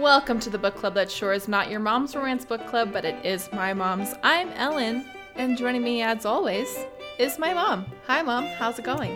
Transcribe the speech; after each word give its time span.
Welcome 0.00 0.40
to 0.40 0.48
the 0.50 0.56
book 0.56 0.76
club 0.76 0.94
that 0.94 1.10
sure 1.10 1.34
is 1.34 1.46
not 1.46 1.70
your 1.70 1.78
mom's 1.78 2.16
romance 2.16 2.46
book 2.46 2.66
club, 2.68 2.90
but 2.90 3.04
it 3.04 3.22
is 3.22 3.52
my 3.52 3.74
mom's. 3.74 4.14
I'm 4.22 4.48
Ellen, 4.52 5.04
and 5.34 5.58
joining 5.58 5.82
me 5.82 6.00
as 6.00 6.24
always 6.24 6.74
is 7.18 7.38
my 7.38 7.52
mom. 7.52 7.84
Hi, 8.06 8.22
mom. 8.22 8.46
How's 8.46 8.78
it 8.78 8.86
going? 8.86 9.14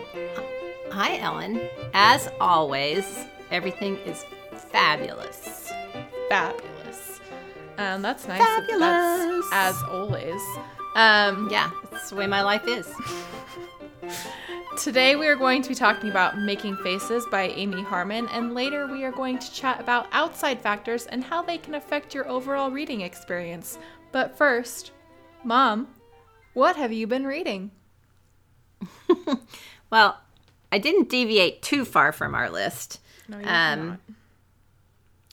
Hi, 0.91 1.17
Ellen. 1.17 1.59
As 1.95 2.29
always, 2.39 3.25
everything 3.49 3.97
is 4.05 4.23
fabulous. 4.51 5.71
Fabulous. 6.29 7.19
Um, 7.79 8.03
that's 8.03 8.27
nice. 8.27 8.39
Fabulous. 8.45 8.79
That's 9.49 9.79
as 9.79 9.83
always. 9.89 10.41
Um, 10.93 11.49
Yeah, 11.49 11.71
that's 11.89 12.11
the 12.11 12.15
way 12.15 12.27
my 12.27 12.43
life 12.43 12.67
is. 12.67 12.87
Today 14.77 15.15
we 15.15 15.27
are 15.27 15.35
going 15.35 15.61
to 15.61 15.69
be 15.69 15.75
talking 15.75 16.09
about 16.09 16.37
Making 16.37 16.75
Faces 16.77 17.25
by 17.31 17.43
Amy 17.49 17.81
Harmon, 17.81 18.27
and 18.27 18.53
later 18.53 18.87
we 18.87 19.03
are 19.03 19.11
going 19.11 19.39
to 19.39 19.53
chat 19.53 19.79
about 19.79 20.07
outside 20.11 20.59
factors 20.61 21.05
and 21.05 21.23
how 21.23 21.41
they 21.41 21.57
can 21.57 21.75
affect 21.75 22.13
your 22.13 22.27
overall 22.27 22.69
reading 22.69 23.01
experience. 23.01 23.77
But 24.11 24.37
first, 24.37 24.91
Mom, 25.43 25.87
what 26.53 26.75
have 26.75 26.91
you 26.91 27.07
been 27.07 27.25
reading? 27.25 27.71
Well, 29.91 30.19
I 30.71 30.79
didn't 30.79 31.09
deviate 31.09 31.61
too 31.61 31.85
far 31.85 32.11
from 32.11 32.33
our 32.35 32.49
list. 32.49 32.99
No, 33.29 33.37
you 33.37 33.45
Um, 33.45 33.99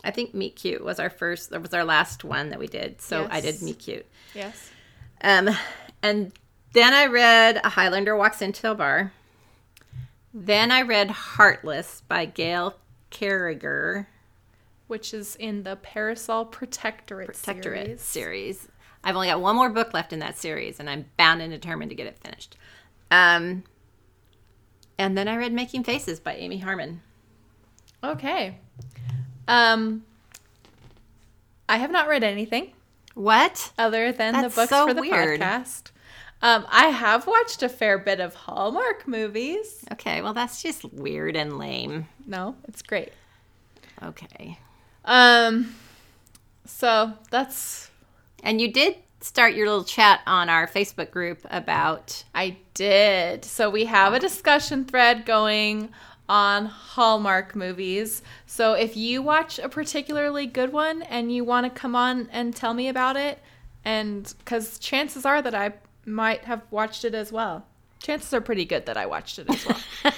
I 0.04 0.10
think 0.12 0.34
Meet 0.34 0.56
Cute 0.56 0.84
was 0.84 1.00
our 1.00 1.10
first, 1.10 1.50
that 1.50 1.62
was 1.62 1.72
our 1.74 1.84
last 1.84 2.22
one 2.22 2.50
that 2.50 2.60
we 2.60 2.68
did. 2.68 3.00
So 3.00 3.26
I 3.30 3.40
did 3.40 3.54
Yes. 3.54 3.62
Meet 3.62 3.78
Cute. 3.78 4.06
Yes. 4.34 4.70
Um, 5.22 5.48
and 6.02 6.32
then 6.74 6.92
I 6.92 7.06
read 7.06 7.60
A 7.64 7.70
Highlander 7.70 8.14
Walks 8.14 8.40
Into 8.42 8.70
a 8.70 8.74
Bar. 8.74 9.12
Then 10.34 10.70
I 10.70 10.82
read 10.82 11.10
Heartless 11.10 12.02
by 12.08 12.24
Gail 12.24 12.76
Carriger, 13.10 14.08
Which 14.86 15.12
is 15.12 15.36
in 15.36 15.62
the 15.62 15.76
Parasol 15.76 16.46
Protectorate, 16.46 17.28
Protectorate 17.28 18.00
series. 18.00 18.00
series. 18.00 18.68
I've 19.04 19.14
only 19.16 19.28
got 19.28 19.40
one 19.40 19.56
more 19.56 19.68
book 19.68 19.92
left 19.92 20.12
in 20.12 20.20
that 20.20 20.38
series, 20.38 20.78
and 20.80 20.88
I'm 20.88 21.06
bound 21.16 21.42
and 21.42 21.50
determined 21.52 21.90
to 21.90 21.94
get 21.96 22.06
it 22.06 22.18
finished. 22.18 22.56
Um, 23.10 23.64
and 24.98 25.18
then 25.18 25.28
I 25.28 25.36
read 25.36 25.52
Making 25.52 25.84
Faces 25.84 26.20
by 26.20 26.34
Amy 26.36 26.58
Harmon. 26.58 27.02
Okay. 28.04 28.58
Um, 29.48 30.04
I 31.68 31.76
have 31.78 31.90
not 31.90 32.08
read 32.08 32.22
anything 32.24 32.72
What? 33.14 33.72
other 33.76 34.12
than 34.12 34.32
That's 34.34 34.54
the 34.54 34.60
books 34.62 34.70
so 34.70 34.86
for 34.86 34.94
the 34.94 35.00
weird. 35.02 35.40
podcast. 35.40 35.90
Um, 36.42 36.66
I 36.68 36.86
have 36.86 37.26
watched 37.28 37.62
a 37.62 37.68
fair 37.68 37.98
bit 37.98 38.18
of 38.18 38.34
Hallmark 38.34 39.06
movies. 39.06 39.84
Okay, 39.92 40.20
well, 40.22 40.34
that's 40.34 40.60
just 40.60 40.84
weird 40.92 41.36
and 41.36 41.56
lame. 41.56 42.08
No, 42.26 42.56
it's 42.66 42.82
great. 42.82 43.12
Okay. 44.02 44.58
Um, 45.04 45.74
so 46.64 47.12
that's 47.30 47.90
And 48.42 48.60
you 48.60 48.72
did 48.72 48.96
start 49.20 49.54
your 49.54 49.68
little 49.68 49.84
chat 49.84 50.20
on 50.26 50.48
our 50.48 50.66
Facebook 50.66 51.10
group 51.12 51.46
about. 51.48 52.24
I 52.34 52.56
did. 52.74 53.44
So 53.44 53.70
we 53.70 53.84
have 53.84 54.12
a 54.12 54.18
discussion 54.18 54.84
thread 54.84 55.24
going 55.24 55.90
on 56.28 56.66
Hallmark 56.66 57.54
movies. 57.54 58.22
So 58.46 58.74
if 58.74 58.96
you 58.96 59.22
watch 59.22 59.58
a 59.58 59.68
particularly 59.68 60.46
good 60.46 60.72
one 60.72 61.02
and 61.02 61.32
you 61.32 61.44
want 61.44 61.72
to 61.72 61.80
come 61.80 61.94
on 61.94 62.28
and 62.32 62.54
tell 62.54 62.74
me 62.74 62.88
about 62.88 63.16
it, 63.16 63.38
and 63.84 64.32
because 64.38 64.78
chances 64.78 65.24
are 65.24 65.42
that 65.42 65.54
I 65.54 65.72
might 66.04 66.44
have 66.44 66.62
watched 66.70 67.04
it 67.04 67.14
as 67.14 67.32
well. 67.32 67.66
Chances 68.00 68.32
are 68.34 68.40
pretty 68.40 68.64
good 68.64 68.86
that 68.86 68.96
I 68.96 69.06
watched 69.06 69.38
it 69.38 69.48
as 69.48 69.66
well. 69.66 70.12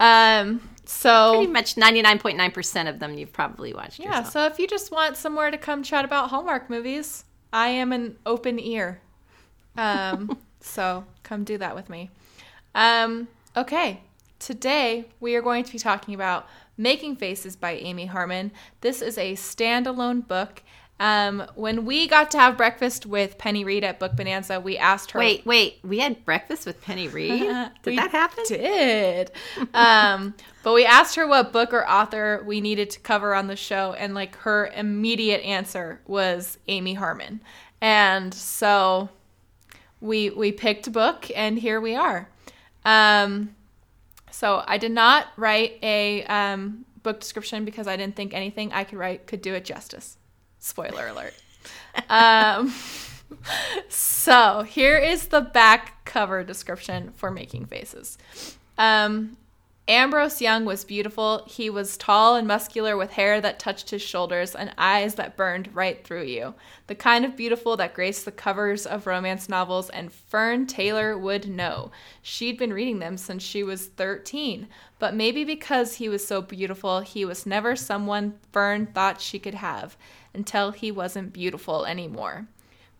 um, 0.00 0.60
so 0.84 1.36
Pretty 1.36 1.52
much 1.52 1.76
99.9% 1.76 2.88
of 2.88 2.98
them 2.98 3.14
you've 3.16 3.32
probably 3.32 3.72
watched 3.72 3.98
Yeah, 3.98 4.18
yourself. 4.18 4.30
so 4.32 4.44
if 4.46 4.58
you 4.58 4.66
just 4.66 4.90
want 4.90 5.16
somewhere 5.16 5.50
to 5.50 5.56
come 5.58 5.82
chat 5.82 6.04
about 6.04 6.30
Hallmark 6.30 6.68
movies, 6.68 7.24
I 7.52 7.68
am 7.68 7.92
an 7.92 8.16
open 8.26 8.58
ear. 8.58 9.00
Um, 9.76 10.38
so 10.60 11.04
come 11.22 11.44
do 11.44 11.56
that 11.58 11.74
with 11.74 11.88
me. 11.88 12.10
Um, 12.74 13.28
okay, 13.56 14.00
today 14.38 15.06
we 15.20 15.34
are 15.36 15.42
going 15.42 15.64
to 15.64 15.72
be 15.72 15.78
talking 15.78 16.14
about 16.14 16.46
Making 16.76 17.16
Faces 17.16 17.54
by 17.56 17.72
Amy 17.72 18.06
Harmon. 18.06 18.50
This 18.80 19.02
is 19.02 19.16
a 19.18 19.34
standalone 19.34 20.26
book. 20.26 20.62
Um, 21.00 21.44
when 21.56 21.84
we 21.84 22.06
got 22.06 22.30
to 22.32 22.38
have 22.38 22.56
breakfast 22.56 23.06
with 23.06 23.36
Penny 23.36 23.64
Reid 23.64 23.82
at 23.82 23.98
Book 23.98 24.14
Bonanza, 24.14 24.60
we 24.60 24.78
asked 24.78 25.10
her. 25.12 25.18
Wait, 25.18 25.44
wait. 25.44 25.80
We 25.82 25.98
had 25.98 26.24
breakfast 26.24 26.64
with 26.64 26.80
Penny 26.80 27.08
Reid? 27.08 27.40
Did 27.82 27.98
that 27.98 28.12
happen? 28.12 28.44
Did. 28.46 29.32
um, 29.74 30.34
but 30.62 30.74
we 30.74 30.84
asked 30.84 31.16
her 31.16 31.26
what 31.26 31.52
book 31.52 31.72
or 31.72 31.88
author 31.88 32.42
we 32.46 32.60
needed 32.60 32.90
to 32.90 33.00
cover 33.00 33.34
on 33.34 33.48
the 33.48 33.56
show, 33.56 33.94
and 33.94 34.14
like 34.14 34.36
her 34.36 34.68
immediate 34.76 35.42
answer 35.42 36.00
was 36.06 36.58
Amy 36.68 36.94
Harmon. 36.94 37.40
And 37.80 38.32
so 38.32 39.08
we 40.00 40.30
we 40.30 40.52
picked 40.52 40.86
a 40.86 40.90
book, 40.90 41.28
and 41.34 41.58
here 41.58 41.80
we 41.80 41.96
are. 41.96 42.28
Um, 42.84 43.56
so 44.30 44.62
I 44.66 44.78
did 44.78 44.92
not 44.92 45.28
write 45.36 45.78
a 45.82 46.24
um, 46.24 46.84
book 47.02 47.20
description 47.20 47.64
because 47.64 47.86
I 47.86 47.96
didn't 47.96 48.16
think 48.16 48.34
anything 48.34 48.72
I 48.72 48.84
could 48.84 48.98
write 48.98 49.26
could 49.26 49.42
do 49.42 49.54
it 49.54 49.64
justice. 49.64 50.16
Spoiler 50.62 51.08
alert. 51.08 51.34
um, 52.08 52.72
so 53.88 54.62
here 54.62 54.96
is 54.96 55.26
the 55.26 55.40
back 55.40 56.04
cover 56.04 56.44
description 56.44 57.10
for 57.16 57.32
Making 57.32 57.66
Faces. 57.66 58.16
Um, 58.78 59.36
Ambrose 59.88 60.40
Young 60.40 60.64
was 60.64 60.84
beautiful. 60.84 61.44
He 61.48 61.68
was 61.68 61.96
tall 61.96 62.36
and 62.36 62.46
muscular 62.46 62.96
with 62.96 63.10
hair 63.10 63.40
that 63.40 63.58
touched 63.58 63.90
his 63.90 64.00
shoulders 64.00 64.54
and 64.54 64.72
eyes 64.78 65.16
that 65.16 65.36
burned 65.36 65.74
right 65.74 66.04
through 66.04 66.22
you. 66.26 66.54
The 66.86 66.94
kind 66.94 67.24
of 67.24 67.36
beautiful 67.36 67.76
that 67.78 67.92
graced 67.92 68.24
the 68.24 68.30
covers 68.30 68.86
of 68.86 69.08
romance 69.08 69.48
novels, 69.48 69.90
and 69.90 70.12
Fern 70.12 70.68
Taylor 70.68 71.18
would 71.18 71.48
know. 71.48 71.90
She'd 72.22 72.56
been 72.56 72.72
reading 72.72 73.00
them 73.00 73.16
since 73.16 73.42
she 73.42 73.64
was 73.64 73.86
13, 73.86 74.68
but 75.00 75.16
maybe 75.16 75.42
because 75.42 75.96
he 75.96 76.08
was 76.08 76.24
so 76.24 76.40
beautiful, 76.40 77.00
he 77.00 77.24
was 77.24 77.44
never 77.46 77.74
someone 77.74 78.38
Fern 78.52 78.86
thought 78.86 79.20
she 79.20 79.40
could 79.40 79.54
have 79.54 79.96
until 80.34 80.70
he 80.70 80.90
wasn't 80.90 81.32
beautiful 81.32 81.84
anymore. 81.84 82.46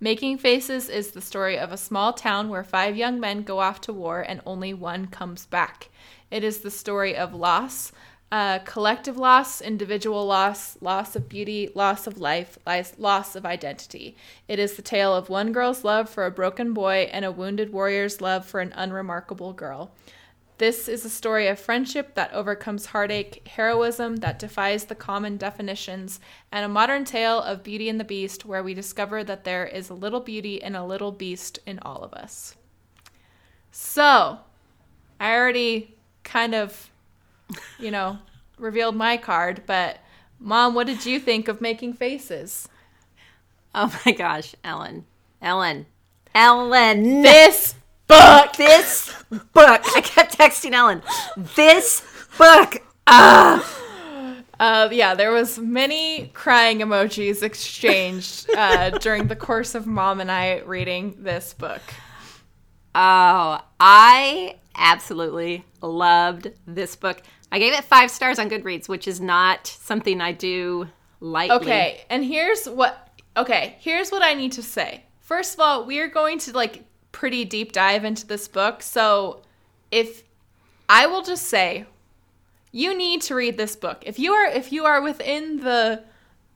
Making 0.01 0.39
Faces 0.39 0.89
is 0.89 1.13
the 1.13 1.21
story 1.21 1.57
of 1.57 1.71
a 1.71 1.77
small 1.77 2.13
town 2.13 2.49
where 2.49 2.65
five 2.65 2.97
young 2.97 3.21
men 3.21 3.43
go 3.43 3.61
off 3.61 3.81
to 3.83 3.93
war 3.93 4.21
and 4.21 4.41
only 4.45 4.75
one 4.75 5.07
comes 5.07 5.47
back. 5.47 5.91
It 6.29 6.43
is 6.43 6.59
the 6.59 6.73
story 6.73 7.15
of 7.15 7.35
loss, 7.35 7.93
uh, 8.33 8.59
collective 8.61 9.17
loss, 9.17 9.61
individual 9.61 10.27
loss, 10.27 10.77
loss 10.81 11.15
of 11.15 11.29
beauty, 11.29 11.71
loss 11.75 12.07
of 12.07 12.19
life, 12.19 12.59
loss 12.99 13.37
of 13.37 13.47
identity. 13.47 14.17
It 14.49 14.59
is 14.59 14.75
the 14.75 14.83
tale 14.83 15.15
of 15.15 15.29
one 15.29 15.53
girl's 15.53 15.85
love 15.85 16.09
for 16.09 16.25
a 16.27 16.31
broken 16.31 16.73
boy 16.73 17.11
and 17.13 17.25
a 17.25 17.31
wounded 17.31 17.73
warrior's 17.73 18.21
love 18.21 18.47
for 18.47 18.61
an 18.61 18.73
unremarkable 18.75 19.53
girl. 19.53 19.93
This 20.63 20.87
is 20.87 21.05
a 21.05 21.11
story 21.11 21.49
of 21.49 21.59
friendship 21.59 22.15
that 22.15 22.33
overcomes 22.33 22.87
heartache, 22.87 23.49
heroism 23.49 24.19
that 24.19 24.39
defies 24.39 24.85
the 24.85 24.95
common 24.95 25.37
definitions, 25.37 26.21
and 26.53 26.65
a 26.65 26.69
modern 26.69 27.05
tale 27.05 27.41
of 27.41 27.65
Beauty 27.65 27.89
and 27.89 27.99
the 27.99 28.05
Beast 28.05 28.45
where 28.45 28.63
we 28.63 28.73
discover 28.73 29.25
that 29.25 29.43
there 29.43 29.67
is 29.67 29.91
a 29.91 29.95
little 29.95 30.21
beauty 30.21 30.63
and 30.63 30.77
a 30.77 30.85
little 30.85 31.11
beast 31.11 31.59
in 31.67 31.81
all 31.81 32.05
of 32.05 32.15
us. 32.15 32.55
So, 33.73 34.39
I 35.19 35.35
already 35.35 35.97
kind 36.23 36.55
of, 36.55 36.93
you 37.81 37.91
know, 37.91 38.21
revealed 38.57 38.95
my 38.95 39.17
card, 39.17 39.65
but 39.67 39.99
Mom, 40.39 40.77
what 40.77 40.87
did 40.87 41.05
you 41.05 41.19
think 41.19 41.49
of 41.49 41.61
Making 41.61 41.95
Faces? 41.95 42.69
Oh 43.75 43.93
my 44.07 44.13
gosh, 44.13 44.55
Ellen. 44.63 45.07
Ellen. 45.43 45.87
Ellen. 46.33 47.23
This 47.23 47.75
book! 48.13 48.57
This 48.57 49.25
book. 49.31 49.81
I 49.97 50.01
kept 50.03 50.39
texting 50.39 50.73
Ellen. 50.73 51.03
This 51.57 52.03
book. 52.39 52.83
Ah. 53.07 53.83
Uh, 54.61 54.89
yeah, 54.93 55.15
there 55.15 55.33
was 55.33 55.59
many 55.59 56.31
crying 56.35 56.79
emojis 56.79 57.43
exchanged 57.43 58.49
uh, 58.57 58.91
during 59.01 59.27
the 59.27 59.35
course 59.35 59.75
of 59.75 59.87
Mom 59.87 60.21
and 60.21 60.31
I 60.31 60.61
reading 60.61 61.17
this 61.19 61.53
book. 61.53 61.83
Oh, 62.95 63.61
I 63.81 64.57
absolutely 64.77 65.65
loved 65.81 66.53
this 66.67 66.95
book. 66.95 67.23
I 67.51 67.59
gave 67.59 67.73
it 67.73 67.83
five 67.85 68.11
stars 68.11 68.39
on 68.39 68.49
Goodreads, 68.49 68.89
which 68.89 69.09
is 69.09 69.21
not 69.21 69.67
something 69.67 70.21
I 70.21 70.33
do 70.33 70.89
lightly. 71.21 71.57
Okay, 71.57 72.05
and 72.09 72.25
here's 72.25 72.67
what. 72.67 73.09
Okay, 73.37 73.77
here's 73.81 74.11
what 74.11 74.23
I 74.23 74.35
need 74.35 74.53
to 74.53 74.63
say. 74.63 75.05
First 75.21 75.55
of 75.55 75.61
all, 75.61 75.87
we 75.87 75.99
are 75.99 76.09
going 76.09 76.39
to 76.41 76.53
like 76.53 76.85
pretty 77.13 77.45
deep 77.45 77.73
dive 77.73 78.05
into 78.05 78.27
this 78.27 78.49
book, 78.49 78.83
so 78.83 79.43
if 79.91 80.25
I 80.89 81.07
will 81.07 81.23
just 81.23 81.45
say, 81.45 81.87
you 82.73 82.97
need 82.97 83.23
to 83.23 83.35
read 83.35 83.57
this 83.57 83.77
book. 83.77 84.03
If 84.05 84.19
you 84.19 84.33
are 84.33 84.47
if 84.47 84.73
you 84.73 84.85
are 84.85 85.01
within 85.01 85.59
the 85.59 86.03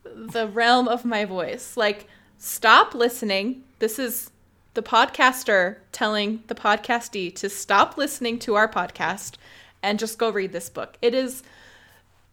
the 0.04 0.48
realm 0.48 0.88
of 0.88 1.04
my 1.04 1.24
voice, 1.24 1.76
like 1.76 2.06
stop 2.38 2.94
listening. 2.94 3.62
This 3.78 3.98
is 3.98 4.30
the 4.74 4.82
podcaster 4.82 5.76
telling 5.92 6.42
the 6.48 6.54
podcastee 6.54 7.34
to 7.36 7.48
stop 7.48 7.96
listening 7.96 8.38
to 8.40 8.54
our 8.54 8.68
podcast 8.68 9.34
and 9.82 9.98
just 9.98 10.18
go 10.18 10.30
read 10.30 10.52
this 10.52 10.68
book. 10.68 10.96
It 11.02 11.14
is 11.14 11.42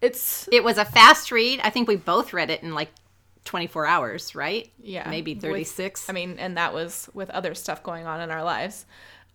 it's 0.02 0.48
It 0.52 0.64
was 0.64 0.78
a 0.78 0.86
fast 0.86 1.31
read. 1.31 1.60
I 1.64 1.69
think 1.69 1.88
we 1.88 1.96
both 1.96 2.34
read 2.34 2.50
it 2.50 2.64
in 2.64 2.74
like 2.74 2.92
24 3.45 3.86
hours, 3.86 4.36
right? 4.36 4.72
yeah, 4.81 5.10
Maybe 5.10 5.34
with- 5.34 5.44
36. 5.44 6.10
I 6.10 6.13
mean, 6.13 6.38
and 6.40 6.57
that 6.57 6.74
was 6.74 7.10
with 7.13 7.30
other 7.31 7.54
stuff 7.56 7.84
going 7.84 8.06
on 8.07 8.22
in 8.22 8.31
our 8.31 8.44
lives. 8.44 8.86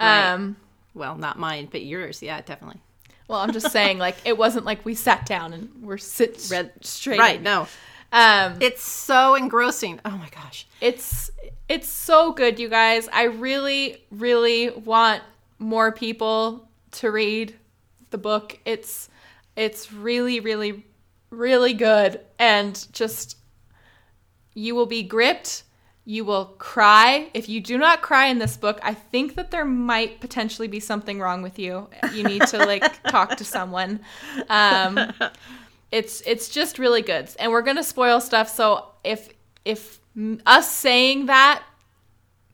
Right. 0.01 0.31
Um, 0.33 0.57
well, 0.95 1.17
not 1.17 1.39
mine, 1.39 1.69
but 1.71 1.83
yours. 1.83 2.23
Yeah, 2.23 2.41
definitely. 2.41 2.81
well, 3.29 3.41
I'm 3.41 3.53
just 3.53 3.71
saying, 3.71 3.99
like, 3.99 4.17
it 4.25 4.39
wasn't 4.39 4.65
like 4.65 4.85
we 4.85 4.95
sat 4.95 5.27
down 5.27 5.53
and 5.53 5.71
we're 5.83 5.99
sit 5.99 6.47
Read 6.51 6.73
straight. 6.81 7.19
Right. 7.19 7.43
No. 7.43 7.69
Um, 8.13 8.57
It's 8.61 8.83
so 8.83 9.35
engrossing. 9.35 10.01
Oh 10.05 10.11
my 10.17 10.29
gosh. 10.31 10.67
it's 10.81 11.31
it's 11.69 11.87
so 11.89 12.33
good, 12.33 12.59
you 12.59 12.71
guys. 12.71 13.07
I 13.13 13.25
really, 13.25 14.03
really 14.11 14.71
want 14.71 15.23
more 15.59 15.93
people 15.93 16.67
to 16.93 17.11
read 17.11 17.55
the 18.09 18.17
book. 18.17 18.59
It's 18.65 19.11
it's 19.57 19.93
really, 19.93 20.41
really, 20.41 20.87
really 21.31 21.75
good, 21.75 22.21
and 22.39 22.87
just 22.93 23.37
you 24.59 24.75
will 24.75 24.87
be 24.87 25.03
gripped. 25.03 25.63
You 26.05 26.25
will 26.25 26.47
cry. 26.59 27.31
If 27.33 27.49
you 27.49 27.61
do 27.61 27.79
not 27.79 28.03
cry 28.03 28.27
in 28.27 28.39
this 28.39 28.57
book, 28.57 28.81
I 28.83 28.95
think 28.95 29.35
that 29.37 29.51
there 29.51 29.65
might 29.65 30.21
potentially 30.21 30.67
be 30.67 30.81
something 30.81 31.21
wrong 31.21 31.43
with 31.43 31.59
you. 31.59 31.89
You 32.13 32.25
need 32.25 32.43
to 32.49 32.59
like 32.59 33.03
talk 33.09 33.37
to 33.37 33.45
someone. 33.45 34.01
Um, 34.49 35.13
it's 35.93 36.23
it's 36.27 36.49
just 36.49 36.79
really 36.79 37.03
good, 37.03 37.29
and 37.39 37.53
we're 37.53 37.63
gonna 37.63 37.85
spoil 37.85 38.21
stuff. 38.21 38.49
So 38.49 38.87
if 39.05 39.29
if 39.65 40.01
us 40.47 40.71
saying 40.71 41.27
that 41.27 41.63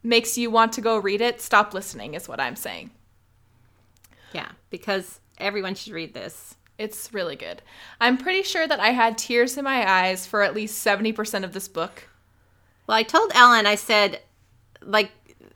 makes 0.03 0.37
you 0.37 0.51
want 0.51 0.73
to 0.75 0.81
go 0.81 0.99
read 0.99 1.21
it, 1.21 1.41
stop 1.41 1.73
listening. 1.73 2.15
Is 2.15 2.29
what 2.29 2.41
I'm 2.41 2.57
saying. 2.57 2.91
Yeah, 4.33 4.49
because 4.69 5.21
everyone 5.39 5.75
should 5.77 5.93
read 5.93 6.13
this. 6.13 6.57
It's 6.79 7.13
really 7.15 7.37
good. 7.37 7.63
I'm 8.01 8.19
pretty 8.19 8.43
sure 8.43 8.67
that 8.67 8.81
I 8.81 8.89
had 8.91 9.17
tears 9.17 9.57
in 9.57 9.65
my 9.65 9.89
eyes 9.89 10.27
for 10.27 10.43
at 10.43 10.55
least 10.55 10.85
70% 10.85 11.45
of 11.45 11.53
this 11.53 11.69
book. 11.69 12.09
Well, 12.87 12.97
I 12.97 13.03
told 13.05 13.31
Ellen, 13.35 13.67
I 13.67 13.77
said, 13.77 14.21
like, 14.83 15.13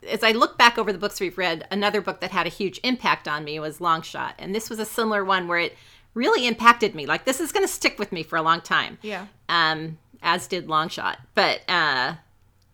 as 0.09 0.23
I 0.23 0.31
look 0.31 0.57
back 0.57 0.77
over 0.77 0.93
the 0.93 0.97
books 0.97 1.19
we've 1.19 1.37
read, 1.37 1.67
another 1.71 1.99
book 2.01 2.21
that 2.21 2.31
had 2.31 2.47
a 2.47 2.49
huge 2.49 2.79
impact 2.83 3.27
on 3.27 3.43
me 3.43 3.59
was 3.59 3.81
Long 3.81 4.01
Shot. 4.01 4.33
And 4.39 4.55
this 4.55 4.69
was 4.69 4.79
a 4.79 4.85
similar 4.85 5.25
one 5.25 5.47
where 5.47 5.59
it 5.59 5.75
really 6.13 6.47
impacted 6.47 6.95
me. 6.95 7.05
Like, 7.05 7.25
this 7.25 7.39
is 7.41 7.51
going 7.51 7.65
to 7.65 7.71
stick 7.71 7.99
with 7.99 8.11
me 8.13 8.23
for 8.23 8.37
a 8.37 8.41
long 8.41 8.61
time. 8.61 8.97
Yeah. 9.01 9.27
Um, 9.49 9.97
as 10.23 10.47
did 10.47 10.69
Long 10.69 10.87
Shot. 10.87 11.17
But 11.35 11.61
uh, 11.67 12.13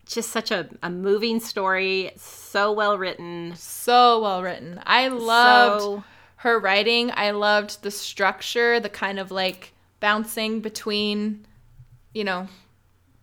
just 0.06 0.30
such 0.30 0.52
a, 0.52 0.68
a 0.84 0.88
moving 0.88 1.40
story, 1.40 2.12
so 2.16 2.72
well 2.72 2.96
written. 2.96 3.54
So 3.56 4.20
well 4.22 4.40
written. 4.42 4.80
I 4.86 5.08
loved 5.08 5.82
So- 5.82 6.04
her 6.46 6.58
writing. 6.60 7.10
I 7.14 7.32
loved 7.32 7.82
the 7.82 7.90
structure, 7.90 8.78
the 8.80 8.88
kind 8.88 9.18
of 9.18 9.30
like 9.30 9.72
bouncing 10.00 10.60
between, 10.60 11.44
you 12.14 12.22
know, 12.24 12.46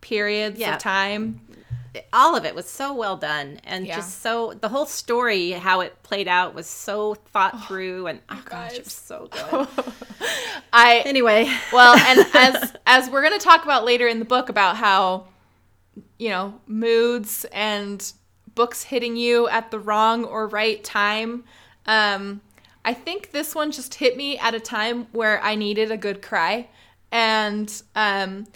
periods 0.00 0.58
Yeah. 0.60 0.74
of 0.76 0.82
time. 0.82 1.40
all 2.12 2.34
of 2.34 2.44
it 2.44 2.56
was 2.56 2.68
so 2.68 2.92
well 2.92 3.16
done 3.16 3.60
and 3.62 3.86
Yeah. 3.86 3.96
just 3.96 4.20
so 4.20 4.52
the 4.60 4.68
whole 4.68 4.84
story 4.84 5.52
how 5.52 5.78
it 5.80 6.02
played 6.02 6.26
out 6.26 6.52
was 6.52 6.66
so 6.66 7.14
thought 7.14 7.66
through 7.68 8.08
and 8.08 8.20
oh 8.28 8.42
gosh 8.46 8.72
it 8.72 8.84
was 8.84 8.92
so 8.92 9.28
good 9.30 9.68
I 10.72 11.02
anyway 11.06 11.48
well, 11.72 11.94
and 11.96 12.26
as 12.34 12.72
as 12.84 13.08
we're 13.08 13.22
going 13.22 13.38
to 13.38 13.44
talk 13.44 13.62
about 13.62 13.84
later 13.84 14.08
in 14.08 14.18
the 14.18 14.24
book 14.24 14.48
about 14.48 14.76
how 14.76 15.28
you 16.18 16.30
know, 16.30 16.60
moods 16.66 17.46
and 17.52 18.12
books 18.56 18.82
hitting 18.82 19.14
you 19.16 19.48
at 19.48 19.70
the 19.70 19.78
wrong 19.78 20.24
or 20.24 20.48
right 20.48 20.82
time. 20.82 21.44
Um 21.86 22.40
I 22.84 22.92
think 22.94 23.30
this 23.30 23.54
one 23.54 23.70
just 23.70 23.94
hit 23.94 24.16
me 24.16 24.38
at 24.38 24.54
a 24.54 24.60
time 24.60 25.06
where 25.12 25.42
I 25.42 25.54
needed 25.54 25.90
a 25.90 25.96
good 25.96 26.20
cry 26.22 26.68
and 27.10 27.82
um 27.94 28.46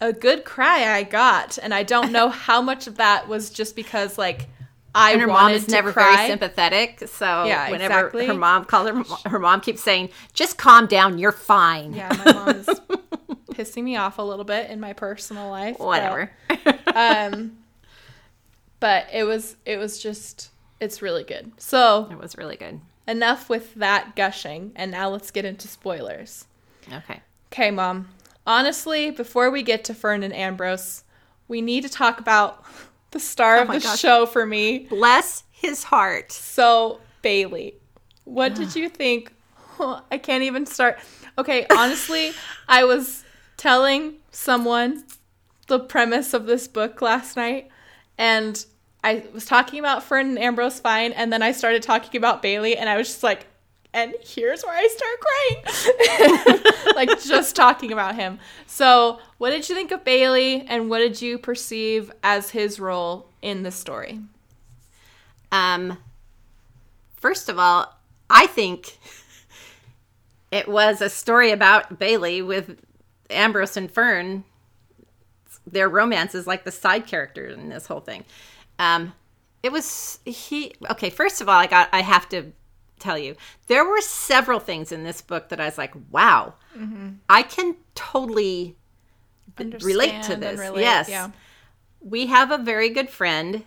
a 0.00 0.12
good 0.12 0.44
cry 0.44 0.94
I 0.94 1.02
got 1.02 1.58
and 1.62 1.74
I 1.74 1.82
don't 1.82 2.12
know 2.12 2.28
how 2.46 2.62
much 2.62 2.86
of 2.86 2.96
that 2.96 3.28
was 3.28 3.50
just 3.50 3.74
because 3.76 4.16
like 4.16 4.48
I 4.94 5.12
and 5.12 5.20
her 5.20 5.26
mom 5.26 5.50
is 5.52 5.68
never 5.68 5.92
cry. 5.92 6.16
very 6.16 6.28
sympathetic 6.28 7.02
so 7.08 7.44
Yeah, 7.44 7.70
whenever 7.70 7.98
exactly. 8.06 8.26
her 8.26 8.34
mom 8.34 8.64
called 8.64 8.88
her 8.88 9.28
her 9.28 9.38
mom 9.38 9.60
keeps 9.60 9.82
saying 9.82 10.10
just 10.32 10.56
calm 10.58 10.86
down 10.86 11.18
you're 11.18 11.32
fine 11.32 11.92
Yeah, 11.92 12.08
my 12.24 12.32
mom 12.32 12.48
is 12.50 12.66
pissing 13.52 13.82
me 13.82 13.96
off 13.96 14.18
a 14.18 14.22
little 14.22 14.44
bit 14.44 14.70
in 14.70 14.78
my 14.80 14.92
personal 14.94 15.50
life. 15.50 15.76
but- 15.78 15.86
whatever 15.86 16.30
um 16.94 17.58
but 18.80 19.06
it 19.12 19.24
was 19.24 19.56
it 19.66 19.76
was 19.78 19.98
just 20.00 20.50
it's 20.80 21.02
really 21.02 21.24
good 21.24 21.50
so 21.58 22.08
it 22.10 22.18
was 22.18 22.36
really 22.38 22.56
good 22.56 22.80
enough 23.08 23.48
with 23.48 23.74
that 23.74 24.14
gushing 24.14 24.70
and 24.76 24.90
now 24.92 25.08
let's 25.08 25.30
get 25.32 25.44
into 25.44 25.66
spoilers. 25.66 26.46
Okay. 26.92 27.20
Okay 27.52 27.70
mom. 27.72 28.08
Honestly 28.46 29.10
before 29.10 29.50
we 29.50 29.62
get 29.62 29.82
to 29.84 29.94
fern 29.94 30.22
and 30.22 30.34
ambrose 30.34 31.02
we 31.48 31.60
need 31.60 31.82
to 31.82 31.88
talk 31.88 32.20
about 32.20 32.62
the 33.10 33.18
star 33.20 33.56
oh 33.56 33.62
of 33.62 33.68
Oh 33.68 33.72
my 33.72 33.78
the 33.78 33.84
gosh. 33.84 33.98
show 33.98 34.26
for 34.26 34.44
me. 34.46 34.80
Bless 34.90 35.44
his 35.50 35.82
heart. 35.84 36.30
So 36.32 37.00
bailey 37.22 37.74
what 38.24 38.54
did 38.54 38.76
you 38.76 38.88
think? 38.90 39.32
I 39.80 40.18
can't 40.18 40.42
even 40.42 40.66
start. 40.66 40.98
Okay 41.38 41.66
honestly 41.74 42.32
i 42.68 42.84
was 42.84 43.24
telling 43.56 44.14
someone 44.30 45.02
the 45.66 45.80
premise 45.80 46.32
of 46.34 46.46
this 46.46 46.68
book 46.68 47.00
last 47.02 47.36
night 47.36 47.68
and 48.16 48.64
i 49.08 49.22
was 49.32 49.44
talking 49.44 49.78
about 49.78 50.02
fern 50.02 50.28
and 50.28 50.38
ambrose 50.38 50.80
fine 50.80 51.12
and 51.12 51.32
then 51.32 51.42
i 51.42 51.52
started 51.52 51.82
talking 51.82 52.16
about 52.18 52.42
bailey 52.42 52.76
and 52.76 52.88
i 52.88 52.96
was 52.96 53.08
just 53.08 53.22
like 53.22 53.46
and 53.94 54.14
here's 54.22 54.62
where 54.62 54.76
i 54.76 54.86
start 54.88 56.54
crying 56.54 56.62
like 56.94 57.20
just 57.22 57.56
talking 57.56 57.92
about 57.92 58.14
him 58.14 58.38
so 58.66 59.18
what 59.38 59.50
did 59.50 59.68
you 59.68 59.74
think 59.74 59.90
of 59.90 60.04
bailey 60.04 60.64
and 60.68 60.90
what 60.90 60.98
did 60.98 61.20
you 61.22 61.38
perceive 61.38 62.12
as 62.22 62.50
his 62.50 62.78
role 62.78 63.26
in 63.42 63.62
the 63.62 63.70
story 63.70 64.20
Um, 65.52 65.96
first 67.16 67.48
of 67.48 67.58
all, 67.58 67.94
I 68.28 68.46
think 68.46 68.98
it 70.50 70.68
was 70.68 71.00
a 71.00 71.08
story 71.08 71.50
about 71.50 71.98
Bailey 71.98 72.42
with 72.42 72.78
Ambrose 73.30 73.76
and 73.76 73.90
Fern. 73.90 74.44
Their 75.66 75.88
romance 75.88 76.34
is 76.34 76.46
like 76.46 76.64
the 76.64 76.70
side 76.72 77.06
character 77.06 77.46
in 77.46 77.68
this 77.68 77.86
whole 77.86 78.00
thing. 78.00 78.24
Um, 78.78 79.14
it 79.62 79.72
was 79.72 80.20
he. 80.24 80.74
Okay, 80.90 81.10
first 81.10 81.40
of 81.40 81.48
all, 81.48 81.58
I 81.58 81.66
got. 81.66 81.88
I 81.92 82.02
have 82.02 82.28
to 82.30 82.52
tell 82.98 83.18
you, 83.18 83.36
there 83.66 83.84
were 83.84 84.00
several 84.00 84.60
things 84.60 84.92
in 84.92 85.04
this 85.04 85.20
book 85.20 85.48
that 85.48 85.60
I 85.60 85.64
was 85.64 85.78
like, 85.78 85.94
"Wow, 86.10 86.54
I 87.28 87.42
can 87.42 87.76
totally 87.94 88.76
relate 89.58 90.22
to 90.24 90.36
this." 90.36 90.60
relate, 90.60 90.80
yes, 90.82 91.08
yeah 91.08 91.30
we 92.00 92.26
have 92.26 92.50
a 92.50 92.58
very 92.58 92.88
good 92.88 93.10
friend, 93.10 93.64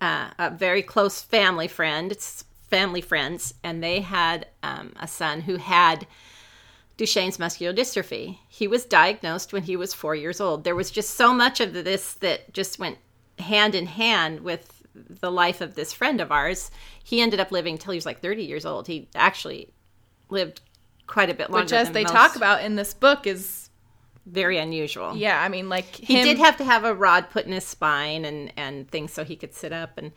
uh, 0.00 0.30
a 0.38 0.50
very 0.50 0.82
close 0.82 1.22
family 1.22 1.68
friend. 1.68 2.12
It's 2.12 2.44
family 2.68 3.00
friends, 3.00 3.54
and 3.62 3.82
they 3.82 4.00
had 4.00 4.46
um, 4.62 4.92
a 4.98 5.08
son 5.08 5.42
who 5.42 5.56
had 5.56 6.06
Duchenne's 6.96 7.38
muscular 7.38 7.74
dystrophy. 7.74 8.38
He 8.48 8.66
was 8.66 8.84
diagnosed 8.84 9.52
when 9.52 9.62
he 9.62 9.76
was 9.76 9.94
four 9.94 10.14
years 10.14 10.40
old. 10.40 10.64
There 10.64 10.74
was 10.74 10.90
just 10.90 11.14
so 11.14 11.32
much 11.32 11.60
of 11.60 11.72
this 11.72 12.14
that 12.14 12.52
just 12.52 12.78
went 12.78 12.98
hand 13.38 13.74
in 13.74 13.86
hand 13.86 14.40
with 14.40 14.82
the 15.08 15.30
life 15.30 15.60
of 15.60 15.74
this 15.74 15.92
friend 15.92 16.20
of 16.20 16.32
ours. 16.32 16.70
He 17.02 17.20
ended 17.20 17.40
up 17.40 17.52
living 17.52 17.78
till 17.78 17.92
he 17.92 17.96
was 17.96 18.06
like 18.06 18.20
30 18.20 18.44
years 18.44 18.66
old. 18.66 18.86
He 18.86 19.08
actually 19.14 19.72
lived 20.28 20.60
quite 21.06 21.30
a 21.30 21.34
bit 21.34 21.50
longer 21.50 21.64
which 21.64 21.72
as 21.72 21.90
they 21.90 22.04
talk 22.04 22.36
about 22.36 22.62
in 22.62 22.76
this 22.76 22.92
book 22.92 23.26
is 23.26 23.70
very 24.26 24.58
unusual. 24.58 25.16
yeah 25.16 25.42
i 25.42 25.48
mean 25.48 25.70
like 25.70 25.86
He 25.86 26.22
did 26.22 26.36
have 26.36 26.58
to 26.58 26.64
have 26.64 26.84
a 26.84 26.94
rod 26.94 27.30
put 27.30 27.46
in 27.46 27.52
his 27.52 27.64
spine 27.64 28.26
and 28.26 28.52
and 28.58 28.86
things 28.90 29.10
so 29.10 29.24
he 29.24 29.34
could 29.34 29.54
sit 29.54 29.72
up 29.72 29.96
and 29.96 30.12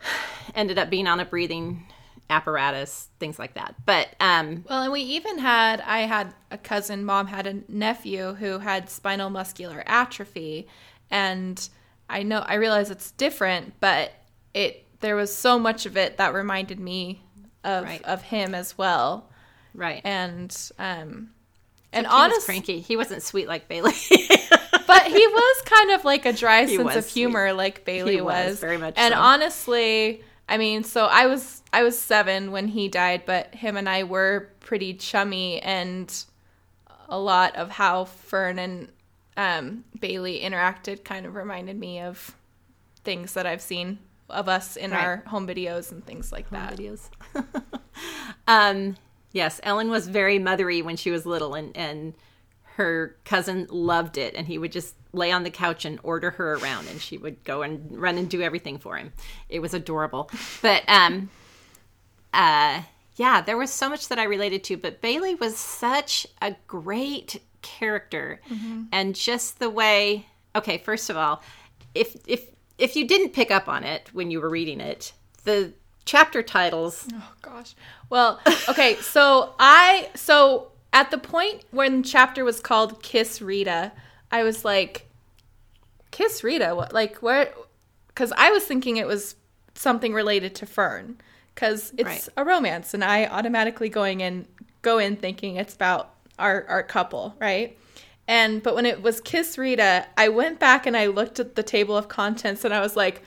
ended 0.54 0.78
up 0.78 0.88
being 0.88 1.08
on 1.08 1.18
a 1.18 1.24
breathing 1.24 1.84
apparatus, 2.30 3.08
things 3.18 3.38
like 3.38 3.54
that. 3.54 3.74
But 3.86 4.14
um 4.20 4.64
well 4.68 4.82
and 4.82 4.92
we 4.92 5.00
even 5.00 5.38
had 5.38 5.80
i 5.80 6.00
had 6.00 6.32
a 6.50 6.58
cousin 6.58 7.04
mom 7.04 7.26
had 7.26 7.46
a 7.46 7.60
nephew 7.68 8.34
who 8.34 8.58
had 8.58 8.88
spinal 8.88 9.30
muscular 9.30 9.82
atrophy 9.86 10.68
and 11.10 11.68
i 12.08 12.22
know 12.22 12.38
i 12.46 12.54
realize 12.54 12.90
it's 12.90 13.10
different 13.12 13.74
but 13.80 14.12
it 14.54 14.84
there 15.00 15.16
was 15.16 15.34
so 15.34 15.58
much 15.58 15.86
of 15.86 15.96
it 15.96 16.16
that 16.16 16.34
reminded 16.34 16.80
me 16.80 17.22
of 17.64 17.84
Right. 17.84 18.02
of 18.04 18.22
him 18.22 18.54
as 18.54 18.76
well 18.78 19.28
right. 19.74 20.00
and 20.04 20.56
um 20.78 21.30
and 21.92 22.06
honestly 22.06 22.44
cranky. 22.54 22.80
He 22.80 22.96
wasn't 22.98 23.22
sweet 23.22 23.48
like 23.48 23.66
Bailey. 23.66 23.92
but 24.86 25.06
he 25.06 25.26
was 25.26 25.62
kind 25.64 25.90
of 25.92 26.04
like 26.04 26.26
a 26.26 26.32
dry 26.34 26.66
sense 26.66 26.94
of 26.96 27.06
humor 27.06 27.52
like 27.54 27.84
bailey 27.84 28.16
He 28.16 28.20
was, 28.20 28.50
was, 28.50 28.60
very 28.60 28.76
much 28.78 28.94
and 28.96 29.12
so. 29.14 29.20
honestly 29.20 30.22
i 30.48 30.56
mean 30.58 30.84
so 30.84 31.06
i 31.06 31.26
was 31.26 31.62
i 31.72 31.82
was 31.82 31.98
seven 31.98 32.52
when 32.52 32.68
he 32.68 32.88
died 32.88 33.22
but 33.26 33.54
him 33.54 33.76
and 33.76 33.88
i 33.88 34.02
were 34.04 34.50
pretty 34.60 34.94
chummy 34.94 35.60
and 35.60 36.24
a 37.08 37.18
lot 37.18 37.56
of 37.56 37.70
how 37.70 38.04
fern 38.04 38.58
and 38.58 38.88
um, 39.38 39.84
bailey 39.98 40.40
interacted 40.40 41.02
kind 41.04 41.24
of 41.24 41.34
reminded 41.34 41.78
me 41.78 42.00
of 42.00 42.36
things 43.04 43.32
that 43.32 43.46
i've 43.46 43.62
seen 43.62 43.98
of 44.28 44.46
us 44.48 44.76
in 44.76 44.90
Right. 44.90 45.02
our 45.04 45.16
home 45.28 45.46
videos 45.46 45.90
and 45.92 46.04
things 46.04 46.30
like 46.32 46.50
that 46.50 46.76
videos. 46.76 47.08
um 48.46 48.96
Yes, 49.30 49.60
Ellen 49.62 49.90
was 49.90 50.08
very 50.08 50.38
mothery 50.38 50.82
when 50.82 50.96
she 50.96 51.10
was 51.10 51.26
little, 51.26 51.54
and 51.54 51.76
and 51.76 52.14
her 52.76 53.14
cousin 53.26 53.66
loved 53.70 54.16
it, 54.16 54.34
and 54.34 54.46
he 54.46 54.56
would 54.56 54.72
just 54.72 54.94
lay 55.12 55.30
on 55.30 55.42
the 55.42 55.50
couch 55.50 55.84
and 55.84 56.00
order 56.02 56.30
her 56.30 56.54
around, 56.54 56.88
and 56.88 56.98
she 57.00 57.18
would 57.18 57.44
go 57.44 57.60
and 57.62 58.00
run 58.00 58.16
and 58.16 58.30
do 58.30 58.40
everything 58.40 58.78
for 58.78 58.96
him. 58.96 59.12
It 59.50 59.60
was 59.60 59.74
adorable, 59.74 60.30
but 60.62 60.82
um, 60.88 61.28
uh, 62.32 62.82
yeah, 63.16 63.42
there 63.42 63.58
was 63.58 63.70
so 63.70 63.90
much 63.90 64.08
that 64.08 64.18
I 64.18 64.24
related 64.24 64.64
to. 64.64 64.78
But 64.78 65.02
Bailey 65.02 65.34
was 65.34 65.58
such 65.58 66.26
a 66.40 66.56
great 66.66 67.42
character, 67.62 68.40
mm-hmm. 68.50 68.84
and 68.92 69.14
just 69.14 69.58
the 69.58 69.70
way. 69.70 70.26
Okay, 70.56 70.78
first 70.78 71.10
of 71.10 71.16
all, 71.16 71.42
if 71.94 72.16
if 72.26 72.46
if 72.78 72.96
you 72.96 73.06
didn't 73.06 73.30
pick 73.30 73.50
up 73.50 73.68
on 73.68 73.84
it 73.84 74.08
when 74.12 74.30
you 74.30 74.40
were 74.40 74.48
reading 74.48 74.80
it, 74.80 75.12
the 75.44 75.72
chapter 76.04 76.42
titles 76.42 77.06
Oh 77.12 77.32
gosh. 77.42 77.74
Well, 78.10 78.40
okay, 78.68 78.96
so 78.96 79.54
I 79.58 80.08
so 80.14 80.72
at 80.92 81.10
the 81.10 81.18
point 81.18 81.64
when 81.70 82.02
the 82.02 82.08
chapter 82.08 82.44
was 82.44 82.60
called 82.60 83.02
Kiss 83.02 83.42
Rita, 83.42 83.92
I 84.32 84.42
was 84.42 84.64
like 84.64 85.06
Kiss 86.10 86.42
Rita, 86.42 86.74
what 86.74 86.92
like 86.92 87.16
where 87.18 87.52
cuz 88.14 88.32
I 88.36 88.50
was 88.50 88.64
thinking 88.64 88.96
it 88.96 89.06
was 89.06 89.36
something 89.74 90.12
related 90.12 90.54
to 90.56 90.66
Fern 90.66 91.18
cuz 91.54 91.92
it's 91.98 92.06
Right. 92.06 92.28
a 92.36 92.44
romance 92.44 92.94
and 92.94 93.04
I 93.04 93.26
automatically 93.26 93.88
going 93.88 94.20
in 94.20 94.46
go 94.82 94.98
in 94.98 95.16
thinking 95.16 95.56
it's 95.56 95.74
about 95.74 96.14
our 96.38 96.64
our 96.68 96.82
couple, 96.82 97.34
right? 97.40 97.76
And 98.26 98.62
but 98.62 98.74
when 98.74 98.86
it 98.86 99.02
was 99.02 99.20
Kiss 99.20 99.56
Rita, 99.56 100.06
I 100.16 100.28
went 100.28 100.58
back 100.58 100.86
and 100.86 100.96
I 100.96 101.06
looked 101.06 101.40
at 101.40 101.54
the 101.54 101.62
table 101.62 101.96
of 101.96 102.08
contents 102.08 102.64
and 102.64 102.74
I 102.74 102.80
was 102.80 102.96
like 102.96 103.22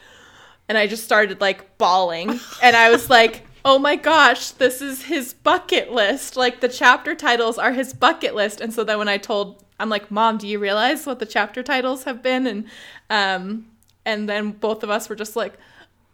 and 0.69 0.77
I 0.77 0.87
just 0.87 1.03
started 1.03 1.41
like 1.41 1.77
bawling. 1.77 2.39
And 2.63 2.75
I 2.75 2.91
was 2.91 3.09
like, 3.09 3.43
oh 3.65 3.77
my 3.77 3.95
gosh, 3.95 4.51
this 4.51 4.81
is 4.81 5.03
his 5.03 5.33
bucket 5.33 5.91
list. 5.91 6.37
Like 6.37 6.61
the 6.61 6.69
chapter 6.69 7.15
titles 7.15 7.57
are 7.57 7.73
his 7.73 7.93
bucket 7.93 8.35
list. 8.35 8.61
And 8.61 8.73
so 8.73 8.83
then 8.83 8.97
when 8.97 9.09
I 9.09 9.17
told, 9.17 9.63
I'm 9.79 9.89
like, 9.89 10.09
Mom, 10.11 10.37
do 10.37 10.47
you 10.47 10.59
realize 10.59 11.05
what 11.05 11.19
the 11.19 11.25
chapter 11.25 11.61
titles 11.61 12.05
have 12.05 12.23
been? 12.23 12.47
And 12.47 12.65
um, 13.09 13.67
and 14.05 14.29
then 14.29 14.51
both 14.51 14.83
of 14.83 14.89
us 14.89 15.09
were 15.09 15.15
just 15.15 15.35
like, 15.35 15.55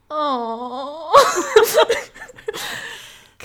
oh. 0.09 1.13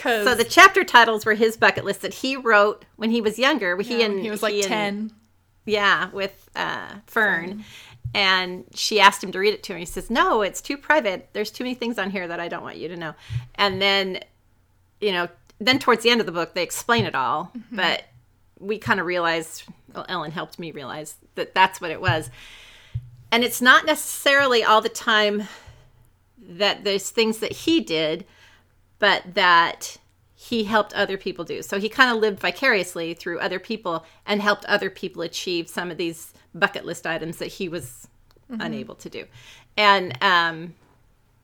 Cause 0.02 0.24
So 0.24 0.34
the 0.34 0.44
chapter 0.44 0.82
titles 0.84 1.24
were 1.24 1.34
his 1.34 1.56
bucket 1.56 1.84
list 1.84 2.02
that 2.02 2.12
he 2.14 2.36
wrote 2.36 2.84
when 2.96 3.10
he 3.10 3.20
was 3.20 3.38
younger. 3.38 3.80
He 3.80 4.00
yeah, 4.00 4.06
and 4.06 4.20
he 4.20 4.30
was 4.30 4.42
like 4.42 4.54
and- 4.54 4.64
ten. 4.64 5.12
yeah, 5.64 6.10
with 6.10 6.50
uh, 6.56 6.88
Fern. 7.06 7.64
And 8.14 8.64
she 8.74 9.00
asked 9.00 9.22
him 9.24 9.32
to 9.32 9.38
read 9.38 9.54
it 9.54 9.62
to 9.64 9.72
her. 9.74 9.78
He 9.78 9.84
says, 9.86 10.10
"No, 10.10 10.42
it's 10.42 10.60
too 10.60 10.76
private. 10.76 11.30
There's 11.32 11.50
too 11.50 11.64
many 11.64 11.74
things 11.74 11.98
on 11.98 12.10
here 12.10 12.28
that 12.28 12.40
I 12.40 12.48
don't 12.48 12.62
want 12.62 12.76
you 12.76 12.88
to 12.88 12.96
know." 12.96 13.14
And 13.54 13.80
then, 13.80 14.18
you 15.00 15.12
know, 15.12 15.28
then 15.60 15.78
towards 15.78 16.02
the 16.02 16.10
end 16.10 16.20
of 16.20 16.26
the 16.26 16.32
book, 16.32 16.52
they 16.54 16.62
explain 16.62 17.04
it 17.06 17.14
all. 17.14 17.52
But 17.70 18.04
we 18.58 18.78
kind 18.78 19.00
of 19.00 19.06
realized. 19.06 19.62
Well, 19.94 20.04
Ellen 20.08 20.30
helped 20.32 20.58
me 20.58 20.72
realize 20.72 21.14
that 21.36 21.54
that's 21.54 21.80
what 21.80 21.90
it 21.90 22.00
was. 22.00 22.28
And 23.30 23.44
it's 23.44 23.62
not 23.62 23.86
necessarily 23.86 24.62
all 24.64 24.80
the 24.82 24.88
time 24.90 25.44
that 26.38 26.82
there's 26.84 27.08
things 27.10 27.38
that 27.38 27.52
he 27.52 27.80
did, 27.80 28.26
but 29.02 29.34
that 29.34 29.96
he 30.36 30.62
helped 30.62 30.94
other 30.94 31.16
people 31.16 31.44
do. 31.44 31.60
So 31.60 31.80
he 31.80 31.88
kind 31.88 32.14
of 32.14 32.18
lived 32.18 32.38
vicariously 32.38 33.14
through 33.14 33.40
other 33.40 33.58
people 33.58 34.04
and 34.24 34.40
helped 34.40 34.64
other 34.66 34.90
people 34.90 35.22
achieve 35.22 35.68
some 35.68 35.90
of 35.90 35.96
these 35.96 36.32
bucket 36.54 36.84
list 36.84 37.04
items 37.04 37.38
that 37.38 37.48
he 37.48 37.68
was 37.68 38.06
unable 38.48 38.94
to 38.94 39.10
do. 39.10 39.24
And 39.76 40.16
um 40.22 40.74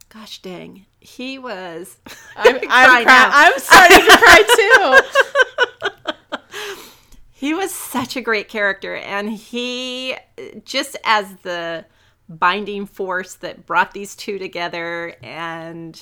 gosh 0.08 0.40
dang, 0.40 0.86
he 1.00 1.36
was 1.36 1.96
I'm, 2.36 2.54
I'm, 2.54 2.60
cry 2.60 3.02
cry- 3.02 3.30
I'm 3.32 3.58
starting 3.58 4.06
to 4.06 4.16
cry 4.18 5.10
too. 5.90 6.38
he 7.32 7.54
was 7.54 7.74
such 7.74 8.14
a 8.14 8.20
great 8.20 8.48
character 8.48 8.94
and 8.94 9.32
he 9.32 10.16
just 10.64 10.96
as 11.02 11.34
the 11.42 11.86
binding 12.28 12.86
force 12.86 13.34
that 13.34 13.66
brought 13.66 13.94
these 13.94 14.14
two 14.14 14.38
together 14.38 15.16
and 15.24 16.00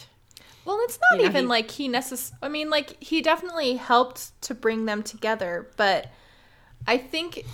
Well, 0.66 0.78
it's 0.82 0.98
not 1.00 1.18
You 1.20 1.24
know, 1.24 1.30
even 1.30 1.44
he- 1.44 1.48
like 1.48 1.70
he 1.70 1.88
necess. 1.88 2.32
I 2.42 2.48
mean, 2.48 2.68
like 2.68 3.02
he 3.02 3.22
definitely 3.22 3.76
helped 3.76 4.38
to 4.42 4.54
bring 4.54 4.84
them 4.84 5.02
together, 5.02 5.70
but 5.76 6.10
I 6.86 6.98
think, 6.98 7.44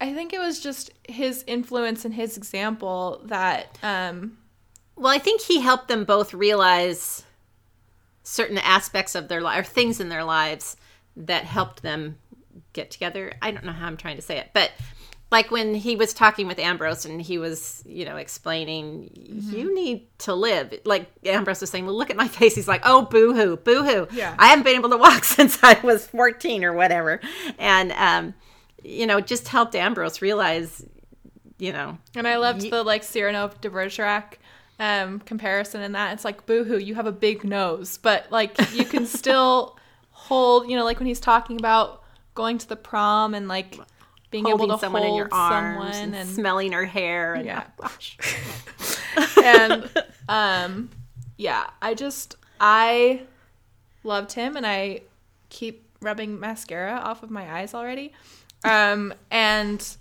I 0.00 0.12
think 0.14 0.32
it 0.32 0.38
was 0.40 0.60
just 0.60 0.90
his 1.08 1.44
influence 1.46 2.04
and 2.04 2.14
his 2.14 2.36
example 2.36 3.20
that, 3.26 3.78
um, 3.82 4.38
Well, 4.96 5.12
I 5.12 5.18
think 5.18 5.42
he 5.42 5.60
helped 5.60 5.88
them 5.88 6.04
both 6.04 6.34
realize 6.34 7.22
certain 8.24 8.58
aspects 8.58 9.14
of 9.14 9.28
their 9.28 9.40
life 9.40 9.60
or 9.60 9.68
things 9.68 10.00
in 10.00 10.08
their 10.08 10.24
lives 10.24 10.76
that 11.16 11.44
helped 11.44 11.82
them 11.82 12.18
get 12.72 12.90
together. 12.90 13.32
I 13.42 13.50
don't 13.50 13.64
know 13.64 13.72
how 13.72 13.86
I'm 13.86 13.96
trying 13.96 14.16
to 14.16 14.22
say 14.22 14.38
it, 14.38 14.50
but 14.52 14.70
like 15.30 15.50
when 15.50 15.74
he 15.74 15.94
was 15.94 16.14
talking 16.14 16.46
with 16.46 16.58
Ambrose 16.58 17.04
and 17.04 17.20
he 17.20 17.36
was, 17.36 17.82
you 17.86 18.04
know, 18.06 18.16
explaining, 18.16 19.10
you 19.14 19.74
need 19.74 20.06
to 20.20 20.34
live. 20.34 20.72
Like 20.84 21.10
Ambrose 21.24 21.60
was 21.60 21.68
saying, 21.70 21.84
well, 21.84 21.96
look 21.96 22.08
at 22.10 22.16
my 22.16 22.28
face. 22.28 22.54
He's 22.54 22.68
like, 22.68 22.80
oh, 22.84 23.02
boo 23.02 23.34
hoo, 23.34 23.56
boo 23.56 23.84
hoo. 23.84 24.08
Yeah. 24.10 24.34
I 24.38 24.48
haven't 24.48 24.64
been 24.64 24.76
able 24.76 24.90
to 24.90 24.96
walk 24.96 25.24
since 25.36 25.58
I 25.62 25.78
was 25.82 26.06
14 26.06 26.64
or 26.64 26.72
whatever. 26.72 27.20
And, 27.58 27.92
um, 27.92 28.34
you 28.82 29.06
know, 29.06 29.20
just 29.20 29.48
helped 29.48 29.74
Ambrose 29.74 30.22
realize, 30.22 30.84
you 31.58 31.72
know, 31.72 31.98
and 32.14 32.26
I 32.26 32.36
loved 32.36 32.62
Ye- 32.62 32.70
the 32.70 32.82
like 32.82 33.02
Cyrano 33.02 33.50
de 33.60 33.68
Bergerac 33.68 34.38
um, 34.78 35.20
comparison 35.20 35.82
in 35.82 35.92
that. 35.92 36.14
It's 36.14 36.24
like, 36.24 36.46
boohoo, 36.46 36.78
you 36.78 36.94
have 36.94 37.06
a 37.06 37.12
big 37.12 37.44
nose, 37.44 37.98
but 37.98 38.30
like 38.30 38.56
you 38.72 38.84
can 38.84 39.04
still 39.20 39.76
hold, 40.10 40.70
you 40.70 40.76
know, 40.76 40.84
like 40.84 40.98
when 40.98 41.06
he's 41.06 41.20
talking 41.20 41.58
about 41.58 42.02
going 42.34 42.56
to 42.58 42.68
the 42.68 42.76
prom 42.76 43.34
and 43.34 43.48
like 43.48 43.78
being 44.30 44.46
able 44.46 44.68
to 44.68 44.78
someone 44.78 45.02
hold 45.02 45.12
in 45.12 45.16
your 45.16 45.28
arms 45.32 45.96
and, 45.96 46.14
and 46.14 46.28
smelling 46.28 46.72
her 46.72 46.84
hair 46.84 47.34
and 47.34 47.46
Yeah. 47.46 47.64
gosh. 47.80 48.18
and 49.42 49.90
um 50.28 50.90
yeah 51.36 51.66
i 51.80 51.94
just 51.94 52.36
i 52.60 53.22
loved 54.04 54.32
him 54.32 54.56
and 54.56 54.66
i 54.66 55.00
keep 55.48 55.84
rubbing 56.00 56.38
mascara 56.38 57.00
off 57.02 57.22
of 57.22 57.30
my 57.30 57.50
eyes 57.58 57.74
already 57.74 58.12
um 58.64 59.14
and 59.30 59.96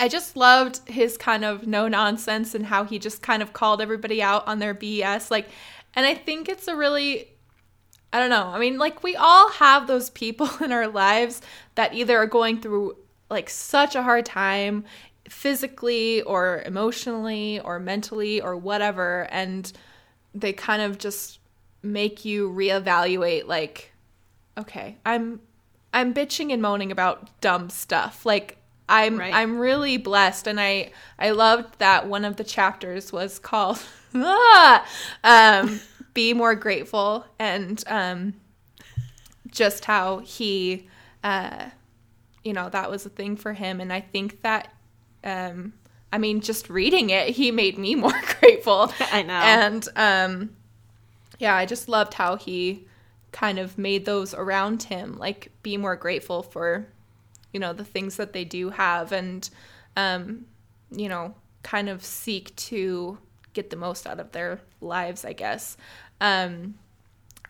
i 0.00 0.08
just 0.08 0.36
loved 0.36 0.80
his 0.88 1.16
kind 1.16 1.44
of 1.44 1.66
no 1.66 1.88
nonsense 1.88 2.54
and 2.54 2.66
how 2.66 2.84
he 2.84 2.98
just 2.98 3.22
kind 3.22 3.42
of 3.42 3.52
called 3.52 3.80
everybody 3.80 4.20
out 4.22 4.46
on 4.48 4.58
their 4.58 4.74
bs 4.74 5.30
like 5.30 5.48
and 5.94 6.04
i 6.04 6.14
think 6.14 6.48
it's 6.48 6.66
a 6.68 6.76
really 6.76 7.28
I 8.14 8.18
don't 8.20 8.28
know. 8.28 8.48
I 8.48 8.58
mean, 8.58 8.76
like 8.76 9.02
we 9.02 9.16
all 9.16 9.48
have 9.52 9.86
those 9.86 10.10
people 10.10 10.46
in 10.62 10.70
our 10.70 10.86
lives 10.86 11.40
that 11.76 11.94
either 11.94 12.18
are 12.18 12.26
going 12.26 12.60
through 12.60 12.94
like 13.32 13.50
such 13.50 13.96
a 13.96 14.02
hard 14.02 14.24
time 14.24 14.84
physically 15.28 16.22
or 16.22 16.62
emotionally 16.64 17.58
or 17.60 17.80
mentally 17.80 18.40
or 18.40 18.56
whatever 18.56 19.26
and 19.30 19.72
they 20.34 20.52
kind 20.52 20.82
of 20.82 20.98
just 20.98 21.38
make 21.82 22.24
you 22.24 22.50
reevaluate 22.50 23.46
like 23.46 23.92
okay, 24.58 24.96
I'm 25.04 25.40
I'm 25.92 26.14
bitching 26.14 26.52
and 26.52 26.62
moaning 26.62 26.90
about 26.90 27.40
dumb 27.40 27.70
stuff. 27.70 28.24
Like 28.24 28.58
I'm 28.88 29.18
Right. 29.18 29.34
I'm 29.34 29.58
really 29.58 29.96
blessed 29.96 30.46
and 30.46 30.60
I 30.60 30.92
I 31.18 31.30
loved 31.30 31.78
that 31.78 32.06
one 32.06 32.24
of 32.24 32.36
the 32.36 32.44
chapters 32.44 33.12
was 33.12 33.38
called 33.38 33.82
ah, 34.14 34.86
um 35.24 35.80
be 36.14 36.34
more 36.34 36.54
grateful 36.54 37.24
and 37.38 37.82
um 37.86 38.34
just 39.48 39.84
how 39.86 40.18
he 40.18 40.88
uh 41.24 41.66
you 42.44 42.52
know 42.52 42.68
that 42.68 42.90
was 42.90 43.06
a 43.06 43.10
thing 43.10 43.36
for 43.36 43.52
him. 43.52 43.80
And 43.80 43.92
I 43.92 44.00
think 44.00 44.42
that 44.42 44.72
um 45.24 45.72
I 46.12 46.18
mean 46.18 46.40
just 46.40 46.68
reading 46.68 47.10
it 47.10 47.28
he 47.30 47.50
made 47.50 47.78
me 47.78 47.94
more 48.06 48.20
grateful. 48.40 48.92
I 49.12 49.22
know. 49.22 49.34
and 49.34 49.88
um 49.96 50.50
yeah 51.38 51.54
I 51.54 51.66
just 51.66 51.88
loved 51.88 52.14
how 52.14 52.36
he 52.36 52.86
kind 53.32 53.58
of 53.58 53.78
made 53.78 54.04
those 54.04 54.34
around 54.34 54.82
him 54.84 55.16
like 55.18 55.50
be 55.62 55.76
more 55.76 55.96
grateful 55.96 56.42
for 56.42 56.86
you 57.52 57.58
know 57.60 57.72
the 57.72 57.84
things 57.84 58.16
that 58.16 58.32
they 58.34 58.44
do 58.44 58.70
have 58.70 59.10
and 59.12 59.48
um 59.96 60.44
you 60.90 61.08
know 61.08 61.34
kind 61.62 61.88
of 61.88 62.04
seek 62.04 62.54
to 62.56 63.16
get 63.54 63.70
the 63.70 63.76
most 63.76 64.06
out 64.06 64.18
of 64.20 64.32
their 64.32 64.60
lives 64.80 65.24
i 65.24 65.32
guess. 65.32 65.76
Um 66.20 66.74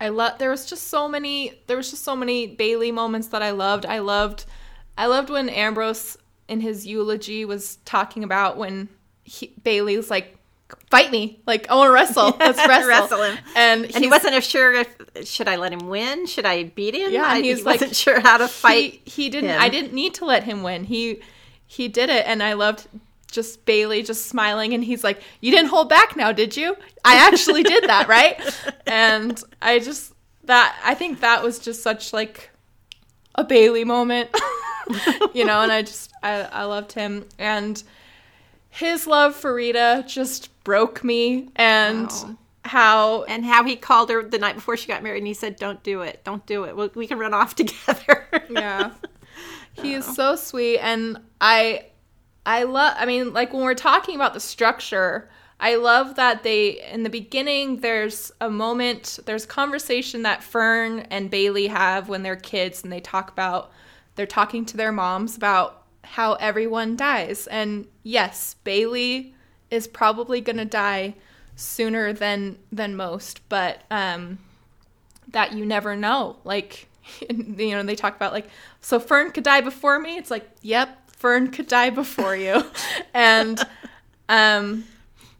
i 0.01 0.09
love 0.09 0.39
there 0.39 0.51
was 0.51 0.67
just 0.67 0.89
so 0.89 1.09
many 1.09 1.61
there 1.67 1.77
was 1.77 1.91
just 1.91 2.05
so 2.05 2.15
many 2.17 2.47
bailey 2.47 2.93
moments 2.93 3.29
that 3.29 3.43
i 3.43 3.51
loved. 3.51 3.85
I 3.87 3.99
loved 4.01 4.45
i 4.97 5.07
loved 5.07 5.31
when 5.31 5.49
ambrose 5.49 6.17
in 6.49 6.61
his 6.61 6.87
eulogy 6.87 7.45
was 7.45 7.77
talking 7.85 8.25
about 8.25 8.57
when 8.57 8.89
he, 9.25 9.53
bailey 9.63 9.97
was 9.97 10.11
like 10.11 10.37
fight 10.91 11.11
me 11.11 11.41
like 11.47 11.69
i 11.71 11.75
want 11.75 11.89
to 11.89 11.93
wrestle 11.93 12.35
let's 12.41 12.59
wrestle 12.67 12.89
Wrestle 12.89 13.23
him. 13.23 13.39
and, 13.57 13.85
and 13.85 13.97
he 13.97 14.09
wasn't 14.09 14.43
sure 14.43 14.73
if 14.73 14.89
should 15.25 15.47
I 15.47 15.57
let 15.57 15.75
him 15.75 15.89
win? 15.89 16.27
Should 16.27 16.47
I 16.47 16.65
beat 16.65 16.95
him? 16.95 17.13
Yeah, 17.13 17.25
I, 17.27 17.43
he's 17.43 17.59
he 17.59 17.65
like- 17.65 17.81
wasn't 17.81 17.95
sure 17.95 18.19
how 18.21 18.39
to 18.39 18.49
fight. 18.49 19.03
he, 19.05 19.25
he 19.25 19.29
didn't 19.29 19.51
him. 19.51 19.61
i 19.61 19.69
didn't 19.69 19.93
need 19.93 20.15
to 20.15 20.25
let 20.25 20.45
him 20.45 20.63
win 20.63 20.85
he 20.85 21.21
he 21.67 21.89
did 21.89 22.09
it 22.09 22.27
and 22.27 22.43
i 22.43 22.55
loved 22.55 22.89
just 23.31 23.65
bailey 23.67 24.03
just 24.03 24.27
smiling 24.27 24.73
and 24.73 24.85
he's 24.85 25.05
like 25.05 25.21
you 25.41 25.51
didn't 25.51 25.69
hold 25.69 25.89
back 25.91 26.17
now 26.17 26.33
did 26.33 26.57
you 26.57 26.75
i 27.05 27.17
actually 27.17 27.63
did 27.63 27.85
that 27.85 28.09
right 28.09 28.39
and 28.87 29.43
i 29.61 29.79
just 29.79 30.13
that 30.45 30.77
I 30.85 30.95
think 30.95 31.21
that 31.21 31.43
was 31.43 31.59
just 31.61 31.83
such 31.83 32.13
like 32.13 32.51
a 33.35 33.45
Bailey 33.45 33.85
moment, 33.85 34.31
you 35.35 35.45
know. 35.45 35.61
And 35.63 35.73
I 35.73 35.83
just 35.83 36.13
I, 36.23 36.43
I 36.43 36.65
loved 36.65 36.93
him 36.93 37.27
and 37.39 37.83
his 38.71 39.07
love 39.07 39.35
for 39.37 39.55
Rita 39.55 40.05
just 40.07 40.49
broke 40.65 41.03
me 41.05 41.51
and 41.57 42.07
Wow. 42.09 42.37
how 42.65 43.23
And 43.25 43.45
how 43.45 43.65
he 43.65 43.77
called 43.77 44.09
her 44.11 44.23
the 44.23 44.39
night 44.39 44.55
before 44.55 44.77
she 44.77 44.87
got 44.89 45.03
married 45.03 45.19
and 45.19 45.27
he 45.27 45.35
said, 45.35 45.57
Don't 45.57 45.83
do 45.83 46.03
it. 46.03 46.23
Don't 46.25 46.45
do 46.47 46.65
it. 46.65 46.77
We, 46.77 46.89
we 46.95 47.07
can 47.07 47.19
run 47.19 47.35
off 47.35 47.55
together. 47.57 48.27
yeah 48.51 48.93
he 49.75 49.95
is 49.95 50.05
so 50.05 50.37
sweet 50.37 50.79
and 50.79 51.19
i 51.41 51.87
i 52.45 52.65
love 52.65 52.95
i 52.99 53.07
mean 53.07 53.33
like 53.33 53.53
when 53.55 53.63
we're 53.63 53.75
talking 53.75 54.15
about 54.15 54.35
the 54.35 54.41
structure 54.41 55.31
i 55.63 55.75
love 55.77 56.17
that 56.17 56.43
they 56.43 56.83
in 56.93 57.03
the 57.03 57.11
beginning 57.11 57.79
there's 57.79 58.31
a 58.41 58.51
moment 58.51 59.19
there's 59.25 59.47
conversation 59.47 60.23
that 60.23 60.43
fern 60.43 61.01
and 61.11 61.31
bailey 61.31 61.69
have 61.69 62.09
when 62.09 62.23
they're 62.23 62.37
kids 62.37 62.83
and 62.83 62.93
they 62.93 63.01
talk 63.01 63.31
about 63.31 63.71
they're 64.15 64.27
talking 64.27 64.67
to 64.67 64.77
their 64.77 64.93
moms 64.93 65.37
about 65.37 65.85
how 66.05 66.35
everyone 66.35 66.97
dies 66.97 67.47
and 67.47 67.87
yes 68.03 68.57
bailey 68.65 69.35
is 69.71 69.87
probably 69.87 70.41
going 70.41 70.57
to 70.57 70.65
die 70.67 71.15
sooner 71.57 72.13
than 72.13 72.59
than 72.71 72.95
most 72.95 73.41
but 73.49 73.83
um 73.91 74.39
that 75.33 75.53
you 75.53 75.67
never 75.67 75.97
know. 75.97 76.37
Like, 76.45 76.89
you 77.31 77.73
know, 77.73 77.83
they 77.83 77.97
talk 77.97 78.17
about 78.17 78.33
like, 78.33 78.49
so 78.81 78.99
Fern 78.99 79.33
could 79.33 79.45
die 79.45 79.61
before 79.61 79.99
me. 79.99 80.17
It's 80.17 80.31
like, 80.31 80.49
yep, 80.63 81.11
Fern 81.17 81.51
could 81.51 81.67
die 81.67 81.91
before 81.91 82.37
you. 82.37 82.65
and, 83.15 83.61
um, 84.29 84.85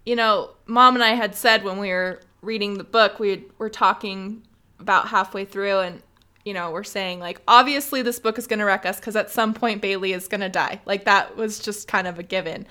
you 0.07 0.17
know, 0.17 0.51
mom 0.67 0.95
and 0.95 1.05
I 1.05 1.11
had 1.11 1.35
said 1.35 1.65
when 1.65 1.79
we 1.79 1.89
were 1.91 2.21
reading 2.41 2.79
the 2.79 2.85
book, 2.85 3.19
we 3.19 3.45
were 3.59 3.71
talking 3.71 4.43
about 4.81 5.09
halfway 5.09 5.45
through 5.45 5.79
and, 5.79 6.03
you 6.45 6.53
know, 6.53 6.71
we're 6.73 6.83
saying 6.83 7.21
like, 7.21 7.41
obviously 7.47 8.03
this 8.03 8.19
book 8.19 8.37
is 8.39 8.47
going 8.49 8.59
to 8.59 8.65
wreck 8.65 8.85
us 8.85 8.97
because 8.99 9.15
at 9.15 9.31
some 9.31 9.55
point 9.55 9.81
Bailey 9.81 10.13
is 10.13 10.27
going 10.27 10.41
to 10.41 10.49
die. 10.49 10.81
Like 10.87 11.05
that 11.05 11.37
was 11.37 11.61
just 11.61 11.87
kind 11.87 12.07
of 12.09 12.19
a 12.19 12.23
given. 12.25 12.67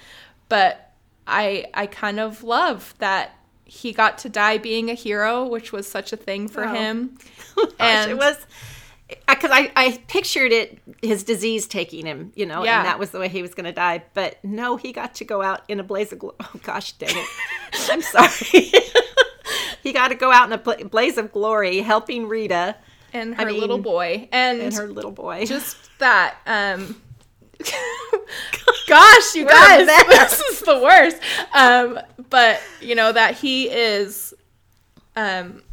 But 0.50 0.92
I, 1.26 1.68
I 1.74 1.86
kind 1.88 2.20
of 2.20 2.44
love 2.44 2.94
that 2.98 3.32
he 3.64 3.94
got 3.94 4.18
to 4.18 4.30
die 4.30 4.58
being 4.58 4.90
a 4.90 4.94
hero, 4.94 5.48
which 5.48 5.72
was 5.72 5.88
such 5.90 6.12
a 6.12 6.18
thing 6.18 6.50
for 6.50 6.66
Wow. 6.66 6.74
him. 6.74 7.18
Gosh, 7.56 7.70
And- 7.80 8.12
it 8.12 8.18
was 8.18 8.36
because 9.28 9.52
I, 9.52 9.72
I 9.76 10.02
pictured 10.08 10.52
it 10.52 10.80
his 11.02 11.24
disease 11.24 11.68
taking 11.68 12.06
him 12.06 12.32
you 12.36 12.46
know 12.46 12.64
Yeah. 12.64 12.80
and 12.80 12.88
that 12.88 13.00
was 13.00 13.12
the 13.12 13.20
way 13.20 13.28
he 13.30 13.42
was 13.42 13.54
going 13.54 13.66
to 13.66 13.72
die. 13.72 14.04
But 14.14 14.38
no 14.44 14.78
he 14.78 14.92
got 14.92 15.16
to 15.16 15.26
go 15.26 15.42
out 15.42 15.62
in 15.68 15.80
a 15.80 15.84
blaze 15.84 16.12
of 16.14 16.20
glory 16.20 16.36
oh 16.42 16.52
gosh 16.64 16.94
dang 16.94 17.10
it. 17.16 17.28
I'm 17.92 18.02
sorry. 18.02 18.72
He 19.84 19.94
got 19.94 20.10
to 20.10 20.16
go 20.16 20.32
out 20.32 20.46
in 20.46 20.54
a 20.54 20.60
bla- 20.60 20.86
blaze 20.86 21.18
of 21.18 21.32
glory 21.32 21.80
helping 21.82 22.28
rita 22.28 22.76
and 23.14 23.34
I 23.36 23.46
her 23.46 23.52
little 23.52 23.80
boy. 23.80 24.30
And, 24.32 24.62
and 24.62 24.74
her 24.76 24.88
little 24.88 25.12
boy. 25.12 25.46
just 25.48 25.76
that 26.00 26.36
um 26.46 27.02
gosh 28.88 29.36
you 29.36 29.46
We're 29.46 29.52
guys 29.52 29.88
this 30.08 30.40
is 30.42 30.60
the 30.62 30.80
worst. 30.80 31.18
Um 31.54 32.00
but 32.30 32.62
you 32.80 32.96
know 32.96 33.12
that 33.12 33.36
he 33.36 33.70
is 33.70 34.34
um 35.16 35.64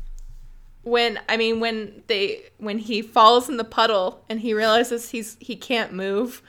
when 0.89 1.19
i 1.29 1.37
mean 1.37 1.61
when 1.61 2.03
they 2.07 2.43
when 2.59 2.79
he 2.79 3.03
falls 3.03 3.49
in 3.49 3.57
the 3.57 3.65
puddle 3.65 4.25
and 4.29 4.41
he 4.41 4.55
realizes 4.55 5.11
he's 5.11 5.37
he 5.41 5.57
can't 5.57 5.93
move 5.93 6.43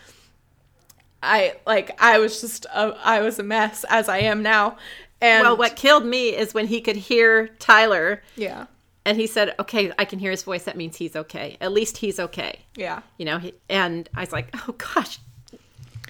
i 1.21 1.53
like 1.65 1.91
i 2.01 2.17
was 2.17 2.41
just 2.41 2.65
a, 2.65 2.95
i 3.03 3.21
was 3.21 3.39
a 3.39 3.43
mess 3.43 3.85
as 3.89 4.09
i 4.09 4.19
am 4.19 4.41
now. 4.41 4.77
And 5.21 5.43
well 5.43 5.57
what 5.57 5.75
killed 5.75 6.05
me 6.05 6.29
is 6.29 6.53
when 6.53 6.67
he 6.67 6.79
could 6.79 6.95
hear 6.95 7.49
tyler 7.59 8.23
yeah. 8.35 8.67
and 9.03 9.17
he 9.17 9.27
said 9.27 9.53
okay 9.59 9.91
i 9.99 10.05
can 10.05 10.19
hear 10.19 10.31
his 10.31 10.43
voice. 10.43 10.63
That 10.63 10.77
means 10.77 10.95
he's 10.95 11.15
okay. 11.15 11.57
At 11.59 11.73
least 11.73 11.97
he's 11.97 12.19
okay. 12.19 12.61
Yeah. 12.75 13.01
You 13.17 13.25
know 13.25 13.37
he, 13.37 13.53
and 13.69 14.07
i 14.15 14.21
was 14.21 14.31
like 14.31 14.49
oh 14.55 14.73
gosh. 14.73 15.19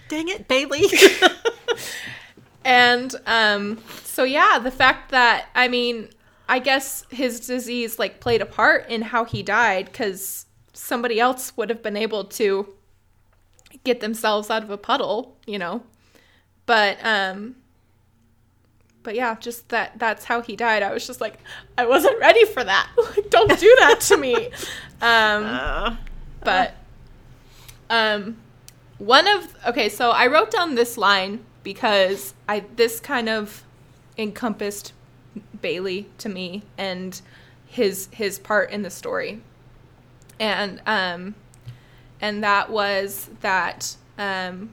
Dang 0.10 0.28
it 0.28 0.48
bailey. 0.48 0.84
And 2.66 3.16
um 3.26 3.82
so 4.04 4.24
yeah, 4.24 4.60
the 4.60 4.72
fact 4.72 5.12
that 5.12 5.48
I 5.56 5.68
mean, 5.68 6.10
I 6.50 6.60
guess 6.60 7.06
his 7.10 7.40
disease 7.40 8.00
like 8.00 8.20
played 8.20 8.42
a 8.42 8.46
part 8.46 8.90
in 8.90 9.04
how 9.04 9.24
he 9.24 9.44
died 9.44 9.94
cuz 9.94 10.48
somebody 10.74 11.20
else 11.20 11.56
would 11.56 11.70
have 11.70 11.84
been 11.84 11.96
able 11.96 12.24
to 12.26 12.74
get 13.84 14.00
themselves 14.02 14.50
out 14.50 14.64
of 14.64 14.70
a 14.70 14.78
puddle, 14.78 15.38
you 15.46 15.60
know. 15.60 15.84
But 16.66 16.98
um 17.04 17.56
but 19.04 19.16
yeah, 19.16 19.36
just 19.40 19.70
that 19.70 19.98
that's 19.98 20.26
how 20.26 20.42
he 20.42 20.56
died. 20.56 20.84
I 20.84 20.92
was 20.92 21.08
just 21.08 21.22
like 21.22 21.38
I 21.78 21.86
wasn't 21.86 22.20
ready 22.20 22.46
for 22.46 22.64
that. 22.64 22.90
Like 22.98 23.30
don't 23.30 23.60
do 23.60 23.76
that 23.80 24.02
to 24.02 24.18
me. 24.18 24.50
Um 25.02 25.46
Uh, 25.46 25.96
but 26.44 26.76
um 27.90 28.36
one 28.98 29.28
of 29.28 29.56
okay 29.66 29.88
so 29.88 30.12
i 30.12 30.28
wrote 30.28 30.52
down 30.52 30.76
this 30.76 30.98
line 30.98 31.44
because 31.64 32.34
i 32.48 32.64
this 32.76 33.00
kind 33.00 33.30
of 33.30 33.64
encompassed 34.18 34.92
bailey 35.62 36.08
to 36.18 36.30
me 36.30 36.64
and 36.78 37.22
his 37.66 38.08
his 38.12 38.40
part 38.40 38.72
in 38.72 38.82
the 38.82 38.90
story. 38.90 39.42
And 40.40 40.82
um 40.86 41.36
and 42.22 42.44
that 42.44 42.70
was 42.70 43.30
that 43.42 43.96
um 44.18 44.72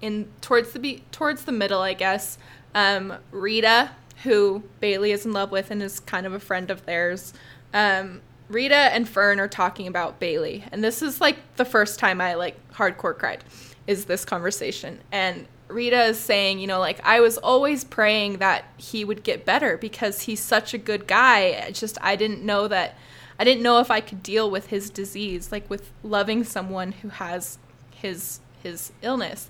in 0.00 0.28
towards 0.40 0.72
the 0.72 0.78
be- 0.78 1.02
towards 1.12 1.44
the 1.44 1.52
middle 1.52 1.80
i 1.80 1.94
guess 1.94 2.36
um 2.74 3.14
rita 3.30 3.90
who 4.22 4.62
bailey 4.80 5.12
is 5.12 5.24
in 5.24 5.32
love 5.32 5.50
with 5.50 5.70
and 5.70 5.82
is 5.82 5.98
kind 6.00 6.26
of 6.26 6.32
a 6.32 6.38
friend 6.38 6.70
of 6.70 6.84
theirs 6.84 7.32
um 7.72 8.20
rita 8.48 8.74
and 8.74 9.08
fern 9.08 9.40
are 9.40 9.48
talking 9.48 9.86
about 9.86 10.20
bailey. 10.20 10.64
And 10.72 10.82
this 10.82 11.02
is 11.02 11.20
like 11.20 11.36
the 11.56 11.64
first 11.64 11.98
time 11.98 12.20
i 12.20 12.34
like 12.34 12.56
hardcore 12.72 13.16
cried 13.16 13.44
is 13.86 14.06
this 14.06 14.24
conversation. 14.24 15.00
And 15.12 15.46
rita 15.74 16.04
is 16.04 16.18
saying 16.18 16.58
you 16.58 16.66
know 16.66 16.78
like 16.78 17.00
i 17.04 17.20
was 17.20 17.36
always 17.38 17.84
praying 17.84 18.38
that 18.38 18.64
he 18.76 19.04
would 19.04 19.22
get 19.22 19.44
better 19.44 19.76
because 19.76 20.22
he's 20.22 20.40
such 20.40 20.72
a 20.72 20.78
good 20.78 21.06
guy. 21.06 21.40
It's 21.40 21.80
just 21.80 21.98
i 22.00 22.16
didn't 22.16 22.42
know 22.42 22.68
that 22.68 22.96
i 23.38 23.44
didn't 23.44 23.62
know 23.62 23.80
if 23.80 23.90
i 23.90 24.00
could 24.00 24.22
deal 24.22 24.50
with 24.50 24.68
his 24.68 24.90
disease 24.90 25.50
like 25.52 25.68
with 25.68 25.90
loving 26.02 26.44
someone 26.44 26.92
who 26.92 27.08
has 27.08 27.58
his 28.04 28.40
his 28.62 28.92
illness. 29.02 29.48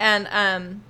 And 0.00 0.28
um 0.30 0.82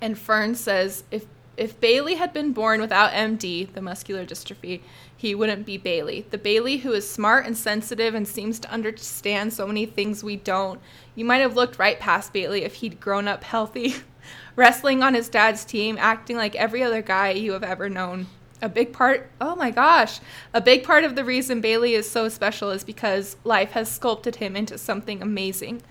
and 0.00 0.18
Fern 0.18 0.54
says 0.54 1.04
if 1.10 1.26
if 1.56 1.78
Bailey 1.78 2.14
had 2.14 2.32
been 2.32 2.52
born 2.52 2.80
without 2.80 3.12
MD, 3.12 3.70
the 3.70 3.82
muscular 3.82 4.24
dystrophy, 4.24 4.80
he 5.20 5.34
wouldn't 5.34 5.66
be 5.66 5.76
Bailey. 5.76 6.24
The 6.30 6.38
Bailey 6.38 6.78
who 6.78 6.94
is 6.94 7.06
smart 7.06 7.44
and 7.44 7.54
sensitive 7.54 8.14
and 8.14 8.26
seems 8.26 8.58
to 8.60 8.70
understand 8.70 9.52
so 9.52 9.66
many 9.66 9.84
things 9.84 10.24
we 10.24 10.36
don't. 10.36 10.80
You 11.14 11.26
might 11.26 11.42
have 11.42 11.54
looked 11.54 11.78
right 11.78 12.00
past 12.00 12.32
Bailey 12.32 12.62
if 12.62 12.76
he'd 12.76 13.00
grown 13.00 13.28
up 13.28 13.44
healthy, 13.44 13.96
wrestling 14.56 15.02
on 15.02 15.12
his 15.12 15.28
dad's 15.28 15.66
team, 15.66 15.98
acting 16.00 16.38
like 16.38 16.54
every 16.54 16.82
other 16.82 17.02
guy 17.02 17.32
you 17.32 17.52
have 17.52 17.62
ever 17.62 17.90
known. 17.90 18.28
A 18.62 18.68
big 18.70 18.94
part, 18.94 19.30
oh 19.42 19.54
my 19.54 19.70
gosh, 19.70 20.20
a 20.54 20.60
big 20.62 20.84
part 20.84 21.04
of 21.04 21.16
the 21.16 21.24
reason 21.24 21.60
Bailey 21.60 21.92
is 21.92 22.10
so 22.10 22.30
special 22.30 22.70
is 22.70 22.82
because 22.82 23.36
life 23.44 23.72
has 23.72 23.90
sculpted 23.90 24.36
him 24.36 24.56
into 24.56 24.78
something 24.78 25.20
amazing. 25.20 25.82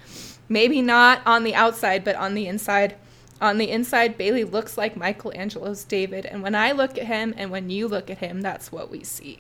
Maybe 0.49 0.81
not 0.81 1.21
on 1.27 1.43
the 1.43 1.53
outside, 1.53 2.03
but 2.03 2.15
on 2.15 2.33
the 2.33 2.47
inside. 2.47 2.95
On 3.41 3.57
the 3.57 3.69
inside, 3.69 4.17
Bailey 4.17 4.43
looks 4.43 4.77
like 4.77 4.97
Michelangelo's 4.97 5.83
David, 5.85 6.25
and 6.25 6.43
when 6.43 6.55
I 6.55 6.71
look 6.71 6.97
at 6.97 7.05
him 7.05 7.33
and 7.37 7.51
when 7.51 7.69
you 7.69 7.87
look 7.87 8.09
at 8.09 8.17
him, 8.17 8.41
that's 8.41 8.71
what 8.71 8.91
we 8.91 9.03
see. 9.03 9.39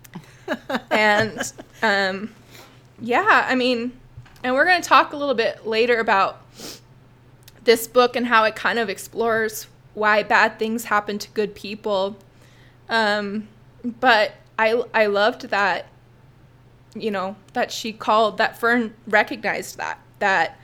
and 0.90 1.52
um, 1.82 2.34
yeah, 3.00 3.46
I 3.48 3.54
mean, 3.54 3.92
and 4.42 4.54
we're 4.54 4.64
going 4.64 4.82
to 4.82 4.88
talk 4.88 5.12
a 5.12 5.16
little 5.16 5.34
bit 5.34 5.66
later 5.66 5.98
about 6.00 6.42
this 7.64 7.86
book 7.86 8.16
and 8.16 8.26
how 8.26 8.44
it 8.44 8.56
kind 8.56 8.78
of 8.78 8.88
explores 8.88 9.66
why 9.94 10.22
bad 10.22 10.58
things 10.58 10.84
happen 10.84 11.18
to 11.18 11.28
good 11.30 11.54
people. 11.54 12.16
Um, 12.88 13.48
but 13.84 14.32
I 14.58 14.82
I 14.94 15.06
loved 15.06 15.48
that 15.50 15.86
you 16.94 17.10
know 17.10 17.36
that 17.52 17.70
she 17.70 17.92
called 17.92 18.38
that 18.38 18.58
Fern 18.58 18.94
recognized 19.06 19.76
that 19.76 19.98
that 20.18 20.58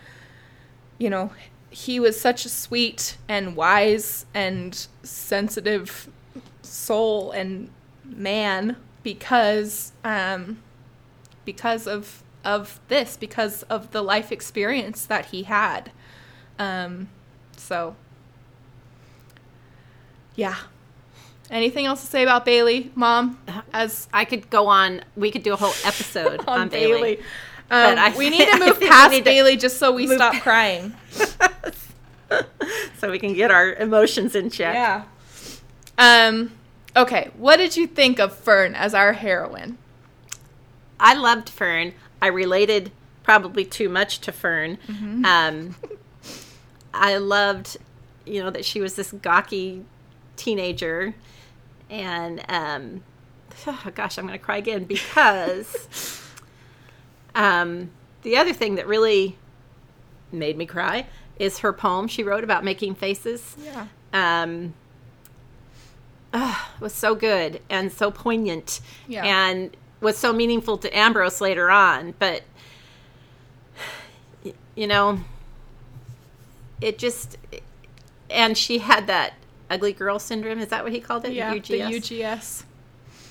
you 0.99 1.11
know 1.11 1.33
he 1.73 1.99
was 1.99 2.21
such 2.21 2.45
a 2.45 2.49
sweet 2.49 3.17
and 3.29 3.57
wise 3.57 4.27
and 4.35 4.87
sensitive 5.03 6.09
soul 6.63 7.31
and 7.33 7.71
man 8.05 8.77
because 9.03 9.93
um 10.05 10.59
because 11.45 11.87
of 11.87 12.23
of 12.45 12.81
this 12.89 13.17
because 13.17 13.63
of 13.65 13.91
the 13.93 14.03
life 14.03 14.31
experience 14.31 15.07
that 15.07 15.27
he 15.27 15.45
had 15.45 15.91
um 16.59 17.09
so 17.57 17.97
yeah 20.35 20.57
anything 21.51 21.87
else 21.87 22.01
to 22.01 22.07
say 22.07 22.23
about 22.23 22.45
bailey 22.45 22.91
mom 22.95 23.39
as 23.73 24.09
I 24.13 24.25
could 24.25 24.51
go 24.51 24.67
on. 24.69 25.03
We 25.17 25.31
could 25.31 25.43
do 25.43 25.53
a 25.53 25.57
whole 25.57 25.75
episode 25.85 26.41
on, 26.47 26.61
on 26.61 26.69
Bailey. 26.69 27.01
bailey, 27.01 27.21
Um, 27.73 27.99
I 27.99 28.15
we 28.17 28.29
need 28.37 28.49
to 28.49 28.59
move 28.59 28.79
past 28.81 29.25
bailey 29.25 29.57
just 29.57 29.79
so 29.79 29.91
we 29.93 30.07
stop 30.07 30.35
pa- 30.35 30.41
crying 30.41 30.95
so 32.99 33.11
we 33.11 33.19
can 33.19 33.33
get 33.33 33.51
our 33.51 33.73
emotions 33.75 34.35
in 34.35 34.51
check. 34.51 34.75
Yeah. 34.75 35.05
Um. 35.99 36.53
Okay. 36.95 37.31
What 37.37 37.57
did 37.57 37.77
you 37.77 37.87
think 37.87 38.19
of 38.21 38.37
Fern 38.37 38.75
as 38.75 38.95
our 38.95 39.15
heroine? 39.15 39.79
I 41.01 41.15
loved 41.15 41.49
Fern. 41.49 41.95
I 42.21 42.27
related 42.29 42.93
probably 43.23 43.65
too 43.65 43.89
much 43.89 44.21
to 44.21 44.33
Fern. 44.33 44.79
Um, 45.25 45.75
I 46.95 47.17
loved, 47.17 47.77
you 48.27 48.43
know, 48.43 48.51
that 48.51 48.65
she 48.65 48.81
was 48.81 48.95
this 48.97 49.13
gawky 49.13 49.85
teenager, 50.37 51.15
and 51.91 52.45
um, 52.49 53.03
oh 53.67 53.91
gosh, 53.95 54.19
I'm 54.19 54.27
going 54.27 54.39
to 54.39 54.45
cry 54.45 54.59
again 54.59 54.85
because 54.85 55.89
um, 57.35 57.91
the 58.23 58.37
other 58.37 58.53
thing 58.53 58.75
that 58.77 58.87
really 58.87 59.37
made 60.31 60.57
me 60.57 60.67
cry 60.67 61.07
is 61.39 61.59
her 61.59 61.73
poem 61.73 62.07
she 62.09 62.23
wrote 62.23 62.45
about 62.45 62.65
making 62.65 62.95
faces. 62.95 63.57
Yeah. 63.63 63.87
Um, 64.13 64.75
ah, 66.33 66.73
was 66.81 66.93
so 66.93 67.15
good 67.15 67.61
and 67.69 67.91
so 67.93 68.11
poignant, 68.11 68.81
Yeah. 69.09 69.25
and 69.25 69.77
was 70.01 70.17
so 70.17 70.33
meaningful 70.33 70.79
to 70.79 70.97
Ambrose 70.97 71.41
later 71.41 71.71
on. 71.71 72.15
But 72.19 72.43
you 74.75 74.87
know, 74.87 75.21
it 76.81 76.99
just 76.99 77.37
and 78.31 78.57
she 78.57 78.79
had 78.79 79.07
that 79.09 79.35
ugly 79.71 79.93
girl 79.93 80.19
syndrome. 80.19 80.59
Is 80.59 80.69
that 80.69 80.83
what 80.85 80.93
he 80.93 81.01
called 81.01 81.25
it? 81.25 81.33
Yeah. 81.33 81.55
UGS? 81.55 81.69
The 81.69 81.81
UGS. 82.23 82.65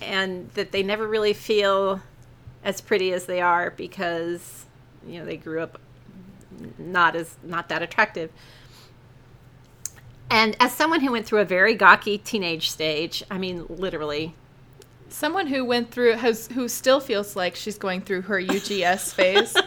and 0.02 0.50
that 0.54 0.72
they 0.72 0.84
never 0.84 1.08
really 1.08 1.34
feel 1.34 2.02
as 2.64 2.82
pretty 2.82 3.14
as 3.14 3.26
they 3.26 3.42
are 3.42 3.72
because 3.72 4.66
you 5.06 5.20
know 5.20 5.26
they 5.26 5.38
grew 5.38 5.62
up 5.62 5.80
not 6.78 7.16
as 7.16 7.38
not 7.44 7.70
that 7.70 7.82
attractive. 7.82 8.32
And 10.30 10.56
as 10.62 10.74
someone 10.74 11.02
who 11.02 11.12
went 11.12 11.26
through 11.26 11.40
a 11.40 11.46
very 11.46 11.76
gawky 11.76 12.18
teenage 12.18 12.70
stage 12.70 13.24
i 13.30 13.38
mean 13.38 13.66
literally. 13.70 14.36
Someone 15.10 15.48
who 15.48 15.66
went 15.66 15.92
through 15.92 16.14
has 16.14 16.48
who 16.48 16.70
still 16.70 17.02
feels 17.02 17.36
like 17.36 17.56
she's 17.56 17.78
going 17.78 18.02
through 18.02 18.22
her 18.24 18.42
UGS 18.42 19.14
phase. 19.14 19.56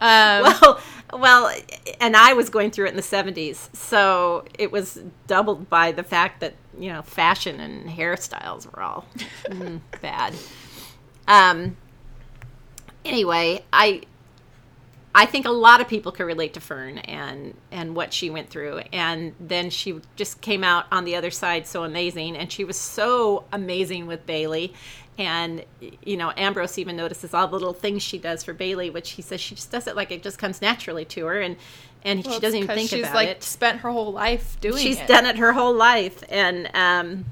Um, 0.00 0.42
well 0.42 0.80
well 1.12 1.54
and 2.00 2.16
i 2.16 2.32
was 2.32 2.48
going 2.50 2.70
through 2.70 2.86
it 2.86 2.90
in 2.90 2.96
the 2.96 3.02
70s 3.02 3.74
so 3.76 4.44
it 4.58 4.72
was 4.72 5.00
doubled 5.26 5.68
by 5.68 5.92
the 5.92 6.02
fact 6.02 6.40
that 6.40 6.54
you 6.78 6.92
know 6.92 7.02
fashion 7.02 7.60
and 7.60 7.88
hairstyles 7.88 8.66
were 8.72 8.82
all 8.82 9.06
mm, 9.44 9.80
bad. 10.00 10.34
Um 11.28 11.76
anyway 13.04 13.62
i 13.72 14.00
i 15.14 15.26
think 15.26 15.46
a 15.46 15.50
lot 15.50 15.80
of 15.80 15.88
people 15.88 16.12
could 16.12 16.24
relate 16.24 16.54
to 16.54 16.60
fern 16.60 16.98
and 16.98 17.54
and 17.70 17.94
what 17.94 18.12
she 18.12 18.30
went 18.30 18.48
through 18.48 18.78
and 18.92 19.34
then 19.40 19.70
she 19.70 20.00
just 20.16 20.40
came 20.40 20.64
out 20.64 20.86
on 20.90 21.04
the 21.04 21.16
other 21.16 21.30
side 21.30 21.66
so 21.66 21.84
amazing 21.84 22.36
and 22.36 22.50
she 22.50 22.64
was 22.64 22.76
so 22.76 23.44
amazing 23.52 24.06
with 24.06 24.24
bailey 24.26 24.72
and 25.18 25.64
you 26.02 26.16
know 26.16 26.32
ambrose 26.36 26.78
even 26.78 26.96
notices 26.96 27.34
all 27.34 27.46
the 27.46 27.52
little 27.52 27.74
things 27.74 28.02
she 28.02 28.18
does 28.18 28.42
for 28.42 28.54
bailey 28.54 28.88
which 28.88 29.10
he 29.10 29.22
says 29.22 29.40
she 29.40 29.54
just 29.54 29.70
does 29.70 29.86
it 29.86 29.94
like 29.94 30.10
it 30.10 30.22
just 30.22 30.38
comes 30.38 30.62
naturally 30.62 31.04
to 31.04 31.26
her 31.26 31.40
and 31.40 31.56
and 32.04 32.24
well, 32.24 32.34
she 32.34 32.40
doesn't 32.40 32.62
even 32.62 32.74
think 32.74 32.90
she's 32.90 33.00
about 33.00 33.14
like 33.14 33.28
it 33.28 33.42
spent 33.42 33.80
her 33.80 33.90
whole 33.90 34.12
life 34.12 34.58
doing 34.60 34.78
she's 34.78 34.98
it. 34.98 35.06
done 35.06 35.26
it 35.26 35.36
her 35.36 35.52
whole 35.52 35.74
life 35.74 36.24
and 36.30 36.70
um 36.74 37.24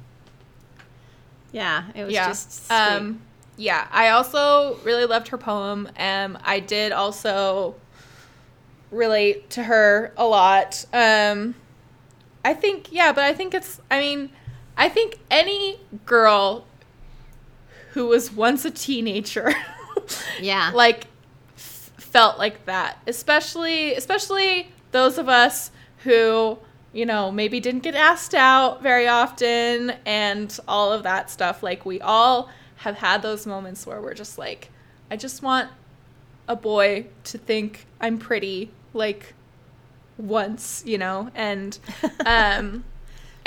yeah 1.52 1.84
it 1.94 2.04
was 2.04 2.12
yeah. 2.12 2.28
just 2.28 2.66
sweet. 2.66 2.76
um, 2.76 3.20
yeah. 3.60 3.86
I 3.92 4.08
also 4.08 4.76
really 4.84 5.04
loved 5.04 5.28
her 5.28 5.36
poem. 5.36 5.86
Um, 5.98 6.38
I 6.42 6.60
did 6.60 6.92
also 6.92 7.74
relate 8.90 9.50
to 9.50 9.64
her 9.64 10.14
a 10.16 10.26
lot. 10.26 10.86
Um, 10.94 11.54
I 12.42 12.54
think, 12.54 12.90
yeah, 12.90 13.12
but 13.12 13.24
I 13.24 13.34
think 13.34 13.52
it's, 13.52 13.78
I 13.90 14.00
mean, 14.00 14.30
I 14.78 14.88
think 14.88 15.18
any 15.30 15.78
girl 16.06 16.64
who 17.90 18.06
was 18.06 18.32
once 18.32 18.64
a 18.64 18.70
teenager, 18.70 19.52
yeah 20.40 20.70
like, 20.72 21.06
f- 21.54 21.92
felt 21.98 22.38
like 22.38 22.64
that, 22.64 22.96
especially, 23.06 23.94
especially 23.94 24.72
those 24.92 25.18
of 25.18 25.28
us 25.28 25.70
who, 25.98 26.56
you 26.94 27.04
know, 27.04 27.30
maybe 27.30 27.60
didn't 27.60 27.82
get 27.82 27.94
asked 27.94 28.34
out 28.34 28.82
very 28.82 29.06
often 29.06 29.92
and 30.06 30.58
all 30.66 30.92
of 30.92 31.02
that 31.02 31.28
stuff. 31.28 31.62
Like, 31.62 31.84
we 31.84 32.00
all 32.00 32.48
have 32.80 32.96
had 32.96 33.20
those 33.20 33.46
moments 33.46 33.86
where 33.86 34.00
we're 34.00 34.14
just 34.14 34.38
like, 34.38 34.70
I 35.10 35.16
just 35.16 35.42
want 35.42 35.70
a 36.48 36.56
boy 36.56 37.06
to 37.24 37.36
think 37.36 37.86
I'm 38.00 38.18
pretty, 38.18 38.70
like, 38.94 39.34
once, 40.16 40.82
you 40.86 40.96
know? 40.96 41.30
And, 41.34 41.78
um, 42.26 42.84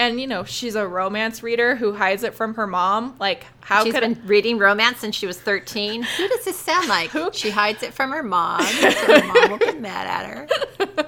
and 0.07 0.19
you 0.21 0.27
know, 0.27 0.43
she's 0.43 0.75
a 0.75 0.87
romance 0.87 1.41
reader 1.43 1.75
who 1.75 1.93
hides 1.93 2.23
it 2.23 2.33
from 2.33 2.53
her 2.55 2.67
mom. 2.67 3.15
Like, 3.19 3.45
how 3.61 3.83
She's 3.83 3.93
could 3.93 4.01
been 4.01 4.21
reading 4.25 4.57
romance 4.57 4.99
since 4.99 5.15
she 5.15 5.25
was 5.25 5.39
13. 5.39 6.03
Who 6.17 6.27
does 6.27 6.45
this 6.45 6.57
sound 6.57 6.87
like? 6.89 7.09
Who- 7.11 7.31
She 7.33 7.49
hides 7.49 7.81
it 7.83 7.93
from 7.93 8.11
her 8.11 8.23
mom. 8.23 8.63
So 8.65 9.19
her 9.21 9.27
mom 9.33 9.51
will 9.51 9.57
get 9.57 9.79
mad 9.79 10.07
at 10.07 10.25
her. 10.29 11.07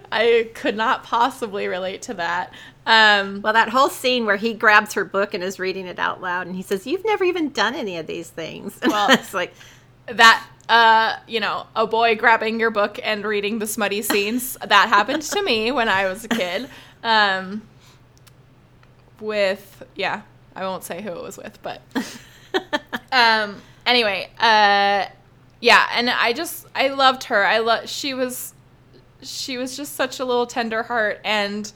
I 0.12 0.50
could 0.54 0.76
not 0.76 1.04
possibly 1.04 1.66
relate 1.66 2.02
to 2.02 2.14
that. 2.14 2.52
Um, 2.86 3.42
Well, 3.42 3.52
that 3.52 3.68
whole 3.68 3.88
scene 3.90 4.26
where 4.26 4.36
he 4.36 4.54
grabs 4.54 4.94
her 4.94 5.04
book 5.04 5.34
and 5.34 5.42
is 5.42 5.58
reading 5.58 5.86
it 5.86 5.98
out 5.98 6.20
loud 6.20 6.46
and 6.46 6.54
he 6.56 6.62
says, 6.62 6.86
You've 6.86 7.04
never 7.04 7.24
even 7.24 7.50
done 7.50 7.74
any 7.74 7.98
of 7.98 8.06
these 8.06 8.30
things. 8.30 8.78
Well- 8.86 9.10
it's 9.10 9.34
like, 9.34 9.52
that 10.06 10.46
uh 10.70 11.16
you 11.26 11.38
know 11.40 11.66
a 11.76 11.86
boy 11.86 12.14
grabbing 12.16 12.58
your 12.60 12.70
book 12.70 12.98
and 13.02 13.24
reading 13.24 13.58
the 13.58 13.66
smutty 13.66 14.00
scenes 14.02 14.56
that 14.66 14.88
happened 14.88 15.22
to 15.22 15.42
me 15.42 15.70
when 15.70 15.88
i 15.88 16.06
was 16.06 16.24
a 16.24 16.28
kid 16.28 16.68
um 17.02 17.60
with 19.20 19.82
yeah 19.94 20.22
i 20.54 20.62
won't 20.62 20.84
say 20.84 21.02
who 21.02 21.10
it 21.10 21.22
was 21.22 21.36
with 21.36 21.58
but 21.62 21.80
um 23.12 23.56
anyway 23.86 24.28
uh 24.38 25.06
yeah 25.60 25.88
and 25.94 26.08
i 26.10 26.32
just 26.32 26.66
i 26.74 26.88
loved 26.88 27.24
her. 27.24 27.44
I 27.44 27.58
love 27.58 27.88
she 27.88 28.14
was 28.14 28.54
she 29.22 29.56
was 29.56 29.76
just 29.76 29.96
such 29.96 30.20
a 30.20 30.24
little 30.24 30.46
tender 30.46 30.82
heart 30.82 31.20
and 31.24 31.70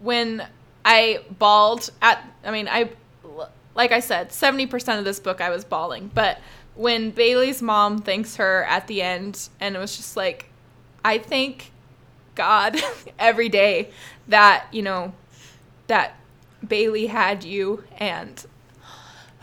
when 0.00 0.46
i 0.84 1.20
bawled 1.38 1.90
at 2.02 2.22
i 2.44 2.50
mean 2.50 2.68
i 2.68 2.90
like 3.74 3.92
i 3.92 4.00
said 4.00 4.28
70% 4.30 4.98
of 4.98 5.04
this 5.04 5.18
book 5.18 5.40
i 5.40 5.48
was 5.48 5.64
bawling 5.64 6.10
but 6.12 6.38
when 6.74 7.10
bailey's 7.10 7.62
mom 7.62 7.98
thanks 7.98 8.36
her 8.36 8.64
at 8.64 8.86
the 8.86 9.00
end 9.00 9.48
and 9.60 9.74
it 9.74 9.78
was 9.78 9.96
just 9.96 10.16
like 10.16 10.50
i 11.04 11.18
thank 11.18 11.70
god 12.34 12.76
every 13.18 13.48
day 13.48 13.90
that 14.28 14.66
you 14.72 14.82
know 14.82 15.12
that 15.86 16.14
bailey 16.66 17.06
had 17.06 17.44
you 17.44 17.84
and 17.98 18.46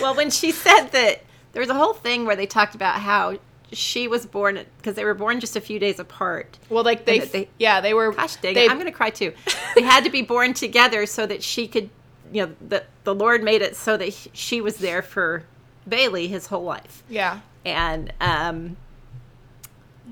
well, 0.00 0.14
when 0.14 0.30
she 0.30 0.52
said 0.52 0.88
that, 0.88 1.22
there 1.52 1.60
was 1.60 1.68
a 1.70 1.74
whole 1.74 1.92
thing 1.94 2.24
where 2.26 2.36
they 2.36 2.46
talked 2.46 2.74
about 2.74 3.00
how 3.00 3.38
she 3.72 4.06
was 4.06 4.26
born, 4.26 4.60
because 4.78 4.94
they 4.94 5.04
were 5.04 5.14
born 5.14 5.40
just 5.40 5.56
a 5.56 5.60
few 5.60 5.78
days 5.80 5.98
apart. 5.98 6.58
well 6.68 6.84
like 6.84 7.04
they, 7.04 7.18
they- 7.20 7.48
yeah 7.58 7.80
they 7.80 7.92
were 7.94 8.12
Gosh 8.12 8.36
dang 8.36 8.54
they, 8.54 8.66
it, 8.66 8.70
I'm 8.70 8.76
going 8.76 8.86
to 8.86 8.92
cry 8.92 9.10
too. 9.10 9.32
They 9.74 9.82
had 9.82 10.04
to 10.04 10.10
be 10.10 10.22
born 10.22 10.54
together 10.54 11.04
so 11.06 11.26
that 11.26 11.42
she 11.42 11.66
could, 11.66 11.90
you 12.32 12.46
know, 12.46 12.54
the, 12.68 12.84
the 13.02 13.12
Lord 13.14 13.42
made 13.42 13.60
it 13.62 13.74
so 13.74 13.96
that 13.96 14.06
he- 14.08 14.30
she 14.32 14.60
was 14.60 14.76
there 14.76 15.02
for 15.02 15.42
Bailey 15.88 16.28
his 16.28 16.46
whole 16.46 16.62
life. 16.62 17.02
yeah 17.08 17.40
And, 17.64 18.12
um, 18.20 18.76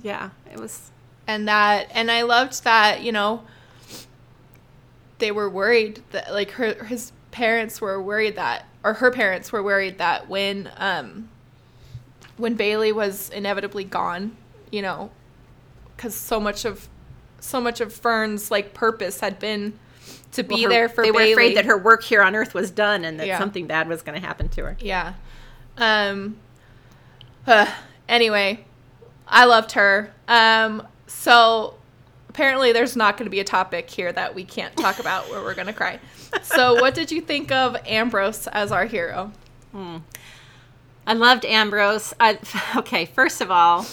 yeah, 0.02 0.30
it 0.52 0.58
was, 0.58 0.90
and 1.28 1.46
that 1.46 1.86
and 1.92 2.10
i 2.10 2.22
loved 2.22 2.64
that 2.64 3.02
you 3.02 3.12
know 3.12 3.44
they 5.22 5.30
were 5.30 5.48
worried 5.48 6.02
that 6.10 6.32
like 6.32 6.50
her 6.50 6.74
his 6.84 7.12
parents 7.30 7.80
were 7.80 8.02
worried 8.02 8.34
that 8.36 8.66
or 8.84 8.94
her 8.94 9.10
parents 9.12 9.52
were 9.52 9.62
worried 9.62 9.96
that 9.98 10.28
when 10.28 10.68
um 10.78 11.28
when 12.36 12.54
bailey 12.54 12.90
was 12.92 13.30
inevitably 13.30 13.84
gone 13.84 14.36
you 14.72 14.82
know 14.82 15.10
because 15.96 16.14
so 16.14 16.40
much 16.40 16.64
of 16.64 16.88
so 17.38 17.60
much 17.60 17.80
of 17.80 17.92
fern's 17.92 18.50
like 18.50 18.74
purpose 18.74 19.20
had 19.20 19.38
been 19.38 19.72
to 20.32 20.42
be 20.42 20.54
well, 20.54 20.62
her- 20.64 20.68
there 20.70 20.88
for 20.88 21.04
they 21.04 21.10
bailey 21.12 21.26
were 21.26 21.32
afraid 21.32 21.56
that 21.56 21.66
her 21.66 21.78
work 21.78 22.02
here 22.02 22.20
on 22.22 22.34
earth 22.34 22.52
was 22.52 22.70
done 22.72 23.04
and 23.04 23.20
that 23.20 23.28
Yeah. 23.28 23.38
something 23.38 23.66
bad 23.68 23.86
was 23.88 24.02
going 24.02 24.20
to 24.20 24.26
happen 24.26 24.48
to 24.50 24.64
her. 24.64 24.76
Yeah. 24.80 25.14
Um 25.78 26.36
uh, 27.46 27.70
anyway, 28.08 28.64
I 29.28 29.44
loved 29.44 29.72
her. 29.72 30.12
Um 30.26 30.86
so 31.06 31.74
apparently 32.32 32.72
there's 32.72 32.96
not 32.96 33.18
going 33.18 33.26
to 33.26 33.30
be 33.30 33.40
a 33.40 33.44
topic 33.44 33.90
here 33.90 34.10
that 34.10 34.34
we 34.34 34.42
can't 34.42 34.74
talk 34.74 34.98
about 34.98 35.28
where 35.28 35.42
we're 35.42 35.54
going 35.54 35.66
to 35.66 35.72
cry. 35.72 36.00
So 36.42 36.80
what 36.80 36.94
did 36.94 37.12
you 37.12 37.20
think 37.20 37.52
of 37.52 37.76
Ambrose 37.86 38.46
as 38.46 38.72
our 38.72 38.86
hero? 38.86 39.32
Hmm. 39.72 39.98
I 41.06 41.12
loved 41.12 41.44
Ambrose. 41.44 42.14
I, 42.18 42.38
okay, 42.76 43.04
first 43.04 43.42
of 43.42 43.50
all, 43.50 43.84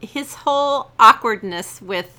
his 0.00 0.34
whole 0.34 0.90
awkwardness 0.98 1.80
with 1.80 2.18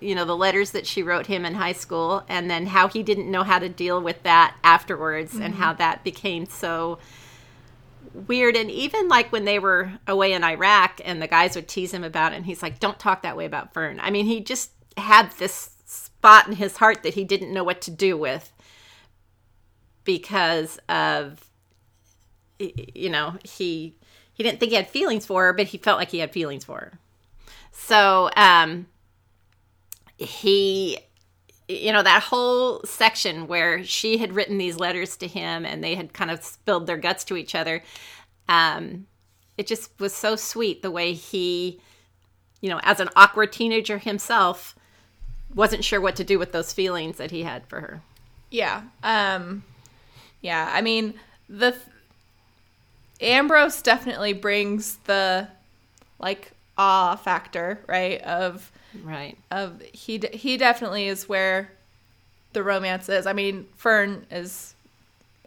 you 0.00 0.14
know 0.14 0.24
the 0.24 0.36
letters 0.36 0.70
that 0.72 0.86
she 0.86 1.02
wrote 1.02 1.26
him 1.26 1.44
in 1.44 1.54
high 1.54 1.72
school 1.72 2.24
and 2.28 2.50
then 2.50 2.66
how 2.66 2.88
he 2.88 3.02
didn't 3.02 3.30
know 3.30 3.44
how 3.44 3.58
to 3.58 3.68
deal 3.68 4.00
with 4.00 4.22
that 4.24 4.56
afterwards 4.64 5.34
and 5.34 5.54
mm-hmm. 5.54 5.62
how 5.62 5.72
that 5.72 6.02
became 6.02 6.46
so 6.46 6.98
weird 8.12 8.56
and 8.56 8.70
even 8.70 9.08
like 9.08 9.30
when 9.32 9.44
they 9.44 9.58
were 9.58 9.92
away 10.06 10.32
in 10.32 10.44
Iraq 10.44 11.00
and 11.04 11.20
the 11.20 11.26
guys 11.26 11.54
would 11.54 11.68
tease 11.68 11.92
him 11.92 12.04
about 12.04 12.32
it 12.32 12.36
and 12.36 12.46
he's 12.46 12.62
like 12.62 12.80
don't 12.80 12.98
talk 12.98 13.22
that 13.22 13.36
way 13.36 13.44
about 13.44 13.72
Fern. 13.74 14.00
I 14.00 14.10
mean, 14.10 14.26
he 14.26 14.40
just 14.40 14.70
had 14.96 15.30
this 15.32 15.70
spot 15.84 16.46
in 16.46 16.54
his 16.54 16.76
heart 16.76 17.02
that 17.02 17.14
he 17.14 17.24
didn't 17.24 17.52
know 17.52 17.64
what 17.64 17.80
to 17.82 17.90
do 17.90 18.16
with 18.16 18.52
because 20.04 20.78
of 20.88 21.44
you 22.58 23.10
know, 23.10 23.36
he 23.44 23.96
he 24.32 24.44
didn't 24.44 24.60
think 24.60 24.70
he 24.70 24.76
had 24.76 24.88
feelings 24.88 25.26
for 25.26 25.44
her, 25.44 25.52
but 25.52 25.66
he 25.66 25.78
felt 25.78 25.98
like 25.98 26.10
he 26.10 26.18
had 26.18 26.32
feelings 26.32 26.64
for 26.64 26.76
her. 26.78 26.98
So, 27.72 28.30
um, 28.36 28.86
he, 30.16 30.98
you 31.68 31.92
know, 31.92 32.02
that 32.02 32.22
whole 32.22 32.80
section 32.84 33.46
where 33.46 33.84
she 33.84 34.18
had 34.18 34.32
written 34.32 34.58
these 34.58 34.78
letters 34.78 35.16
to 35.18 35.26
him 35.26 35.66
and 35.66 35.84
they 35.84 35.94
had 35.94 36.12
kind 36.12 36.30
of 36.30 36.42
spilled 36.42 36.86
their 36.86 36.96
guts 36.96 37.24
to 37.24 37.36
each 37.36 37.54
other. 37.54 37.82
Um, 38.48 39.06
it 39.58 39.66
just 39.66 39.90
was 40.00 40.14
so 40.14 40.34
sweet 40.34 40.80
the 40.82 40.90
way 40.90 41.12
he, 41.12 41.80
you 42.60 42.70
know, 42.70 42.80
as 42.82 43.00
an 43.00 43.10
awkward 43.14 43.52
teenager 43.52 43.98
himself, 43.98 44.74
wasn't 45.54 45.84
sure 45.84 46.00
what 46.00 46.16
to 46.16 46.24
do 46.24 46.38
with 46.38 46.52
those 46.52 46.72
feelings 46.72 47.16
that 47.18 47.30
he 47.30 47.42
had 47.42 47.66
for 47.66 47.80
her. 47.80 48.02
Yeah. 48.50 48.82
Um 49.02 49.64
yeah, 50.40 50.70
I 50.72 50.82
mean, 50.82 51.14
the 51.48 51.72
th- 51.72 51.82
Ambrose 53.20 53.82
definitely 53.82 54.32
brings 54.32 54.96
the 55.04 55.48
like 56.20 56.52
awe 56.76 57.16
factor, 57.16 57.80
right? 57.88 58.20
Of 58.22 58.70
Right. 59.02 59.36
of 59.50 59.80
he 59.92 60.20
he 60.32 60.56
definitely 60.56 61.08
is 61.08 61.28
where 61.28 61.70
the 62.52 62.62
romance 62.62 63.08
is. 63.08 63.26
I 63.26 63.32
mean, 63.32 63.66
Fern 63.76 64.26
is 64.30 64.74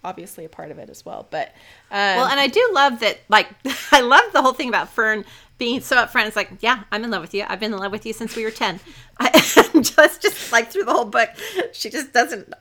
obviously 0.03 0.45
a 0.45 0.49
part 0.49 0.71
of 0.71 0.79
it 0.79 0.89
as 0.89 1.05
well, 1.05 1.27
but 1.29 1.49
um, 1.91 2.17
Well, 2.17 2.25
and 2.25 2.39
I 2.39 2.47
do 2.47 2.69
love 2.73 2.99
that. 3.01 3.19
Like, 3.29 3.47
I 3.91 4.01
love 4.01 4.23
the 4.33 4.41
whole 4.41 4.53
thing 4.53 4.69
about 4.69 4.89
Fern 4.89 5.25
being 5.57 5.81
so 5.81 5.95
upfront. 5.95 6.27
It's 6.27 6.35
like, 6.35 6.51
yeah, 6.61 6.83
I'm 6.91 7.03
in 7.03 7.11
love 7.11 7.21
with 7.21 7.33
you. 7.33 7.45
I've 7.47 7.59
been 7.59 7.73
in 7.73 7.79
love 7.79 7.91
with 7.91 8.05
you 8.05 8.13
since 8.13 8.35
we 8.35 8.43
were 8.43 8.51
ten. 8.51 8.79
I, 9.19 9.29
just, 9.81 10.21
just 10.21 10.51
like 10.51 10.71
through 10.71 10.85
the 10.85 10.93
whole 10.93 11.05
book, 11.05 11.29
she 11.73 11.89
just 11.89 12.13
doesn't. 12.13 12.51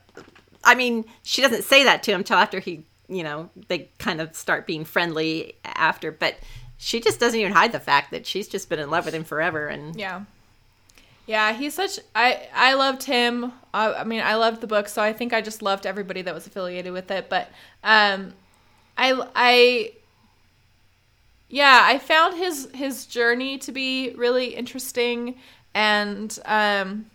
I 0.65 0.75
mean, 0.75 1.07
she 1.23 1.41
doesn't 1.41 1.63
say 1.65 1.85
that 1.85 2.03
to 2.05 2.13
him 2.13 2.23
till 2.25 2.37
after 2.37 2.61
he, 2.61 2.85
you 3.09 3.23
know, 3.23 3.49
they 3.69 3.89
kind 3.99 4.21
of 4.21 4.37
start 4.37 4.67
being 4.67 4.85
friendly 4.85 5.55
after. 5.65 6.13
But 6.13 6.37
she 6.77 7.01
just 7.01 7.19
doesn't 7.19 7.39
even 7.41 7.53
hide 7.53 7.73
the 7.73 7.81
fact 7.81 8.11
that 8.11 8.27
she's 8.27 8.49
just 8.49 8.69
been 8.69 8.79
in 8.79 8.91
love 8.91 9.07
with 9.07 9.15
him 9.15 9.25
forever. 9.25 9.67
And 9.69 9.97
Yeah. 9.99 10.25
Yeah, 11.31 11.53
he's 11.53 11.75
such 11.75 12.01
I 12.13 12.49
I 12.53 12.75
loved 12.75 13.05
him. 13.05 13.53
I, 13.73 13.95
I 13.95 14.03
mean, 14.03 14.21
I 14.21 14.35
loved 14.35 14.61
the 14.61 14.67
book, 14.67 14.89
so 14.89 15.01
I 15.01 15.13
think 15.13 15.33
I 15.33 15.41
just 15.41 15.63
loved 15.63 15.87
everybody 15.87 16.23
that 16.23 16.35
was 16.35 16.49
affiliated 16.49 16.93
with 16.93 17.09
it, 17.13 17.29
but 17.29 17.49
um 17.85 18.33
I 18.99 19.13
I 19.37 19.93
yeah, 21.49 21.83
I 21.85 21.99
found 21.99 22.37
his 22.37 22.69
his 22.75 23.07
journey 23.07 23.59
to 23.59 23.71
be 23.71 24.13
really 24.17 24.57
interesting 24.57 25.37
and 25.73 26.37
um 26.47 27.07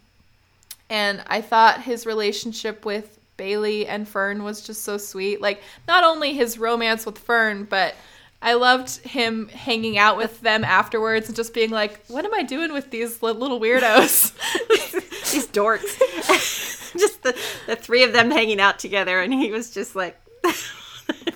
and 0.89 1.21
I 1.27 1.41
thought 1.41 1.81
his 1.81 2.05
relationship 2.05 2.85
with 2.85 3.19
Bailey 3.35 3.85
and 3.85 4.07
Fern 4.07 4.45
was 4.45 4.61
just 4.61 4.83
so 4.85 4.97
sweet. 4.97 5.41
Like 5.41 5.61
not 5.89 6.05
only 6.05 6.33
his 6.33 6.57
romance 6.57 7.05
with 7.05 7.17
Fern, 7.17 7.65
but 7.65 7.95
I 8.41 8.53
loved 8.53 8.97
him 8.97 9.47
hanging 9.49 9.97
out 9.97 10.17
with 10.17 10.41
them 10.41 10.63
afterwards 10.63 11.27
and 11.27 11.35
just 11.35 11.53
being 11.53 11.71
like, 11.71 12.05
"What 12.07 12.25
am 12.25 12.33
I 12.33 12.43
doing 12.43 12.73
with 12.73 12.91
these 12.91 13.21
little 13.23 13.59
weirdos?" 13.59 14.33
these 15.31 15.47
dorks, 15.47 16.93
just 16.99 17.23
the 17.23 17.37
the 17.67 17.75
three 17.75 18.03
of 18.03 18.13
them 18.13 18.31
hanging 18.31 18.59
out 18.59 18.79
together, 18.79 19.19
and 19.19 19.33
he 19.33 19.51
was 19.51 19.71
just 19.71 19.95
like. 19.95 20.19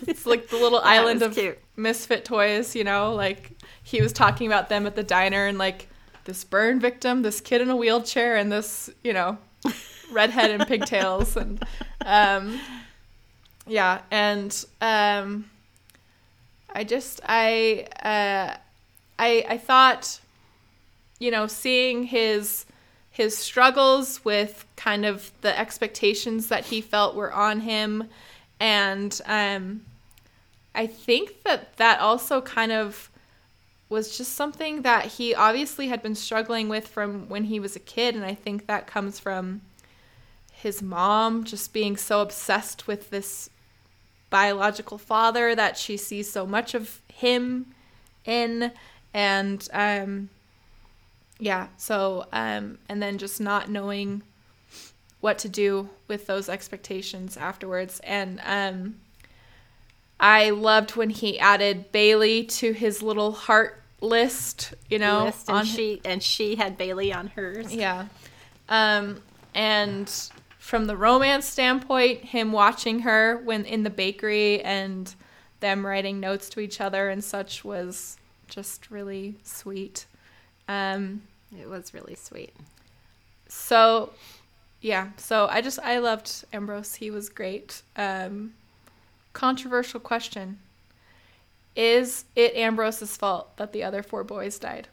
it's 0.08 0.26
like 0.26 0.50
the 0.50 0.58
little 0.58 0.80
island 0.80 1.22
of 1.22 1.34
cute. 1.34 1.58
misfit 1.76 2.26
toys, 2.26 2.76
you 2.76 2.84
know. 2.84 3.14
Like 3.14 3.52
he 3.84 4.02
was 4.02 4.14
talking 4.14 4.48
about 4.48 4.70
them 4.70 4.86
at 4.86 4.96
the 4.96 5.04
diner 5.04 5.46
and 5.48 5.58
like 5.58 5.88
this 6.26 6.44
burn 6.44 6.80
victim, 6.80 7.22
this 7.22 7.42
kid 7.42 7.62
in 7.62 7.70
a 7.70 7.76
wheelchair, 7.76 8.36
and 8.36 8.52
this 8.52 8.90
you 9.04 9.14
know 9.14 9.38
redhead 10.12 10.52
and 10.52 10.68
pigtails, 10.68 11.38
and 11.38 11.64
um, 12.06 12.60
yeah, 13.68 14.02
and 14.12 14.66
um, 14.82 15.50
I 16.74 16.84
just 16.84 17.22
I 17.26 17.88
uh, 18.04 18.58
I 19.18 19.46
I 19.48 19.58
thought 19.58 20.20
you 21.20 21.32
know 21.32 21.48
seeing 21.48 22.04
his 22.04 22.66
his 23.12 23.38
struggles 23.38 24.24
with 24.24 24.66
kind 24.76 25.06
of 25.06 25.32
the 25.42 25.58
expectations 25.58 26.48
that 26.48 26.66
he 26.66 26.80
felt 26.82 27.16
were 27.16 27.34
on 27.34 27.62
him 27.62 28.06
and 28.60 29.20
um 29.26 29.82
I 30.76 30.88
think 30.88 31.44
that 31.44 31.76
that 31.78 32.00
also 32.00 32.42
kind 32.42 32.72
of 32.72 33.10
was 33.90 34.16
just 34.16 34.34
something 34.34 34.84
that 34.84 35.06
he 35.06 35.34
obviously 35.34 35.88
had 35.88 36.02
been 36.04 36.16
struggling 36.16 36.70
with 36.70 36.88
from 36.88 37.28
when 37.28 37.46
he 37.46 37.60
was 37.60 37.76
a 37.76 37.80
kid. 37.80 38.16
And 38.16 38.24
I 38.24 38.36
think 38.36 38.68
that 38.68 38.86
comes 38.86 39.20
from 39.20 39.62
his 40.54 40.82
mom 40.82 41.44
just 41.44 41.74
being 41.74 41.98
so 41.98 42.22
obsessed 42.22 42.88
with 42.88 43.10
this 43.10 43.50
biological 44.30 44.98
father 44.98 45.56
that 45.56 45.78
she 45.78 45.98
sees 45.98 46.32
so 46.32 46.46
much 46.46 46.74
of 46.74 47.02
him 47.13 47.65
in 48.26 48.72
and 49.13 49.68
um 49.74 50.30
yeah 51.39 51.68
so 51.78 52.26
um 52.32 52.78
and 52.88 53.02
then 53.02 53.18
just 53.18 53.42
not 53.42 53.70
knowing 53.70 54.22
what 55.20 55.38
to 55.39 55.50
do 55.50 55.89
with 56.08 56.28
those 56.28 56.48
expectations 56.48 57.36
afterwards 57.38 58.00
and 58.04 58.39
um 58.46 58.96
I 60.20 60.50
loved 60.50 60.96
when 60.96 61.10
he 61.10 61.39
added 61.39 61.92
Bailey 61.92 62.44
to 62.44 62.74
his 62.74 63.02
little 63.02 63.32
heart 63.32 63.82
list, 64.02 64.74
you 64.89 65.00
know, 65.00 65.26
list, 65.26 65.48
and 65.48 65.58
on 65.60 65.65
she 65.65 66.02
and 66.04 66.22
she 66.22 66.56
had 66.56 66.78
Bailey 66.78 67.13
on 67.13 67.28
hers. 67.28 67.74
yeah. 67.74 68.08
Um, 68.68 69.22
and 69.56 70.12
from 70.70 70.86
the 70.86 70.96
romance 70.96 71.48
standpoint, 71.48 72.24
him 72.26 72.52
watching 72.52 73.00
her 73.00 73.38
when 73.44 73.66
in 73.66 73.82
the 73.82 73.90
bakery 73.90 74.62
and 74.62 75.16
them 75.62 75.84
writing 75.84 76.20
notes 76.20 76.48
to 76.48 76.60
each 76.60 76.80
other 76.80 77.10
and 77.10 77.24
such 77.24 77.66
was 77.66 78.18
just 78.48 78.92
really 78.92 79.36
sweet. 79.44 80.06
Um, 80.68 81.24
It 81.60 81.68
was 81.68 81.92
really 81.92 82.14
sweet. 82.14 82.54
so 83.48 84.12
yeah, 84.82 85.10
so 85.18 85.48
I 85.50 85.62
just 85.62 85.80
I 85.80 85.98
loved 85.98 86.46
Ambrose. 86.54 86.94
He 86.96 87.10
was 87.10 87.30
great. 87.30 87.82
Um, 87.98 88.54
controversial 89.34 90.00
question. 90.00 90.60
Is 91.76 92.26
it 92.36 92.54
Ambrose's 92.54 93.18
fault 93.18 93.58
that 93.58 93.74
the 93.74 93.84
other 93.84 94.04
four 94.04 94.24
boys 94.24 94.60
died? 94.60 94.88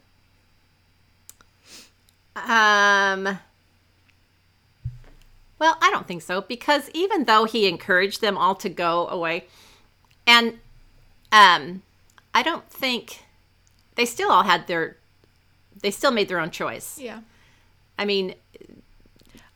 Um. 2.35 3.39
Well, 5.59 5.77
I 5.81 5.91
don't 5.91 6.07
think 6.07 6.23
so 6.23 6.43
because 6.43 6.91
even 6.93 7.25
though 7.25 7.45
he 7.45 7.67
encouraged 7.67 8.21
them 8.21 8.37
all 8.37 8.55
to 8.57 8.69
go 8.69 9.09
away, 9.09 9.45
and 10.27 10.59
um, 11.33 11.83
I 12.35 12.43
don't 12.43 12.69
think 12.69 13.23
they 13.95 14.05
still 14.05 14.31
all 14.31 14.43
had 14.43 14.67
their, 14.67 14.97
they 15.81 15.91
still 15.91 16.11
made 16.11 16.29
their 16.29 16.41
own 16.41 16.51
choice. 16.51 16.99
Yeah. 16.99 17.21
I 17.99 18.05
mean, 18.05 18.35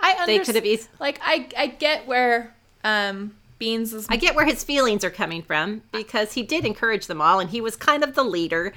I 0.01 0.25
they 0.27 0.39
could 0.39 0.55
have 0.55 0.65
eas- 0.65 0.89
like 0.99 1.21
I 1.23 1.49
I 1.59 1.67
get 1.67 2.07
where 2.07 2.55
um 2.85 3.35
Beans 3.59 3.93
is 3.93 4.07
I 4.09 4.17
get 4.17 4.35
where 4.35 4.47
his 4.47 4.65
feelings 4.65 5.05
are 5.05 5.11
coming 5.11 5.43
from 5.43 5.83
because 5.93 6.33
he 6.33 6.43
did 6.43 6.65
encourage 6.65 7.07
them 7.07 7.21
all, 7.21 7.39
and 7.41 7.51
he 7.51 7.61
was 7.61 7.77
kind 7.77 8.03
of 8.03 8.15
the 8.15 8.25
leader, 8.25 8.73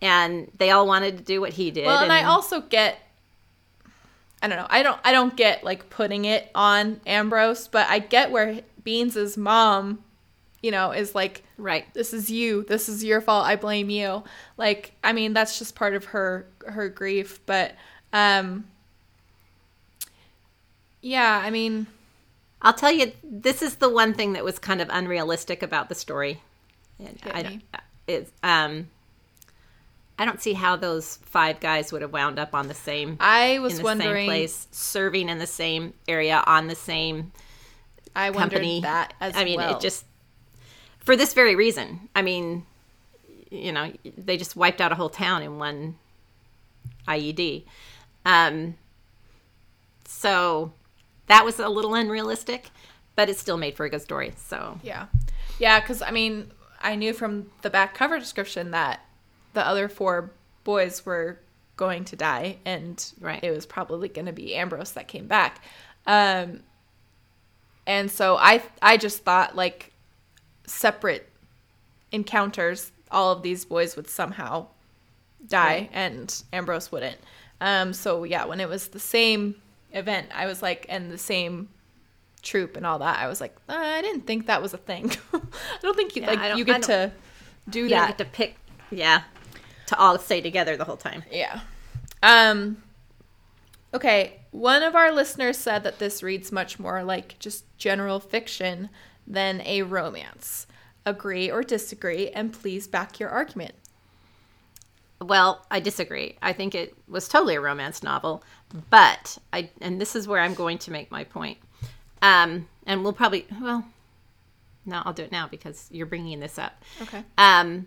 and 0.00 0.48
they 0.56 0.70
all 0.70 0.86
wanted 0.86 1.18
to 1.18 1.24
do 1.24 1.40
what 1.40 1.54
he 1.54 1.72
did. 1.72 1.86
well, 1.86 1.98
and 2.00 2.12
I 2.12 2.22
also 2.22 2.60
get 2.60 3.00
I 4.42 4.48
don't 4.48 4.58
know. 4.58 4.66
I 4.70 4.82
don't 4.82 5.00
I 5.04 5.12
don't 5.12 5.36
get 5.36 5.64
like 5.64 5.90
putting 5.90 6.24
it 6.24 6.50
on 6.54 7.00
Ambrose, 7.06 7.68
but 7.68 7.88
I 7.88 7.98
get 7.98 8.30
where 8.30 8.60
Beans's 8.84 9.36
mom, 9.36 10.02
you 10.62 10.70
know, 10.70 10.92
is 10.92 11.14
like 11.14 11.42
right. 11.56 11.92
this 11.94 12.12
is 12.14 12.30
you. 12.30 12.64
This 12.64 12.88
is 12.88 13.02
your 13.02 13.20
fault. 13.20 13.46
I 13.46 13.56
blame 13.56 13.90
you. 13.90 14.22
Like 14.56 14.92
I 15.02 15.12
mean, 15.12 15.32
that's 15.32 15.58
just 15.58 15.74
part 15.74 15.94
of 15.94 16.06
her 16.06 16.46
her 16.66 16.88
grief, 16.88 17.40
but 17.46 17.74
um 18.12 18.64
yeah, 21.00 21.40
I 21.44 21.50
mean, 21.50 21.86
I'll 22.60 22.74
tell 22.74 22.90
you, 22.92 23.12
this 23.22 23.62
is 23.62 23.76
the 23.76 23.88
one 23.88 24.14
thing 24.14 24.32
that 24.32 24.44
was 24.44 24.58
kind 24.58 24.80
of 24.80 24.88
unrealistic 24.90 25.62
about 25.62 25.88
the 25.88 25.94
story. 25.94 26.42
And 26.98 27.20
Hit 27.20 27.34
I, 27.34 27.42
me. 27.44 27.60
it's, 28.06 28.32
um, 28.42 28.88
I 30.18 30.24
don't 30.24 30.42
see 30.42 30.52
how 30.52 30.76
those 30.76 31.16
five 31.22 31.60
guys 31.60 31.92
would 31.92 32.02
have 32.02 32.12
wound 32.12 32.38
up 32.38 32.54
on 32.54 32.66
the 32.66 32.74
same 32.74 33.16
I 33.20 33.60
was 33.60 33.74
in 33.74 33.78
the 33.78 33.84
wondering 33.84 34.26
same 34.26 34.26
place, 34.26 34.66
serving 34.72 35.28
in 35.28 35.38
the 35.38 35.46
same 35.46 35.94
area 36.08 36.42
on 36.46 36.66
the 36.66 36.74
same 36.74 37.32
I 38.16 38.30
wondered 38.30 38.56
company. 38.56 38.80
that 38.80 39.14
as 39.20 39.36
I 39.36 39.44
mean, 39.44 39.58
well. 39.58 39.76
it 39.76 39.80
just 39.80 40.04
for 40.98 41.16
this 41.16 41.32
very 41.34 41.54
reason. 41.54 42.08
I 42.14 42.22
mean, 42.22 42.66
you 43.50 43.72
know, 43.72 43.92
they 44.16 44.36
just 44.36 44.56
wiped 44.56 44.80
out 44.80 44.92
a 44.92 44.94
whole 44.96 45.08
town 45.08 45.42
in 45.42 45.58
one 45.58 45.96
IED. 47.06 47.64
Um, 48.26 48.74
so 50.04 50.72
that 51.28 51.44
was 51.44 51.58
a 51.60 51.68
little 51.68 51.94
unrealistic, 51.94 52.70
but 53.14 53.30
it 53.30 53.38
still 53.38 53.56
made 53.56 53.76
for 53.76 53.86
a 53.86 53.90
good 53.90 54.02
story. 54.02 54.34
So 54.36 54.80
Yeah. 54.82 55.06
Yeah, 55.58 55.80
because 55.80 56.02
I 56.02 56.10
mean, 56.10 56.50
I 56.80 56.94
knew 56.94 57.12
from 57.12 57.50
the 57.62 57.70
back 57.70 57.94
cover 57.94 58.18
description 58.18 58.70
that 58.72 59.00
the 59.58 59.66
other 59.66 59.88
four 59.88 60.30
boys 60.64 61.04
were 61.04 61.38
going 61.76 62.04
to 62.04 62.16
die, 62.16 62.58
and 62.64 63.04
Right. 63.20 63.42
it 63.42 63.50
was 63.50 63.66
probably 63.66 64.08
going 64.08 64.26
to 64.26 64.32
be 64.32 64.54
Ambrose 64.54 64.92
that 64.92 65.08
came 65.08 65.26
back. 65.26 65.62
Um, 66.06 66.62
and 67.86 68.10
so 68.10 68.36
I, 68.36 68.62
I 68.82 68.96
just 68.96 69.24
thought 69.24 69.56
like 69.56 69.92
separate 70.66 71.28
encounters, 72.12 72.92
all 73.10 73.32
of 73.32 73.42
these 73.42 73.64
boys 73.64 73.96
would 73.96 74.08
somehow 74.08 74.66
die, 75.46 75.64
Right. 75.80 75.90
and 75.92 76.42
Ambrose 76.52 76.92
wouldn't. 76.92 77.18
Um, 77.60 77.92
so 77.92 78.24
yeah, 78.24 78.44
when 78.44 78.60
it 78.60 78.68
was 78.68 78.88
the 78.88 79.00
same 79.00 79.56
event, 79.92 80.28
I 80.34 80.46
was 80.46 80.62
like, 80.62 80.86
and 80.88 81.10
the 81.10 81.18
same 81.18 81.68
troop 82.42 82.76
and 82.76 82.86
all 82.86 83.00
that, 83.00 83.18
I 83.18 83.26
was 83.26 83.40
like, 83.40 83.56
uh, 83.68 83.72
I 83.76 84.02
didn't 84.02 84.26
think 84.26 84.46
that 84.46 84.62
was 84.62 84.74
a 84.74 84.78
thing. 84.78 85.10
I 85.32 85.40
don't 85.82 85.96
think 85.96 86.14
you 86.14 86.22
Yeah, 86.22 86.32
like 86.32 86.56
you 86.58 86.64
get 86.64 86.82
to 86.84 87.10
do 87.68 87.80
You 87.84 87.88
that. 87.90 88.16
get 88.16 88.18
to 88.18 88.24
pick. 88.24 88.56
Yeah, 88.90 89.22
to 89.88 89.98
all 89.98 90.18
stay 90.18 90.40
together 90.40 90.76
the 90.76 90.84
whole 90.84 90.96
time. 90.96 91.22
Yeah. 91.30 91.60
Um 92.22 92.82
Okay, 93.94 94.40
one 94.50 94.82
of 94.82 94.94
our 94.94 95.10
listeners 95.10 95.56
said 95.56 95.82
that 95.84 95.98
this 95.98 96.22
reads 96.22 96.52
much 96.52 96.78
more 96.78 97.02
like 97.02 97.38
just 97.38 97.64
general 97.78 98.20
fiction 98.20 98.90
than 99.26 99.62
a 99.62 99.82
romance. 99.82 100.66
Agree 101.06 101.50
or 101.50 101.62
disagree 101.62 102.28
and 102.28 102.52
please 102.52 102.86
back 102.86 103.18
your 103.18 103.30
argument. 103.30 103.74
Well, 105.20 105.66
I 105.70 105.80
disagree. 105.80 106.36
I 106.42 106.52
think 106.52 106.74
it 106.74 106.94
was 107.08 107.28
totally 107.28 107.56
a 107.56 107.60
romance 107.60 108.02
novel, 108.02 108.44
but 108.90 109.38
I 109.52 109.70
and 109.80 110.00
this 110.00 110.14
is 110.14 110.28
where 110.28 110.40
I'm 110.40 110.54
going 110.54 110.78
to 110.78 110.90
make 110.90 111.10
my 111.10 111.24
point. 111.24 111.58
Um, 112.20 112.68
and 112.86 113.02
we'll 113.02 113.14
probably 113.14 113.46
well, 113.60 113.84
no, 114.84 115.02
I'll 115.04 115.12
do 115.12 115.22
it 115.22 115.32
now 115.32 115.48
because 115.48 115.88
you're 115.90 116.06
bringing 116.06 116.40
this 116.40 116.58
up. 116.58 116.82
Okay. 117.02 117.24
Um, 117.36 117.86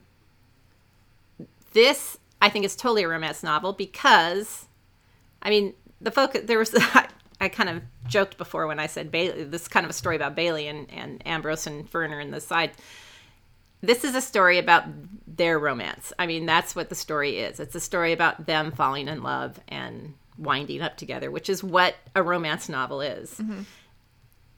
this 1.71 2.17
I 2.41 2.49
think 2.49 2.65
is 2.65 2.75
totally 2.75 3.03
a 3.03 3.07
romance 3.07 3.43
novel 3.43 3.73
because, 3.73 4.65
I 5.41 5.49
mean, 5.49 5.73
the 5.99 6.11
focus 6.11 6.41
there 6.45 6.59
was 6.59 6.73
I, 6.75 7.07
I 7.41 7.49
kind 7.49 7.69
of 7.69 7.81
joked 8.07 8.37
before 8.37 8.67
when 8.67 8.79
I 8.79 8.87
said 8.87 9.11
Bailey. 9.11 9.43
This 9.43 9.63
is 9.63 9.67
kind 9.67 9.85
of 9.85 9.89
a 9.89 9.93
story 9.93 10.15
about 10.15 10.35
Bailey 10.35 10.67
and 10.67 10.91
and 10.91 11.25
Ambrose 11.25 11.67
and 11.67 11.89
Fern 11.89 12.13
are 12.13 12.19
in 12.19 12.31
the 12.31 12.41
side. 12.41 12.71
This 13.83 14.03
is 14.03 14.13
a 14.13 14.21
story 14.21 14.59
about 14.59 14.83
their 15.25 15.57
romance. 15.57 16.13
I 16.19 16.27
mean, 16.27 16.45
that's 16.45 16.75
what 16.75 16.89
the 16.89 16.95
story 16.95 17.39
is. 17.39 17.59
It's 17.59 17.73
a 17.73 17.79
story 17.79 18.13
about 18.13 18.45
them 18.45 18.71
falling 18.71 19.07
in 19.07 19.23
love 19.23 19.59
and 19.67 20.13
winding 20.37 20.81
up 20.81 20.97
together, 20.97 21.31
which 21.31 21.49
is 21.49 21.63
what 21.63 21.95
a 22.15 22.21
romance 22.21 22.69
novel 22.69 23.01
is. 23.01 23.31
Mm-hmm. 23.35 23.61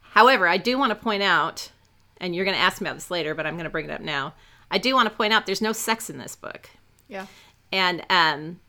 However, 0.01 0.45
I 0.47 0.57
do 0.57 0.77
want 0.77 0.91
to 0.91 0.95
point 0.95 1.23
out, 1.23 1.71
and 2.17 2.35
you're 2.35 2.45
going 2.45 2.57
to 2.57 2.61
ask 2.61 2.81
me 2.81 2.87
about 2.87 2.95
this 2.95 3.09
later, 3.09 3.33
but 3.33 3.47
I'm 3.47 3.55
going 3.55 3.63
to 3.63 3.69
bring 3.69 3.85
it 3.85 3.91
up 3.91 4.01
now. 4.01 4.33
I 4.69 4.77
do 4.77 4.93
want 4.93 5.09
to 5.09 5.15
point 5.15 5.31
out 5.31 5.45
there's 5.45 5.61
no 5.61 5.71
sex 5.71 6.09
in 6.09 6.17
this 6.17 6.35
book. 6.35 6.69
Yeah. 7.13 7.27
And 7.71 8.03
um, 8.09 8.59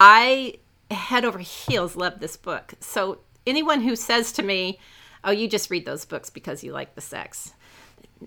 I 0.00 0.54
head 0.90 1.24
over 1.24 1.38
heels 1.38 1.94
love 1.94 2.20
this 2.20 2.36
book. 2.36 2.74
So 2.80 3.18
anyone 3.46 3.82
who 3.82 3.94
says 3.94 4.32
to 4.32 4.42
me, 4.42 4.78
"Oh, 5.22 5.30
you 5.30 5.48
just 5.48 5.70
read 5.70 5.86
those 5.86 6.04
books 6.04 6.30
because 6.30 6.64
you 6.64 6.72
like 6.72 6.94
the 6.94 7.00
sex," 7.00 7.52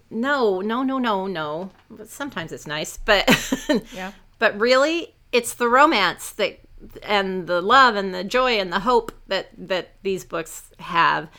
no, 0.10 0.62
no, 0.62 0.84
no, 0.84 1.00
no, 1.00 1.28
no. 1.28 1.72
But 1.90 2.10
sometimes 2.10 2.52
it's 2.52 2.68
nice, 2.68 2.98
but 2.98 3.28
Yeah. 3.94 4.12
but 4.40 4.60
really, 4.60 5.16
it's 5.32 5.54
the 5.56 5.68
romance 5.68 6.32
that 6.32 6.60
and 7.04 7.48
the 7.48 7.62
love 7.62 7.96
and 7.96 8.14
the 8.14 8.24
joy 8.24 8.60
and 8.60 8.72
the 8.72 8.80
hope 8.82 9.12
that 9.28 9.50
that 9.58 9.96
these 10.04 10.24
books 10.26 10.72
have 10.80 11.30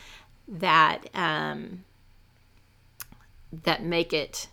that 0.47 1.09
um, 1.13 1.83
that 3.51 3.83
make 3.83 4.13
it 4.13 4.47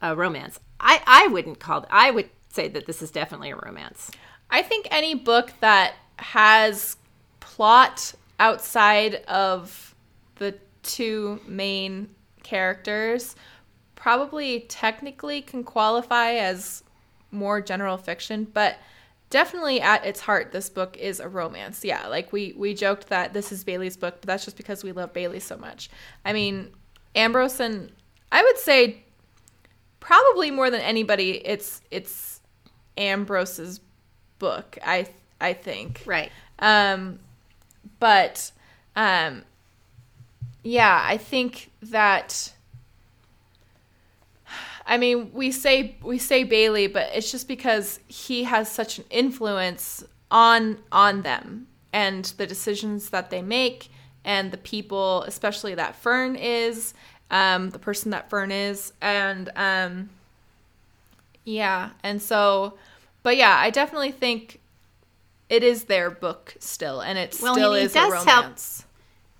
a 0.00 0.14
romance. 0.14 0.60
I 0.80 1.02
I 1.06 1.26
wouldn't 1.28 1.60
call 1.60 1.86
I 1.90 2.10
would 2.10 2.30
say 2.48 2.68
that 2.68 2.86
this 2.86 3.02
is 3.02 3.10
definitely 3.10 3.50
a 3.50 3.56
romance. 3.56 4.10
I 4.50 4.62
think 4.62 4.88
any 4.90 5.14
book 5.14 5.52
that 5.60 5.94
has 6.18 6.96
plot 7.40 8.14
outside 8.38 9.16
of 9.26 9.94
the 10.36 10.54
two 10.82 11.40
main 11.46 12.08
characters 12.42 13.36
probably 13.94 14.60
technically 14.60 15.42
can 15.42 15.64
qualify 15.64 16.32
as 16.34 16.82
more 17.30 17.60
general 17.60 17.96
fiction, 17.98 18.44
but 18.44 18.78
definitely 19.30 19.80
at 19.80 20.04
its 20.06 20.20
heart 20.20 20.52
this 20.52 20.70
book 20.70 20.96
is 20.96 21.20
a 21.20 21.28
romance. 21.28 21.84
Yeah, 21.84 22.06
like 22.06 22.32
we 22.32 22.54
we 22.56 22.74
joked 22.74 23.08
that 23.08 23.34
this 23.34 23.52
is 23.52 23.64
Bailey's 23.64 23.96
book, 23.96 24.16
but 24.20 24.26
that's 24.26 24.44
just 24.44 24.56
because 24.56 24.82
we 24.82 24.92
love 24.92 25.12
Bailey 25.12 25.40
so 25.40 25.56
much. 25.56 25.90
I 26.24 26.32
mean, 26.32 26.70
Ambrose 27.14 27.60
and 27.60 27.92
I 28.32 28.42
would 28.42 28.58
say 28.58 29.04
probably 30.00 30.50
more 30.50 30.70
than 30.70 30.80
anybody 30.80 31.46
it's 31.46 31.80
it's 31.90 32.40
Ambrose's 32.96 33.80
book, 34.38 34.78
I 34.84 35.08
I 35.40 35.52
think. 35.52 36.02
Right. 36.06 36.30
Um, 36.58 37.20
but 38.00 38.50
um, 38.96 39.44
yeah, 40.62 41.02
I 41.04 41.16
think 41.16 41.70
that. 41.82 42.52
I 44.90 44.96
mean, 44.96 45.30
we 45.34 45.50
say 45.52 45.96
we 46.02 46.18
say 46.18 46.44
Bailey, 46.44 46.86
but 46.86 47.10
it's 47.14 47.30
just 47.30 47.46
because 47.46 48.00
he 48.08 48.44
has 48.44 48.70
such 48.70 48.98
an 48.98 49.04
influence 49.10 50.02
on 50.30 50.78
on 50.90 51.22
them 51.22 51.66
and 51.92 52.24
the 52.36 52.46
decisions 52.46 53.10
that 53.10 53.30
they 53.30 53.42
make 53.42 53.88
and 54.24 54.50
the 54.50 54.58
people, 54.58 55.22
especially 55.22 55.74
that 55.74 55.94
Fern 55.94 56.36
is, 56.36 56.94
um, 57.30 57.70
the 57.70 57.78
person 57.78 58.10
that 58.12 58.30
Fern 58.30 58.50
is, 58.50 58.92
and 59.00 59.50
um, 59.56 60.08
yeah, 61.44 61.90
and 62.02 62.20
so, 62.20 62.74
but 63.22 63.36
yeah, 63.36 63.56
I 63.58 63.70
definitely 63.70 64.12
think 64.12 64.60
it 65.48 65.62
is 65.62 65.84
their 65.84 66.10
book 66.10 66.54
still, 66.58 67.00
and 67.00 67.18
it 67.18 67.38
Well, 67.42 67.54
still 67.54 67.72
is 67.74 67.92
a 67.92 67.94
does 67.94 68.24
help- 68.24 68.44
romance. 68.44 68.84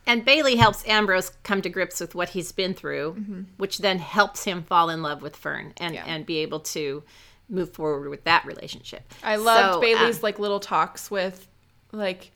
And 0.06 0.24
Bailey 0.24 0.56
helps 0.56 0.88
Ambrose 0.88 1.32
come 1.42 1.60
to 1.60 1.68
grips 1.68 2.00
with 2.00 2.14
what 2.14 2.30
he's 2.30 2.50
been 2.50 2.72
through, 2.72 3.44
which 3.58 3.76
then 3.78 3.98
helps 3.98 4.42
him 4.44 4.62
fall 4.62 4.88
in 4.88 5.02
love 5.02 5.20
with 5.20 5.36
Fern 5.36 5.74
and 5.76 5.92
Yeah. 5.94 6.04
and 6.06 6.24
be 6.24 6.38
able 6.38 6.60
to 6.60 7.02
move 7.50 7.74
forward 7.74 8.08
with 8.08 8.24
that 8.24 8.46
relationship. 8.46 9.02
I 9.22 9.36
loved 9.36 9.74
So, 9.74 9.80
Bailey's 9.82 10.16
um, 10.16 10.22
like 10.22 10.38
little 10.38 10.60
talks 10.60 11.10
with, 11.10 11.46
like, 11.92 12.30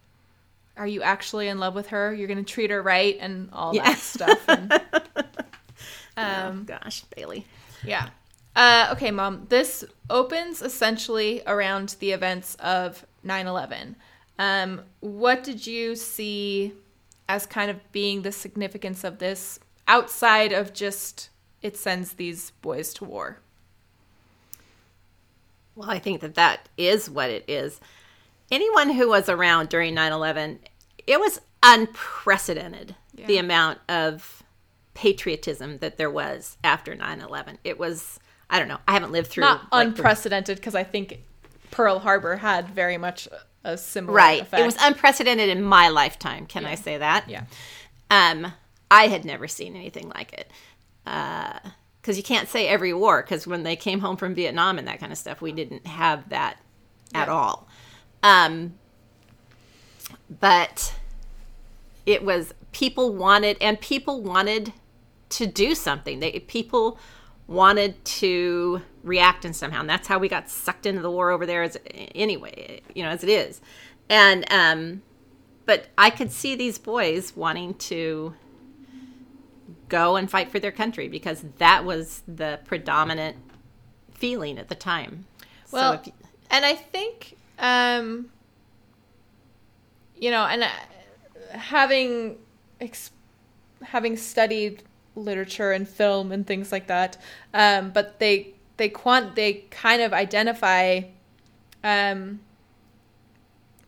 are 0.77 0.87
you 0.87 1.01
actually 1.01 1.49
in 1.49 1.61
love 1.61 1.75
with 1.75 1.87
her? 1.89 2.13
You're 2.13 2.29
gonna 2.29 2.43
treat 2.43 2.69
her 2.71 2.83
right 2.83 3.17
and 3.21 3.49
all 3.55 3.75
Yeah. 3.75 3.85
that 3.85 3.99
stuff. 3.99 4.43
And, 4.49 4.71
um, 6.17 6.65
gosh, 6.65 7.03
Bailey. 7.17 7.47
yeah. 7.85 8.11
Uh, 8.55 8.89
okay, 8.93 9.11
mom. 9.11 9.47
This 9.49 9.85
opens 10.11 10.61
essentially 10.61 11.43
around 11.47 11.97
the 12.01 12.13
events 12.13 12.55
of 12.57 13.07
9/11. 13.25 13.95
Um, 14.39 14.83
what 15.01 15.43
did 15.43 15.67
you 15.67 15.97
see 15.97 16.75
as 17.29 17.47
kind 17.47 17.71
of 17.71 17.93
being 17.93 18.23
the 18.23 18.33
significance 18.33 19.05
of 19.05 19.19
this 19.19 19.59
outside 19.89 20.53
of 20.53 20.75
just 20.75 21.31
it 21.63 21.77
sends 21.77 22.15
these 22.15 22.51
boys 22.61 22.93
to 22.95 23.05
war? 23.05 23.39
Well, 25.75 25.91
I 25.91 25.99
think 25.99 26.21
that 26.21 26.35
that 26.35 26.69
is 26.77 27.09
what 27.09 27.31
it 27.31 27.45
is. 27.49 27.81
Anyone 28.51 28.91
who 28.91 29.09
was 29.09 29.29
around 29.29 29.71
during 29.71 29.95
9 29.95 30.13
11, 30.13 30.59
it 31.07 31.19
was 31.19 31.41
unprecedented 31.63 32.97
the 33.15 33.39
amount 33.39 33.79
of 33.89 34.42
patriotism 34.95 35.79
that 35.79 35.97
there 35.97 36.11
was 36.11 36.57
after 36.63 36.95
9 36.95 37.21
11. 37.21 37.59
It 37.65 37.79
was, 37.79 38.21
I 38.51 38.59
don't 38.59 38.69
know, 38.69 38.79
I 38.87 38.93
haven't 38.93 39.13
lived 39.13 39.29
through. 39.29 39.43
Not 39.43 39.73
like, 39.73 39.89
unprecedented 39.89 40.57
because 40.57 40.75
I 40.75 40.85
think 40.85 41.21
Pearl 41.71 41.99
Harbor 41.99 42.37
had 42.37 42.69
very 42.69 42.99
much 42.99 43.29
a 43.65 43.79
similar 43.79 44.15
right. 44.17 44.43
effect. 44.43 44.61
It 44.61 44.67
was 44.67 44.77
unprecedented 44.81 45.49
in 45.49 45.63
my 45.63 45.89
lifetime. 45.89 46.47
Can 46.47 46.65
I 46.65 46.75
say 46.75 46.99
that? 46.99 47.29
yeah. 47.29 47.45
Um, 48.11 48.53
I 48.91 49.07
had 49.07 49.25
never 49.25 49.49
seen 49.49 49.75
anything 49.75 50.11
like 50.11 50.33
it. 50.35 50.51
Because 51.05 52.17
you 52.17 52.23
can't 52.23 52.49
say 52.49 52.69
every 52.69 52.93
war, 52.93 53.23
because 53.23 53.47
when 53.47 53.63
they 53.63 53.77
came 53.77 54.01
home 54.01 54.17
from 54.17 54.35
Vietnam 54.35 54.79
and 54.79 54.87
that 54.87 55.01
kind 55.01 55.13
of 55.13 55.19
stuff, 55.19 55.41
we 55.41 55.53
didn't 55.53 55.87
have 55.87 56.29
that 56.29 56.59
at 57.15 57.29
Yeah. 57.29 57.35
all. 57.35 57.69
Um, 58.23 58.75
but 60.29 60.95
it 62.05 62.23
was 62.25 62.53
people 62.73 63.15
wanted, 63.15 63.57
and 63.61 63.81
people 63.81 64.21
wanted 64.21 64.73
to 65.33 65.47
do 65.47 65.75
something. 65.75 66.21
They 66.21 66.41
people 66.41 66.99
wanted 67.47 68.03
to 68.05 68.83
react 69.03 69.45
in 69.45 69.53
somehow, 69.53 69.81
and 69.81 69.91
that's 69.91 70.09
how 70.09 70.19
we 70.19 70.29
got 70.29 70.49
sucked 70.49 70.87
into 70.87 71.03
the 71.03 71.11
war 71.11 71.31
over 71.31 71.47
there. 71.47 71.63
As 71.63 71.77
anyway, 72.15 72.81
you 72.95 73.03
know, 73.03 73.11
as 73.11 73.23
it 73.23 73.29
is, 73.29 73.61
and 74.09 74.51
um, 74.53 75.03
but 75.67 75.89
I 75.97 76.11
could 76.11 76.33
see 76.33 76.55
these 76.55 76.79
boys 76.79 77.37
wanting 77.37 77.75
to 77.75 78.35
go 79.89 80.17
and 80.17 80.31
fight 80.31 80.51
for 80.51 80.59
their 80.59 80.73
country 80.73 81.09
because 81.09 81.45
that 81.59 81.85
was 81.85 82.23
the 82.27 82.61
predominant 82.65 83.37
feeling 84.15 84.59
at 84.59 84.69
the 84.69 84.75
time. 84.75 85.27
Well, 85.71 85.95
so 85.95 86.01
if, 86.01 86.15
and 86.51 86.65
I 86.65 86.75
think, 86.75 87.37
um, 87.59 88.31
you 90.17 90.31
know, 90.31 90.45
and 90.45 90.63
uh, 90.63 90.69
having 91.51 92.39
ex- 92.81 93.11
having 93.83 94.17
studied 94.17 94.83
literature 95.15 95.73
and 95.73 95.89
film 95.89 96.33
and 96.33 96.47
things 96.47 96.73
like 96.73 96.87
that, 96.87 97.17
um, 97.55 97.91
but 97.91 98.19
they 98.19 98.55
they 98.77 98.89
quant 98.89 99.35
they 99.37 99.65
kind 99.71 100.03
of 100.03 100.13
identify, 100.13 101.03
um, 101.85 102.41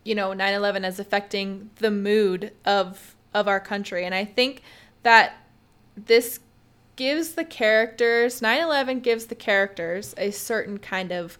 you 0.03 0.15
know, 0.15 0.33
9/11 0.33 0.83
as 0.83 0.99
affecting 0.99 1.69
the 1.77 1.91
mood 1.91 2.51
of 2.65 3.15
of 3.33 3.47
our 3.47 3.59
country, 3.59 4.05
and 4.05 4.15
I 4.15 4.25
think 4.25 4.61
that 5.03 5.33
this 5.97 6.39
gives 6.95 7.33
the 7.33 7.43
characters 7.45 8.41
9/11 8.41 9.01
gives 9.01 9.25
the 9.25 9.35
characters 9.35 10.13
a 10.17 10.31
certain 10.31 10.77
kind 10.77 11.11
of 11.11 11.37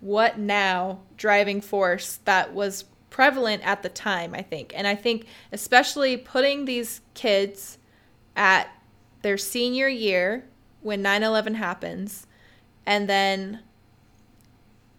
what 0.00 0.38
now 0.38 1.00
driving 1.16 1.60
force 1.60 2.20
that 2.24 2.52
was 2.54 2.84
prevalent 3.10 3.66
at 3.66 3.82
the 3.82 3.88
time, 3.88 4.34
I 4.34 4.42
think. 4.42 4.72
And 4.76 4.86
I 4.86 4.94
think 4.94 5.26
especially 5.52 6.16
putting 6.16 6.64
these 6.64 7.00
kids 7.14 7.78
at 8.36 8.68
their 9.22 9.36
senior 9.36 9.88
year 9.88 10.44
when 10.80 11.02
9/11 11.02 11.54
happens 11.54 12.26
and 12.86 13.08
then 13.08 13.60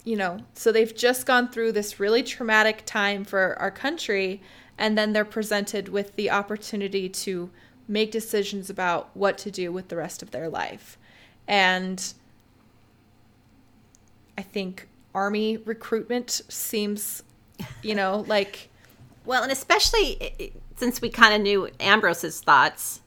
you 0.06 0.16
know, 0.16 0.40
so 0.54 0.72
they've 0.72 0.96
just 0.96 1.26
gone 1.26 1.50
through 1.50 1.72
this 1.72 2.00
really 2.00 2.24
traumatic 2.24 2.84
time 2.86 3.24
for 3.24 3.60
our 3.60 3.70
country 3.70 4.42
and 4.78 4.98
then 4.98 5.14
they're 5.14 5.26
presented 5.26 5.90
with 5.90 6.16
the 6.16 6.32
opportunity 6.32 7.10
to 7.10 7.52
make 7.88 8.12
decisions 8.12 8.70
about 8.70 9.10
what 9.14 9.38
to 9.38 9.52
do 9.52 9.72
with 9.72 9.90
the 9.90 9.96
rest 9.96 10.24
of 10.24 10.32
their 10.32 10.48
life. 10.48 10.98
And 11.48 12.14
I 14.38 14.42
think 14.42 14.88
army 15.14 15.58
recruitment 15.58 16.42
seems, 16.48 17.24
you 17.84 17.94
know, 17.94 18.24
like. 18.28 18.70
Well, 19.26 19.44
and 19.44 19.52
especially 19.52 20.18
eh, 20.22 20.30
eh, 20.40 20.48
since 20.78 21.02
we 21.02 21.10
kind 21.10 21.34
of 21.34 21.42
knew 21.42 21.70
Ambrose's 21.80 22.40
thoughts 22.40 23.02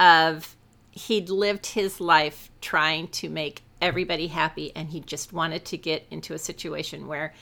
of 0.00 0.56
he'd 0.92 1.28
lived 1.28 1.66
his 1.66 2.00
life 2.00 2.50
trying 2.60 3.08
to 3.08 3.28
make 3.28 3.62
everybody 3.80 4.26
happy 4.26 4.72
and 4.74 4.88
he 4.88 5.00
just 5.00 5.32
wanted 5.32 5.64
to 5.64 5.76
get 5.76 6.04
into 6.10 6.34
a 6.34 6.38
situation 6.38 7.06
where 7.06 7.32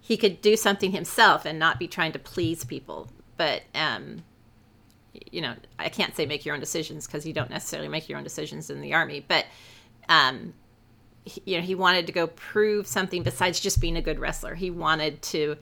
he 0.00 0.16
could 0.16 0.40
do 0.40 0.56
something 0.56 0.92
himself 0.92 1.44
and 1.44 1.58
not 1.58 1.78
be 1.78 1.88
trying 1.88 2.12
to 2.12 2.18
please 2.18 2.64
people. 2.64 3.08
But 3.36 3.62
um, 3.74 4.22
you 5.30 5.40
know, 5.40 5.54
I 5.78 5.88
can't 5.88 6.14
say 6.14 6.26
make 6.26 6.44
your 6.44 6.54
own 6.54 6.60
decisions 6.60 7.06
because 7.06 7.26
you 7.26 7.32
don't 7.32 7.50
necessarily 7.50 7.88
make 7.88 8.08
your 8.08 8.18
own 8.18 8.24
decisions 8.24 8.70
in 8.70 8.80
the 8.80 8.94
army, 8.94 9.24
but 9.26 9.46
um, 10.08 10.54
he, 11.24 11.42
you 11.44 11.56
know, 11.56 11.62
he 11.62 11.74
wanted 11.74 12.06
to 12.06 12.12
go 12.12 12.28
prove 12.28 12.86
something 12.86 13.22
besides 13.22 13.58
just 13.58 13.80
being 13.80 13.96
a 13.96 14.02
good 14.02 14.18
wrestler. 14.18 14.54
He 14.54 14.70
wanted 14.70 15.22
to 15.22 15.56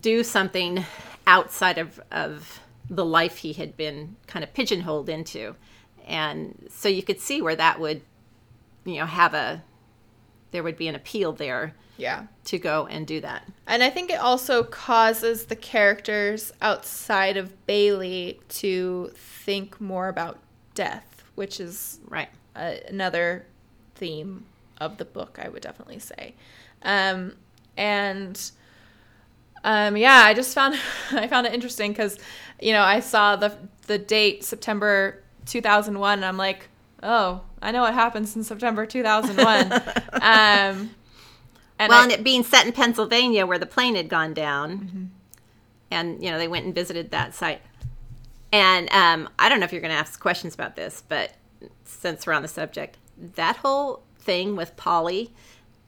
do 0.00 0.22
something 0.22 0.84
outside 1.26 1.78
of 1.78 2.00
of 2.10 2.60
the 2.90 3.04
life 3.04 3.38
he 3.38 3.52
had 3.52 3.76
been 3.76 4.16
kind 4.26 4.42
of 4.42 4.52
pigeonholed 4.54 5.08
into, 5.08 5.54
and 6.06 6.68
so 6.70 6.88
you 6.88 7.02
could 7.02 7.20
see 7.20 7.42
where 7.42 7.56
that 7.56 7.78
would, 7.80 8.02
you 8.84 8.96
know, 8.96 9.06
have 9.06 9.34
a 9.34 9.62
there 10.50 10.62
would 10.62 10.76
be 10.76 10.88
an 10.88 10.94
appeal 10.94 11.32
there 11.32 11.74
yeah. 11.98 12.24
to 12.44 12.58
go 12.58 12.86
and 12.86 13.06
do 13.06 13.20
that. 13.20 13.46
And 13.66 13.82
i 13.82 13.90
think 13.90 14.10
it 14.10 14.18
also 14.18 14.62
causes 14.62 15.46
the 15.46 15.56
characters 15.56 16.52
outside 16.62 17.36
of 17.36 17.66
bailey 17.66 18.40
to 18.48 19.10
think 19.14 19.80
more 19.80 20.08
about 20.08 20.38
death 20.74 21.24
which 21.34 21.60
is 21.60 22.00
right. 22.08 22.28
a, 22.56 22.80
another 22.88 23.44
theme 23.94 24.46
of 24.78 24.96
the 24.96 25.04
book 25.04 25.38
i 25.42 25.48
would 25.48 25.62
definitely 25.62 25.98
say. 25.98 26.34
Um, 26.82 27.34
and 27.76 28.50
um, 29.64 29.96
yeah 29.96 30.22
i 30.24 30.34
just 30.34 30.54
found 30.54 30.74
i 31.12 31.26
found 31.26 31.46
it 31.46 31.52
interesting 31.52 31.92
because 31.92 32.18
you 32.60 32.72
know 32.72 32.82
i 32.82 33.00
saw 33.00 33.36
the 33.36 33.56
the 33.86 33.98
date 33.98 34.44
september 34.44 35.22
2001 35.46 36.18
and 36.18 36.24
i'm 36.24 36.36
like 36.36 36.68
oh 37.02 37.40
i 37.62 37.70
know 37.70 37.82
what 37.82 37.94
happens 37.94 38.36
in 38.36 38.44
september 38.44 38.86
2001 38.86 39.72
um, 40.22 40.90
and 41.78 41.90
well, 41.90 42.00
I, 42.00 42.02
and 42.04 42.12
it 42.12 42.24
being 42.24 42.42
set 42.42 42.66
in 42.66 42.72
Pennsylvania 42.72 43.46
where 43.46 43.58
the 43.58 43.66
plane 43.66 43.94
had 43.94 44.08
gone 44.08 44.34
down, 44.34 44.78
mm-hmm. 44.78 45.04
and 45.90 46.22
you 46.22 46.30
know 46.30 46.38
they 46.38 46.48
went 46.48 46.66
and 46.66 46.74
visited 46.74 47.10
that 47.12 47.34
site. 47.34 47.62
And 48.52 48.90
um, 48.92 49.28
I 49.38 49.48
don't 49.48 49.60
know 49.60 49.64
if 49.64 49.72
you're 49.72 49.82
going 49.82 49.92
to 49.92 49.98
ask 49.98 50.18
questions 50.18 50.54
about 50.54 50.74
this, 50.74 51.02
but 51.06 51.34
since 51.84 52.26
we're 52.26 52.32
on 52.32 52.42
the 52.42 52.48
subject, 52.48 52.96
that 53.34 53.56
whole 53.56 54.02
thing 54.18 54.56
with 54.56 54.74
Paulie 54.76 55.30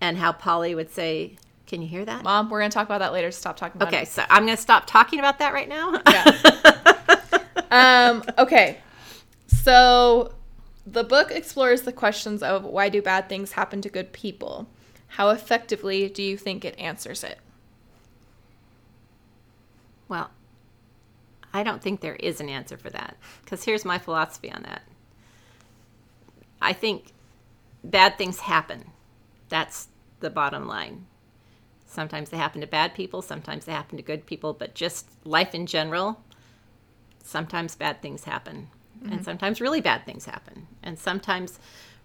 and 0.01 0.19
how 0.19 0.33
Paulie 0.33 0.77
would 0.77 0.91
say, 0.91 1.37
"Can 1.71 1.83
you 1.83 1.89
hear 1.89 2.05
that, 2.05 2.23
Mom?" 2.23 2.51
We're 2.51 2.61
going 2.61 2.71
to 2.71 2.75
talk 2.75 2.87
about 2.87 2.99
that 2.99 3.13
later. 3.13 3.31
Stop 3.31 3.57
talking. 3.57 3.81
about 3.81 3.89
Okay, 3.89 3.99
it. 3.99 4.03
Okay, 4.03 4.11
so 4.11 4.25
I'm 4.29 4.45
going 4.45 4.57
to 4.57 4.63
stop 4.63 4.87
talking 4.87 5.19
about 5.19 5.39
that 5.39 5.55
right 5.55 5.69
now. 5.69 6.01
yeah. 6.11 7.41
um. 8.11 8.23
Okay. 8.39 8.79
So 9.47 10.35
the 10.87 11.05
book 11.05 11.31
explores 11.31 11.83
the 11.83 11.93
questions 11.93 12.43
of 12.43 12.65
why 12.65 12.89
do 12.89 13.01
bad 13.01 13.29
things 13.29 13.53
happen 13.53 13.81
to 13.83 13.89
good 13.89 14.13
people 14.13 14.67
how 15.15 15.31
effectively 15.31 16.09
do 16.09 16.23
you 16.23 16.37
think 16.37 16.65
it 16.65 16.79
answers 16.79 17.25
it? 17.25 17.39
Well, 20.09 20.31
I 21.53 21.65
don't 21.65 21.83
think 21.83 22.01
there 22.01 22.15
is 22.15 22.41
an 22.41 22.49
answer 22.49 22.77
for 22.77 22.91
that 22.91 23.17
because 23.45 23.65
here's 23.65 23.85
my 23.85 23.99
philosophy 23.99 24.53
on 24.53 24.63
that. 24.63 24.83
I 26.63 26.73
think 26.73 27.13
bad 27.83 28.19
things 28.19 28.39
happen. 28.41 28.85
That's 29.49 29.89
the 30.21 30.31
bottom 30.31 30.69
line. 30.69 31.07
Sometimes 31.91 32.31
they 32.31 32.37
happen 32.37 32.61
to 32.61 32.69
bad 32.69 32.95
people, 32.95 33.21
sometimes 33.21 33.65
they 33.65 33.73
happen 33.73 33.97
to 33.97 34.03
good 34.03 34.25
people, 34.25 34.53
but 34.53 34.75
just 34.75 35.09
life 35.25 35.57
in 35.57 35.67
general, 35.67 36.23
sometimes 37.25 37.75
bad 37.75 38.01
things 38.01 38.23
happen. 38.23 38.69
Mm-hmm. 39.03 39.13
And 39.13 39.25
sometimes 39.25 39.61
really 39.61 39.81
bad 39.81 40.07
things 40.07 40.25
happen. 40.25 40.69
And 40.85 40.97
sometimes 40.97 41.59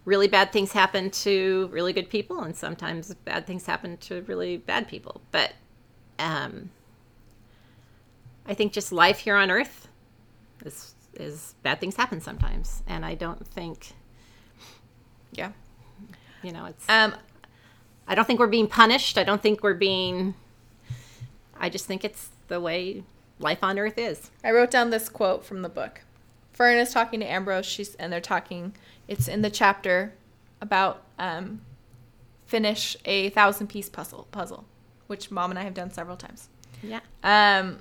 really 0.03 0.27
bad 0.27 0.51
things 0.51 0.71
happen 0.71 1.11
to 1.11 1.69
really 1.71 1.93
good 1.93 2.09
people, 2.09 2.41
and 2.41 2.55
sometimes 2.55 3.13
bad 3.25 3.45
things 3.45 3.67
happen 3.67 3.97
to 3.97 4.23
really 4.23 4.57
bad 4.57 4.87
people. 4.87 5.21
But 5.31 5.53
um, 6.17 6.71
I 8.47 8.55
think 8.55 8.73
just 8.73 8.91
life 8.91 9.19
here 9.19 9.35
on 9.35 9.51
Earth 9.51 9.87
is 10.65 10.95
is 11.13 11.53
bad 11.61 11.79
things 11.79 11.95
happen 11.95 12.21
sometimes, 12.21 12.81
and 12.87 13.05
I 13.05 13.13
don't 13.13 13.45
think, 13.45 13.93
yeah, 15.31 15.51
you 16.41 16.51
know, 16.51 16.65
it's. 16.65 16.89
Um, 16.89 17.13
I 18.07 18.15
don't 18.15 18.25
think 18.25 18.39
we're 18.39 18.47
being 18.47 18.67
punished. 18.67 19.17
I 19.17 19.23
don't 19.23 19.41
think 19.41 19.63
we're 19.63 19.73
being. 19.73 20.35
I 21.59 21.69
just 21.69 21.85
think 21.85 22.03
it's 22.03 22.29
the 22.47 22.59
way 22.59 23.03
life 23.39 23.63
on 23.63 23.79
Earth 23.79 23.97
is. 23.97 24.31
I 24.43 24.51
wrote 24.51 24.71
down 24.71 24.89
this 24.89 25.09
quote 25.09 25.45
from 25.45 25.61
the 25.61 25.69
book. 25.69 26.01
Fern 26.53 26.77
is 26.77 26.93
talking 26.93 27.19
to 27.19 27.25
Ambrose. 27.25 27.65
She's 27.65 27.95
and 27.95 28.11
they're 28.11 28.21
talking 28.21 28.75
it's 29.07 29.27
in 29.27 29.41
the 29.41 29.49
chapter 29.49 30.13
about 30.61 31.03
um, 31.19 31.61
finish 32.45 32.95
a 33.05 33.29
thousand 33.29 33.67
piece 33.67 33.89
puzzle 33.89 34.27
puzzle, 34.31 34.65
which 35.07 35.31
mom 35.31 35.51
and 35.51 35.59
I 35.59 35.63
have 35.63 35.73
done 35.73 35.91
several 35.91 36.17
times. 36.17 36.49
Yeah. 36.81 37.01
Um, 37.23 37.79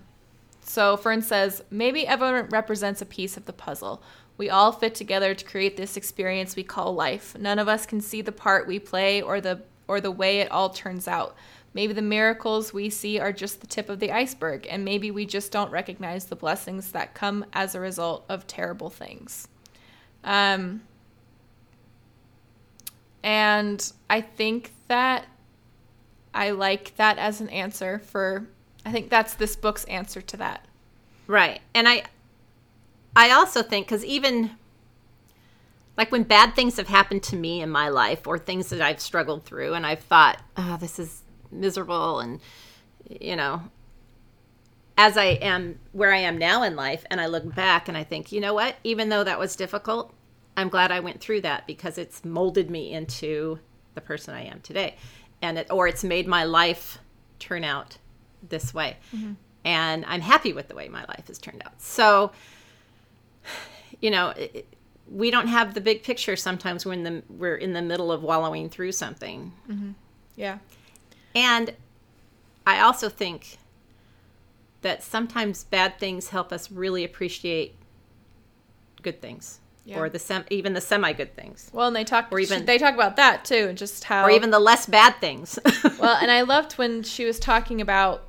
so 0.63 0.97
Fern 0.97 1.23
says 1.23 1.63
maybe 1.71 2.07
everyone 2.07 2.49
represents 2.49 3.03
a 3.03 3.07
piece 3.07 3.37
of 3.37 3.45
the 3.45 3.53
puzzle. 3.53 4.03
We 4.37 4.51
all 4.51 4.73
fit 4.73 4.97
together 4.97 5.35
to 5.35 5.45
create 5.45 5.77
this 5.77 5.97
experience 5.97 6.57
we 6.57 6.65
call 6.65 6.95
life. 6.95 7.37
None 7.39 7.61
of 7.61 7.69
us 7.69 7.87
can 7.87 8.01
see 8.01 8.21
the 8.21 8.33
part 8.33 8.67
we 8.67 8.81
play 8.81 9.23
or 9.23 9.41
the 9.41 9.63
or 9.89 10.01
the 10.01 10.11
way 10.11 10.41
it 10.41 10.51
all 10.51 10.71
turns 10.71 11.07
out. 11.09 11.37
Maybe 11.73 11.93
the 11.93 12.03
miracles 12.03 12.73
we 12.73 12.89
see 12.89 13.19
are 13.19 13.33
just 13.33 13.61
the 13.61 13.67
tip 13.67 13.89
of 13.89 13.99
the 13.99 14.13
iceberg, 14.13 14.67
and 14.71 14.85
maybe 14.85 15.11
we 15.11 15.27
just 15.27 15.51
don't 15.51 15.71
recognize 15.71 16.27
the 16.27 16.37
blessings 16.37 16.93
that 16.93 17.15
come 17.15 17.45
as 17.53 17.75
a 17.75 17.81
result 17.81 18.25
of 18.29 18.47
terrible 18.47 18.91
things. 18.91 19.49
Um, 20.23 20.83
and 23.25 23.93
I 24.09 24.21
think 24.21 24.73
that 24.89 25.27
I 26.35 26.51
like 26.51 26.95
that 26.97 27.19
as 27.19 27.41
an 27.41 27.49
answer 27.49 27.99
for 27.99 28.47
I 28.85 28.93
think 28.93 29.09
that's 29.09 29.35
this 29.35 29.57
book's 29.57 29.85
answer 29.85 30.21
to 30.21 30.37
that. 30.37 30.67
Right. 31.27 31.61
And 31.75 31.89
I 31.89 32.05
I 33.17 33.31
also 33.31 33.63
think 33.63 33.89
cuz 33.89 34.05
even 34.05 34.51
like 35.97 36.11
when 36.11 36.25
bad 36.25 36.55
things 36.55 36.77
have 36.77 36.89
happened 36.89 37.23
to 37.25 37.37
me 37.37 37.61
in 37.61 37.71
my 37.71 37.89
life 37.89 38.27
or 38.27 38.39
things 38.39 38.69
that 38.71 38.81
I've 38.81 39.01
struggled 39.01 39.45
through 39.45 39.75
and 39.75 39.87
I've 39.87 40.01
thought, 40.01 40.41
"Oh, 40.57 40.77
this 40.81 40.99
is 40.99 41.23
miserable 41.51 42.21
and 42.21 42.41
you 43.09 43.37
know, 43.37 43.63
as 44.97 45.17
I 45.17 45.25
am 45.25 45.79
where 45.93 46.13
I 46.13 46.19
am 46.19 46.39
now 46.39 46.63
in 46.63 46.77
life 46.77 47.05
and 47.11 47.21
I 47.21 47.27
look 47.27 47.55
back 47.55 47.89
and 47.89 47.97
I 47.97 48.05
think, 48.05 48.33
"You 48.33 48.41
know 48.41 48.55
what? 48.55 48.77
Even 48.85 49.09
though 49.09 49.25
that 49.25 49.39
was 49.39 49.57
difficult, 49.57 50.13
I'm 50.57 50.69
glad 50.69 50.93
I 50.93 51.01
went 51.01 51.21
through 51.21 51.43
that 51.43 51.67
because 51.67 51.99
it's 51.99 52.25
molded 52.25 52.71
me 52.71 52.93
into 52.93 53.59
the 53.95 54.01
person 54.01 54.35
I 54.35 54.45
am 54.45 54.61
today. 54.61 54.97
And 55.43 55.59
it, 55.59 55.71
or 55.71 55.89
it's 55.89 56.05
made 56.05 56.27
my 56.27 56.45
life 56.45 56.99
turn 57.39 57.65
out 57.65 57.99
this 58.49 58.73
way. 58.73 58.97
Mm-hmm. 59.15 59.33
And 59.65 60.05
I'm 60.07 60.21
happy 60.21 60.53
with 60.53 60.69
the 60.69 60.75
way 60.75 60.89
my 60.89 61.05
life 61.05 61.27
has 61.29 61.39
turned 61.39 61.63
out. 61.65 61.81
So, 61.81 62.33
you 64.01 64.11
know, 64.11 64.31
it, 64.31 64.67
we 65.11 65.31
don't 65.31 65.49
have 65.49 65.75
the 65.75 65.81
big 65.81 66.03
picture 66.03 66.37
sometimes 66.37 66.87
when 66.87 67.03
the 67.03 67.23
we're 67.29 67.57
in 67.57 67.73
the 67.73 67.83
middle 67.83 68.11
of 68.11 68.23
wallowing 68.23 68.69
through 68.69 68.93
something. 68.93 69.53
Mm-hmm. 69.69 69.93
Yeah. 70.37 70.59
And 71.35 71.75
I 72.67 72.81
also 72.81 73.09
think 73.09 73.59
that 74.83 75.03
sometimes 75.03 75.65
bad 75.65 75.99
things 75.99 76.29
help 76.29 76.53
us 76.53 76.71
really 76.71 77.05
appreciate 77.05 77.77
good 79.03 79.21
things 79.21 79.61
yeah. 79.85 79.99
or 79.99 80.09
the 80.09 80.19
sem- 80.19 80.45
even 80.51 80.73
the 80.73 80.81
semi 80.81 81.13
good 81.13 81.35
things. 81.37 81.71
Well, 81.73 81.89
and 81.89 81.97
they 81.97 82.05
talk 82.05 82.29
or 82.31 82.41
even 82.41 82.65
they 82.65 82.79
talk 82.79 82.95
about 82.95 83.17
that 83.17 83.45
too, 83.45 83.67
and 83.69 83.79
just 83.79 84.05
how 84.05 84.25
or 84.25 84.31
even 84.31 84.51
the 84.51 84.59
less 84.59 84.87
bad 84.87 85.17
things. 85.21 85.59
well, 85.99 86.17
and 86.21 86.31
I 86.31 86.43
loved 86.55 86.75
when 86.75 87.03
she 87.03 87.25
was 87.25 87.39
talking 87.39 87.81
about 87.81 88.25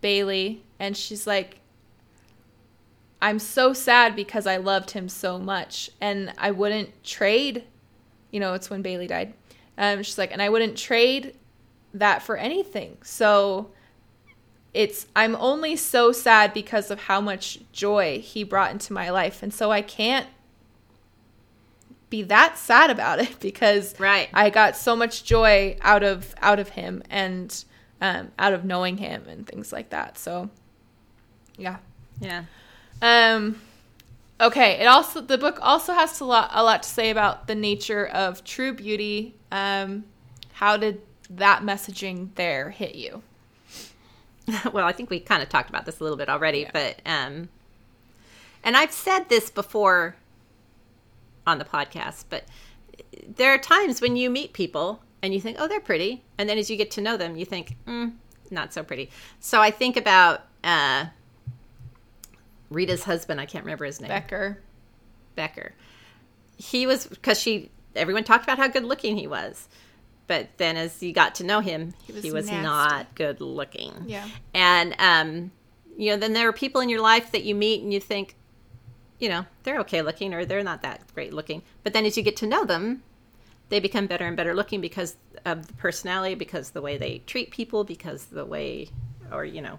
Bailey, 0.00 0.62
and 0.78 0.96
she's 0.96 1.26
like, 1.26 1.58
I'm 3.22 3.38
so 3.38 3.72
sad 3.72 4.16
because 4.16 4.48
I 4.48 4.56
loved 4.56 4.90
him 4.90 5.08
so 5.08 5.38
much 5.38 5.88
and 6.00 6.32
I 6.38 6.50
wouldn't 6.50 7.04
trade, 7.04 7.62
you 8.32 8.40
know, 8.40 8.54
it's 8.54 8.68
when 8.68 8.82
Bailey 8.82 9.06
died. 9.06 9.32
Um, 9.78 10.02
she's 10.02 10.18
like, 10.18 10.32
and 10.32 10.42
I 10.42 10.48
wouldn't 10.48 10.76
trade 10.76 11.36
that 11.94 12.20
for 12.22 12.36
anything. 12.36 12.98
So 13.02 13.70
it's, 14.74 15.06
I'm 15.14 15.36
only 15.36 15.76
so 15.76 16.10
sad 16.10 16.52
because 16.52 16.90
of 16.90 17.02
how 17.02 17.20
much 17.20 17.60
joy 17.70 18.18
he 18.18 18.42
brought 18.42 18.72
into 18.72 18.92
my 18.92 19.08
life. 19.10 19.40
And 19.40 19.54
so 19.54 19.70
I 19.70 19.82
can't 19.82 20.26
be 22.10 22.22
that 22.24 22.58
sad 22.58 22.90
about 22.90 23.20
it 23.20 23.36
because 23.40 23.98
Right. 24.00 24.30
I 24.34 24.50
got 24.50 24.76
so 24.76 24.96
much 24.96 25.22
joy 25.22 25.76
out 25.80 26.02
of, 26.02 26.34
out 26.42 26.58
of 26.58 26.70
him 26.70 27.04
and, 27.08 27.64
um, 28.00 28.32
out 28.36 28.52
of 28.52 28.64
knowing 28.64 28.96
him 28.96 29.26
and 29.28 29.46
things 29.46 29.72
like 29.72 29.90
that. 29.90 30.18
So 30.18 30.50
yeah. 31.56 31.76
Yeah. 32.20 32.44
Um, 33.02 33.60
okay. 34.40 34.80
It 34.80 34.86
also 34.86 35.20
the 35.20 35.36
book 35.36 35.58
also 35.60 35.92
has 35.92 36.20
a 36.20 36.24
lot 36.24 36.50
a 36.54 36.62
lot 36.62 36.84
to 36.84 36.88
say 36.88 37.10
about 37.10 37.48
the 37.48 37.54
nature 37.54 38.06
of 38.06 38.44
true 38.44 38.72
beauty. 38.72 39.34
Um, 39.50 40.04
how 40.52 40.76
did 40.76 41.02
that 41.28 41.62
messaging 41.62 42.34
there 42.36 42.70
hit 42.70 42.94
you? 42.94 43.22
well, 44.72 44.86
I 44.86 44.92
think 44.92 45.10
we 45.10 45.20
kind 45.20 45.42
of 45.42 45.48
talked 45.48 45.68
about 45.68 45.84
this 45.84 46.00
a 46.00 46.02
little 46.02 46.16
bit 46.16 46.28
already, 46.28 46.66
but 46.72 47.00
um, 47.04 47.48
and 48.64 48.76
I've 48.76 48.92
said 48.92 49.28
this 49.28 49.50
before 49.50 50.16
on 51.46 51.58
the 51.58 51.64
podcast, 51.64 52.24
but 52.30 52.44
there 53.36 53.52
are 53.52 53.58
times 53.58 54.00
when 54.00 54.16
you 54.16 54.30
meet 54.30 54.52
people 54.52 55.02
and 55.22 55.32
you 55.32 55.40
think, 55.40 55.56
oh, 55.60 55.68
they're 55.68 55.80
pretty, 55.80 56.22
and 56.38 56.48
then 56.48 56.58
as 56.58 56.70
you 56.70 56.76
get 56.76 56.90
to 56.92 57.00
know 57.00 57.16
them, 57.16 57.36
you 57.36 57.44
think, 57.44 57.76
mm, 57.86 58.12
not 58.50 58.72
so 58.72 58.82
pretty. 58.82 59.10
So 59.40 59.60
I 59.60 59.70
think 59.70 59.96
about 59.96 60.42
uh, 60.62 61.06
Rita's 62.72 63.04
husband. 63.04 63.40
I 63.40 63.46
can't 63.46 63.64
remember 63.64 63.84
his 63.84 64.00
name. 64.00 64.08
Becker. 64.08 64.58
Becker. 65.34 65.74
He 66.56 66.86
was 66.86 67.06
because 67.06 67.40
she 67.40 67.70
everyone 67.94 68.24
talked 68.24 68.44
about 68.44 68.58
how 68.58 68.68
good 68.68 68.84
looking 68.84 69.16
he 69.16 69.26
was. 69.26 69.68
But 70.26 70.48
then 70.56 70.76
as 70.76 71.02
you 71.02 71.12
got 71.12 71.34
to 71.36 71.44
know 71.44 71.60
him, 71.60 71.94
he 72.04 72.12
was 72.12 72.24
was, 72.32 72.50
not 72.50 73.14
good 73.14 73.40
looking. 73.40 74.04
Yeah. 74.06 74.26
And 74.54 74.94
um 74.98 75.50
you 75.96 76.10
know, 76.10 76.16
then 76.16 76.32
there 76.32 76.48
are 76.48 76.52
people 76.52 76.80
in 76.80 76.88
your 76.88 77.00
life 77.02 77.32
that 77.32 77.44
you 77.44 77.54
meet 77.54 77.82
and 77.82 77.92
you 77.92 78.00
think, 78.00 78.34
you 79.18 79.28
know, 79.28 79.44
they're 79.62 79.80
okay 79.80 80.00
looking 80.00 80.32
or 80.32 80.44
they're 80.46 80.62
not 80.62 80.82
that 80.82 81.02
great 81.14 81.34
looking. 81.34 81.62
But 81.82 81.92
then 81.92 82.06
as 82.06 82.16
you 82.16 82.22
get 82.22 82.36
to 82.38 82.46
know 82.46 82.64
them, 82.64 83.02
they 83.68 83.78
become 83.78 84.06
better 84.06 84.26
and 84.26 84.36
better 84.36 84.54
looking 84.54 84.80
because 84.80 85.16
of 85.44 85.66
the 85.66 85.74
personality, 85.74 86.34
because 86.34 86.70
the 86.70 86.80
way 86.80 86.96
they 86.96 87.18
treat 87.26 87.50
people, 87.50 87.84
because 87.84 88.26
the 88.26 88.44
way 88.44 88.88
or 89.30 89.44
you 89.44 89.60
know, 89.60 89.78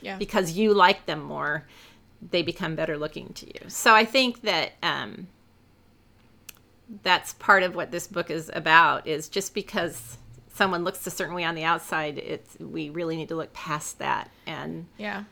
Yeah. 0.00 0.16
because 0.16 0.52
you 0.52 0.74
like 0.74 1.06
them 1.06 1.22
more, 1.22 1.66
they 2.30 2.42
become 2.42 2.74
better 2.74 2.96
looking 2.96 3.32
to 3.34 3.46
you. 3.46 3.68
So 3.68 3.94
I 3.94 4.04
think 4.04 4.42
that 4.42 4.72
um, 4.82 5.26
that's 7.02 7.34
part 7.34 7.62
of 7.62 7.74
what 7.74 7.90
this 7.90 8.06
book 8.06 8.30
is 8.30 8.50
about. 8.54 9.06
Is 9.06 9.28
just 9.28 9.54
because 9.54 10.18
someone 10.54 10.84
looks 10.84 11.06
a 11.06 11.10
certain 11.10 11.34
way 11.34 11.44
on 11.44 11.54
the 11.54 11.64
outside, 11.64 12.18
it's 12.18 12.58
we 12.58 12.90
really 12.90 13.16
need 13.16 13.28
to 13.28 13.36
look 13.36 13.52
past 13.52 13.98
that. 13.98 14.30
And 14.46 14.86
Yeah. 14.98 15.24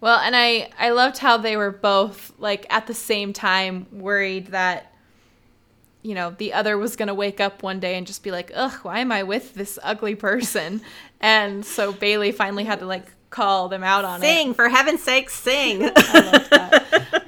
Well, 0.00 0.18
and 0.18 0.34
I 0.34 0.70
I 0.78 0.90
loved 0.90 1.18
how 1.18 1.36
they 1.36 1.56
were 1.56 1.70
both 1.70 2.32
like 2.38 2.66
at 2.70 2.86
the 2.86 2.94
same 2.94 3.32
time 3.32 3.86
worried 3.92 4.48
that 4.48 4.86
you 6.02 6.14
know, 6.14 6.30
the 6.30 6.54
other 6.54 6.78
was 6.78 6.96
going 6.96 7.08
to 7.08 7.14
wake 7.14 7.40
up 7.40 7.62
one 7.62 7.78
day 7.78 7.94
and 7.96 8.06
just 8.06 8.22
be 8.22 8.30
like, 8.30 8.50
"Ugh, 8.54 8.72
why 8.82 9.00
am 9.00 9.12
I 9.12 9.22
with 9.22 9.54
this 9.54 9.78
ugly 9.82 10.14
person?" 10.14 10.80
and 11.20 11.64
so 11.64 11.92
Bailey 11.92 12.32
finally 12.32 12.64
had 12.64 12.78
to 12.78 12.86
like 12.86 13.04
call 13.30 13.68
them 13.68 13.82
out 13.82 14.04
on 14.04 14.22
it. 14.22 14.26
sing 14.26 14.54
for 14.54 14.68
heaven's 14.68 15.02
sake, 15.02 15.30
sing. 15.30 15.90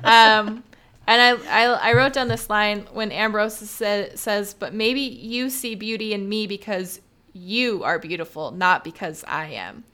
Um, 0.04 0.64
and 1.06 1.40
I, 1.40 1.62
I, 1.64 1.90
I 1.90 1.92
wrote 1.94 2.12
down 2.12 2.28
this 2.28 2.50
line 2.50 2.86
when 2.92 3.12
Ambrose 3.12 3.56
said, 3.56 4.18
says, 4.18 4.54
"But 4.54 4.74
maybe 4.74 5.00
you 5.00 5.50
see 5.50 5.74
beauty 5.74 6.12
in 6.12 6.28
me 6.28 6.46
because 6.46 7.00
you 7.32 7.82
are 7.84 7.98
beautiful, 7.98 8.50
not 8.50 8.84
because 8.84 9.24
I 9.26 9.46
am." 9.46 9.84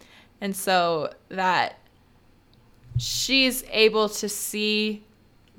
And 0.40 0.54
so 0.56 1.12
that 1.28 1.78
she's 2.98 3.64
able 3.70 4.08
to 4.08 4.28
see 4.28 5.04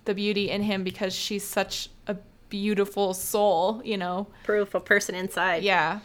the 0.06 0.14
beauty 0.14 0.50
in 0.50 0.64
him 0.64 0.84
because 0.84 1.14
she's 1.14 1.44
such 1.44 1.90
a 2.08 2.16
beautiful 2.50 3.14
soul, 3.14 3.82
you 3.84 3.98
know. 3.98 4.28
Beautiful 4.46 4.80
person 4.80 5.16
inside. 5.16 5.64
Yeah. 5.64 6.00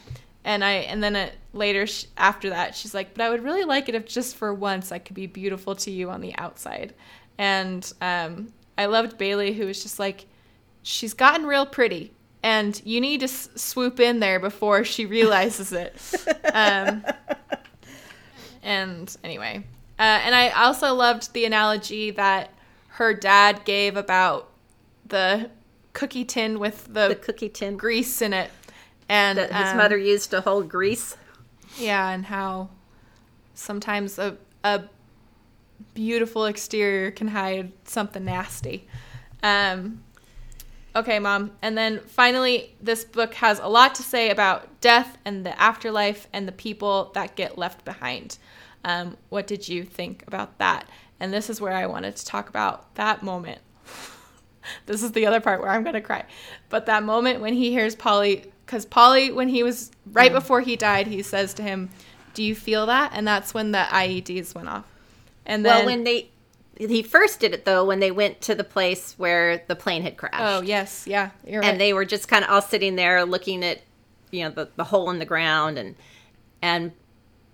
And 0.45 0.63
I 0.65 0.73
and 0.73 1.03
then 1.03 1.17
it, 1.17 1.35
later 1.53 1.87
sh 1.87 2.05
after 2.17 2.51
that 2.51 2.75
she's 2.75 2.93
like, 2.95 3.15
"But 3.15 3.25
I 3.25 3.31
would 3.31 3.43
really 3.43 3.65
like 3.65 3.89
it 3.89 3.95
if 3.95 4.07
just 4.07 4.37
for 4.37 4.53
once 4.53 4.93
I 4.93 4.99
could 4.99 5.15
be 5.17 5.27
beautiful 5.27 5.75
to 5.77 5.91
you 5.91 6.11
on 6.11 6.21
the 6.21 6.35
outside." 6.37 6.93
And 7.39 7.91
um 8.01 8.53
I 8.77 8.87
loved 8.87 9.17
Bailey 9.19 9.53
who 9.55 9.67
was 9.67 9.83
just 9.83 9.99
like 9.99 10.27
she's 10.83 11.15
gotten 11.15 11.47
real 11.47 11.65
pretty 11.65 12.13
and 12.43 12.81
you 12.85 13.01
need 13.01 13.21
to 13.21 13.25
s- 13.25 13.49
swoop 13.55 13.99
in 14.01 14.21
there 14.21 14.39
before 14.39 14.85
she 14.85 15.07
realizes 15.17 15.73
it. 15.73 15.97
um 16.53 17.03
and 18.63 19.15
anyway, 19.23 19.65
uh, 19.99 20.03
and 20.03 20.35
I 20.35 20.49
also 20.51 20.95
loved 20.95 21.33
the 21.33 21.45
analogy 21.45 22.11
that 22.13 22.51
her 22.89 23.13
dad 23.15 23.65
gave 23.65 23.97
about 23.97 24.51
the 25.07 25.51
cookie 25.93 26.25
tin 26.25 26.59
with 26.59 26.85
the, 26.87 27.09
The 27.09 27.17
cookie 27.17 27.49
tin 27.49 27.77
grease 27.77 28.23
in 28.23 28.33
it. 28.33 28.51
And 29.09 29.39
that 29.39 29.53
his 29.53 29.71
um, 29.73 29.77
mother 29.77 29.99
used 29.99 30.31
to 30.31 30.41
hold 30.41 30.69
grease. 30.69 31.17
yeah, 31.77 32.11
and 32.11 32.25
how 32.27 32.71
sometimes 33.55 34.19
a 34.19 34.37
a 34.65 34.85
beautiful 35.93 36.47
exterior 36.47 37.11
can 37.11 37.29
hide 37.29 37.73
something 37.85 38.25
nasty. 38.25 38.87
Um, 39.43 40.03
okay, 40.97 41.19
mom. 41.19 41.53
And 41.63 41.77
then 41.77 42.01
finally, 42.01 42.75
this 42.81 43.05
book 43.05 43.35
has 43.35 43.59
a 43.59 43.69
lot 43.69 43.95
to 43.97 44.03
say 44.03 44.31
about 44.31 44.81
death 44.81 45.19
and 45.25 45.45
the 45.45 45.61
afterlife 45.61 46.29
and 46.33 46.49
the 46.49 46.53
people 46.53 47.11
that 47.15 47.37
get 47.37 47.59
left 47.59 47.85
behind. 47.85 48.39
Um, 48.85 49.17
what 49.29 49.47
did 49.47 49.69
you 49.69 49.85
think 49.85 50.25
about 50.27 50.59
that? 50.59 50.89
And 51.21 51.33
this 51.33 51.49
is 51.49 51.61
where 51.61 51.73
I 51.73 51.87
wanted 51.87 52.17
to 52.17 52.27
talk 52.27 52.49
about 52.49 52.95
that 52.97 53.23
moment. 53.23 53.61
this 54.87 55.03
is 55.03 55.13
the 55.13 55.27
other 55.27 55.41
part 55.41 55.61
where 55.61 55.71
I'm 55.71 55.83
going 55.83 55.95
to 55.95 56.01
cry. 56.01 56.25
But 56.69 56.87
that 56.87 57.03
moment 57.03 57.41
when 57.41 57.55
he 57.55 57.71
hears 57.71 57.95
Paulie, 57.95 58.51
because 58.65 58.87
Paulie, 58.87 59.35
when 59.35 59.49
he 59.49 59.63
was 59.63 59.91
right 60.13 60.33
before 60.33 60.61
he 60.61 60.77
died, 60.77 61.07
he 61.07 61.23
says 61.23 61.55
to 61.55 61.63
him, 61.63 61.91
Do 62.35 62.43
you 62.43 62.55
feel 62.55 62.87
that? 62.87 63.13
And 63.15 63.27
that's 63.27 63.53
when 63.55 63.73
the 63.73 63.87
IEDs 63.91 64.55
went 64.55 64.69
off. 64.69 64.85
And 65.47 65.65
then, 65.65 65.79
well, 65.79 65.87
when 65.87 66.05
they 66.05 66.31
he 66.77 67.03
first 67.03 67.39
did 67.39 67.55
it 67.55 67.65
though 67.65 67.85
when 67.85 68.01
they 68.01 68.11
went 68.11 68.41
to 68.41 68.55
the 68.55 68.65
place 68.65 69.15
where 69.17 69.63
the 69.69 69.77
plane 69.77 70.03
had 70.03 70.17
crashed. 70.17 70.37
oh, 70.41 70.61
yes, 70.63 71.07
yeah, 71.07 71.31
right. 71.45 71.65
and 71.65 71.81
they 71.81 71.93
were 71.93 72.05
just 72.05 72.27
kind 72.27 72.45
of 72.45 72.51
all 72.51 72.63
sitting 72.63 72.97
there 72.97 73.25
looking 73.25 73.65
at 73.65 73.81
you 74.35 74.43
know 74.45 74.51
the, 74.51 74.69
the 74.77 74.85
hole 74.85 75.11
in 75.11 75.19
the 75.19 75.25
ground 75.25 75.79
and 75.79 75.95
and 76.61 76.93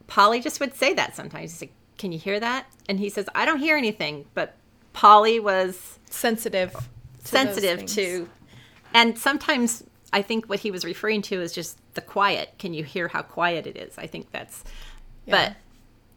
paulie 0.08 0.42
just 0.42 0.58
would 0.60 0.74
say 0.74 0.94
that 0.94 1.14
sometimes 1.14 1.52
he's 1.52 1.60
like 1.60 1.72
can 1.98 2.10
you 2.10 2.18
hear 2.18 2.40
that 2.40 2.66
and 2.88 2.98
he 2.98 3.08
says 3.10 3.28
i 3.34 3.44
don't 3.44 3.58
hear 3.58 3.76
anything 3.76 4.24
but 4.34 4.56
paulie 4.94 5.40
was 5.40 5.98
sensitive. 6.08 6.72
to 6.72 7.28
sensitive 7.28 7.84
to 7.84 8.28
and 8.94 9.18
sometimes 9.18 9.84
i 10.12 10.20
think 10.22 10.46
what 10.48 10.60
he 10.60 10.70
was 10.70 10.84
referring 10.84 11.22
to 11.22 11.40
is 11.40 11.52
just 11.52 11.78
the 11.94 12.00
quiet 12.00 12.54
can 12.58 12.74
you 12.74 12.84
hear 12.84 13.08
how 13.08 13.22
quiet 13.22 13.66
it 13.66 13.76
is 13.76 13.96
i 13.98 14.06
think 14.06 14.30
that's 14.32 14.64
Yeah. 15.26 15.48
but 15.48 15.56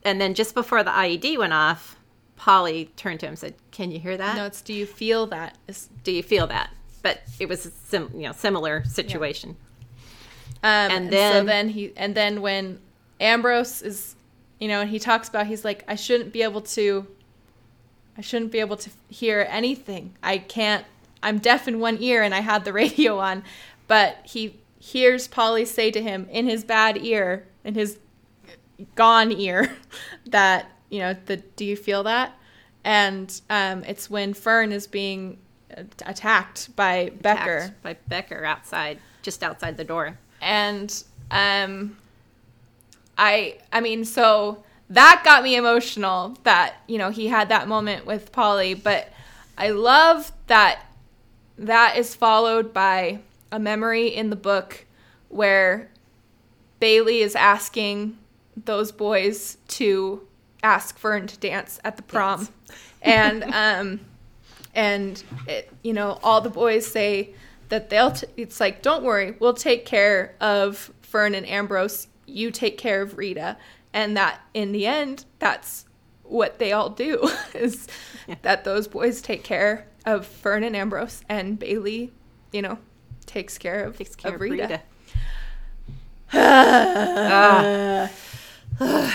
and 0.03 0.19
then 0.19 0.33
just 0.33 0.53
before 0.53 0.83
the 0.83 0.91
ied 0.91 1.37
went 1.37 1.53
off 1.53 1.97
paulie 2.39 2.89
turned 2.95 3.19
to 3.21 3.25
him 3.27 3.31
and 3.31 3.39
said 3.39 3.53
can 3.71 3.91
you 3.91 3.99
hear 3.99 4.17
that 4.17 4.35
No, 4.35 4.45
it's 4.45 4.61
do 4.61 4.73
you 4.73 4.85
feel 4.85 5.27
that? 5.27 5.57
Is 5.67 5.89
do 6.03 6.11
you 6.11 6.23
feel 6.23 6.47
that 6.47 6.71
but 7.01 7.21
it 7.39 7.47
was 7.47 7.65
a 7.65 7.71
sim, 7.71 8.09
you 8.15 8.21
know 8.23 8.31
similar 8.33 8.83
situation 8.85 9.55
Um, 10.63 10.69
and, 10.69 10.91
And 10.91 11.05
so 11.11 11.17
then- 11.17 11.45
then 11.45 11.69
he 11.69 11.93
and 11.95 12.15
then 12.15 12.41
when 12.41 12.79
Ambrose 13.19 13.81
is, 13.81 14.15
you 14.59 14.67
know, 14.67 14.81
and 14.81 14.89
he 14.89 14.99
talks 14.99 15.29
about 15.29 15.47
he's 15.47 15.63
like, 15.63 15.83
I 15.87 15.95
shouldn't 15.95 16.33
be 16.33 16.41
able 16.41 16.61
to, 16.61 17.05
I 18.17 18.21
shouldn't 18.21 18.51
be 18.51 18.59
able 18.59 18.75
to 18.77 18.89
hear 19.09 19.45
anything. 19.49 20.13
I 20.23 20.37
can't. 20.39 20.85
I'm 21.21 21.37
deaf 21.39 21.67
in 21.67 21.79
one 21.79 21.97
ear 22.01 22.21
and 22.23 22.33
I 22.33 22.39
had 22.41 22.65
the 22.65 22.73
radio 22.83 23.19
on, 23.19 23.43
but 23.93 24.17
he 24.23 24.59
hears 24.79 25.27
Paulie 25.27 25.67
say 25.67 25.91
to 25.91 26.01
him 26.01 26.27
in 26.31 26.47
his 26.47 26.63
bad 26.63 26.97
ear, 27.05 27.45
in 27.63 27.75
his 27.75 27.99
gone 28.95 29.31
ear, 29.31 29.71
that 30.25 30.65
you 30.89 30.97
know, 30.97 31.15
the 31.27 31.37
do 31.37 31.63
you 31.63 31.75
feel 31.75 32.01
that? 32.01 32.35
And 32.83 33.39
um, 33.51 33.83
it's 33.83 34.09
when 34.09 34.33
Fern 34.33 34.71
is 34.71 34.87
being 34.87 35.37
attacked 36.07 36.75
by 36.75 37.11
Becker 37.21 37.75
by 37.83 37.95
Becker 38.07 38.43
outside, 38.43 38.97
just 39.21 39.43
outside 39.43 39.77
the 39.77 39.83
door. 39.83 40.17
and 40.41 41.03
um 41.29 41.95
i 43.17 43.57
i 43.71 43.79
mean 43.79 44.03
so 44.03 44.63
that 44.89 45.21
got 45.23 45.43
me 45.43 45.55
emotional 45.55 46.35
that 46.43 46.77
you 46.87 46.97
know 46.97 47.11
he 47.11 47.27
had 47.27 47.47
that 47.49 47.67
moment 47.67 48.07
with 48.07 48.31
paulie 48.31 48.75
but 48.83 49.13
i 49.57 49.69
love 49.69 50.31
that 50.47 50.83
that 51.57 51.95
is 51.95 52.15
followed 52.15 52.73
by 52.73 53.19
a 53.53 53.59
memory 53.59 54.07
in 54.07 54.31
the 54.31 54.35
book 54.35 54.85
where 55.29 55.89
bailey 56.79 57.19
is 57.19 57.35
asking 57.35 58.17
those 58.65 58.91
boys 58.91 59.57
to 59.67 60.27
ask 60.63 60.97
fern 60.97 61.27
to 61.27 61.37
dance 61.37 61.79
at 61.85 61.95
the 61.95 62.03
prom. 62.03 62.49
And 63.05 63.43
um 63.43 63.99
and 64.73 65.21
it, 65.45 65.69
you 65.83 65.91
know 65.91 66.19
all 66.23 66.39
the 66.39 66.49
boys 66.49 66.87
say 66.87 67.33
that 67.67 67.89
they'll 67.89 68.11
t- 68.11 68.27
it's 68.37 68.61
like 68.61 68.81
don't 68.81 69.03
worry 69.03 69.35
we'll 69.39 69.53
take 69.53 69.85
care 69.85 70.35
of 70.39 70.89
fern 71.01 71.35
and 71.35 71.45
ambrose. 71.45 72.07
You 72.25 72.49
take 72.49 72.77
care 72.77 73.01
of 73.01 73.17
rita. 73.17 73.57
And 73.91 74.15
that 74.15 74.39
in 74.53 74.71
the 74.71 74.87
end 74.87 75.25
that's 75.39 75.85
what 76.23 76.59
they 76.59 76.71
all 76.71 76.89
do 76.89 77.29
is 77.53 77.89
that 78.41 78.63
those 78.63 78.87
boys 78.87 79.21
take 79.21 79.43
care 79.43 79.85
of 80.05 80.25
fern 80.25 80.63
and 80.63 80.75
ambrose 80.75 81.23
and 81.27 81.59
bailey 81.59 82.13
you 82.53 82.61
know 82.61 82.77
takes 83.23 83.57
care 83.57 83.83
of, 83.83 83.97
Takes 83.97 84.15
care 84.15 84.35
of 84.35 84.41
rita, 84.41 84.81
Rita. 86.31 88.09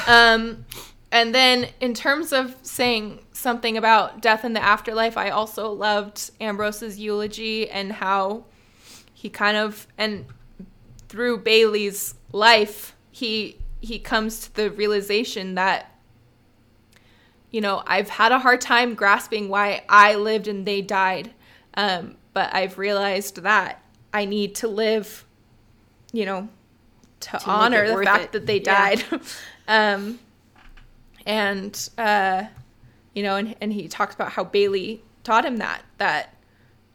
Um, 0.07 0.65
and 1.11 1.35
then 1.35 1.69
in 1.81 1.93
terms 1.95 2.33
of 2.33 2.55
saying 2.63 3.21
something 3.33 3.77
about 3.77 4.21
death 4.21 4.45
in 4.45 4.53
the 4.53 4.63
afterlife, 4.63 5.17
I 5.17 5.31
also 5.31 5.73
loved 5.73 6.31
Ambrose's 6.41 6.99
eulogy 6.99 7.69
and 7.69 7.93
how 7.93 8.45
he 9.15 9.29
kind 9.29 9.57
of 9.57 9.87
and 9.99 10.27
through 11.09 11.39
Bailey's 11.39 12.15
life, 12.33 12.95
he 13.11 13.57
he 13.81 13.99
comes 13.99 14.41
to 14.41 14.55
the 14.55 14.71
realization 14.71 15.55
that 15.55 15.93
you 17.51 17.61
know 17.61 17.83
I've 17.87 18.11
had 18.11 18.33
a 18.33 18.39
hard 18.39 18.61
time 18.61 18.95
grasping 18.95 19.49
why 19.49 19.85
I 19.89 20.15
lived 20.15 20.47
and 20.47 20.67
they 20.67 20.83
died, 20.83 21.33
um, 21.75 22.17
but 22.35 22.55
I've 22.55 22.79
realized 22.79 23.43
that 23.43 23.83
I 24.13 24.25
need 24.25 24.55
to 24.57 24.69
live, 24.69 25.25
you 26.13 26.25
know, 26.25 26.49
to, 27.21 27.33
make 27.35 27.49
honor 27.49 27.97
the 27.97 28.03
fact 28.05 28.25
it. 28.27 28.33
that 28.33 28.47
they 28.47 28.59
Yeah. 28.61 28.95
died. 28.95 29.05
um, 29.69 30.19
and 31.27 31.91
uh, 31.99 32.45
you 33.15 33.23
know, 33.23 33.37
and, 33.37 33.55
and 33.61 33.73
he 33.73 33.89
talks 33.89 34.15
about 34.15 34.33
how 34.33 34.45
Bailey 34.45 35.03
taught 35.25 35.45
him 35.45 35.57
that 35.59 35.83
that 35.99 36.35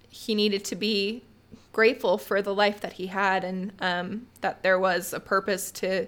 he 0.10 0.34
needed 0.36 0.64
to 0.66 0.76
be 0.76 1.24
grateful 1.72 2.18
for 2.18 2.42
the 2.42 2.54
life 2.54 2.82
that 2.82 2.94
he 2.94 3.08
had, 3.08 3.44
and 3.44 3.72
um, 3.80 4.28
that 4.42 4.64
there 4.64 4.80
was 4.80 5.12
a 5.14 5.20
purpose 5.20 5.72
to 5.72 6.08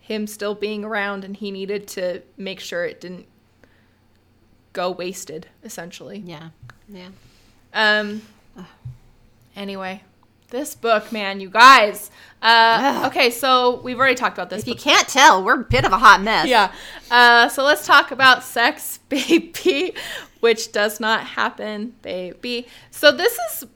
him 0.00 0.26
still 0.26 0.54
being 0.54 0.84
around, 0.84 1.24
and 1.24 1.36
he 1.36 1.50
needed 1.50 1.86
to 1.86 2.20
make 2.36 2.60
sure 2.60 2.84
it 2.84 3.00
didn't 3.00 3.26
go 4.72 4.90
wasted, 4.90 5.46
essentially. 5.64 6.22
Yeah. 6.26 6.48
Yeah. 6.88 7.08
Um. 7.72 8.22
Anyway, 9.54 10.02
this 10.52 10.76
book, 10.76 11.10
man, 11.10 11.40
you 11.40 11.50
guys. 11.50 12.10
Uh, 12.40 13.04
okay, 13.06 13.30
so 13.30 13.80
we've 13.82 13.98
already 13.98 14.14
talked 14.14 14.36
about 14.36 14.50
this. 14.50 14.62
If 14.62 14.68
you 14.68 14.74
can't 14.76 15.08
tell, 15.08 15.42
we're 15.42 15.60
a 15.60 15.64
bit 15.64 15.84
of 15.84 15.92
a 15.92 15.98
hot 15.98 16.22
mess. 16.22 16.46
yeah. 16.46 16.72
Uh, 17.10 17.48
so 17.48 17.64
let's 17.64 17.84
talk 17.86 18.12
about 18.12 18.44
sex, 18.44 18.98
baby, 19.08 19.94
which 20.40 20.70
does 20.70 21.00
not 21.00 21.24
happen, 21.26 21.94
baby. 22.02 22.68
So 22.90 23.10
this 23.10 23.36
is 23.50 23.66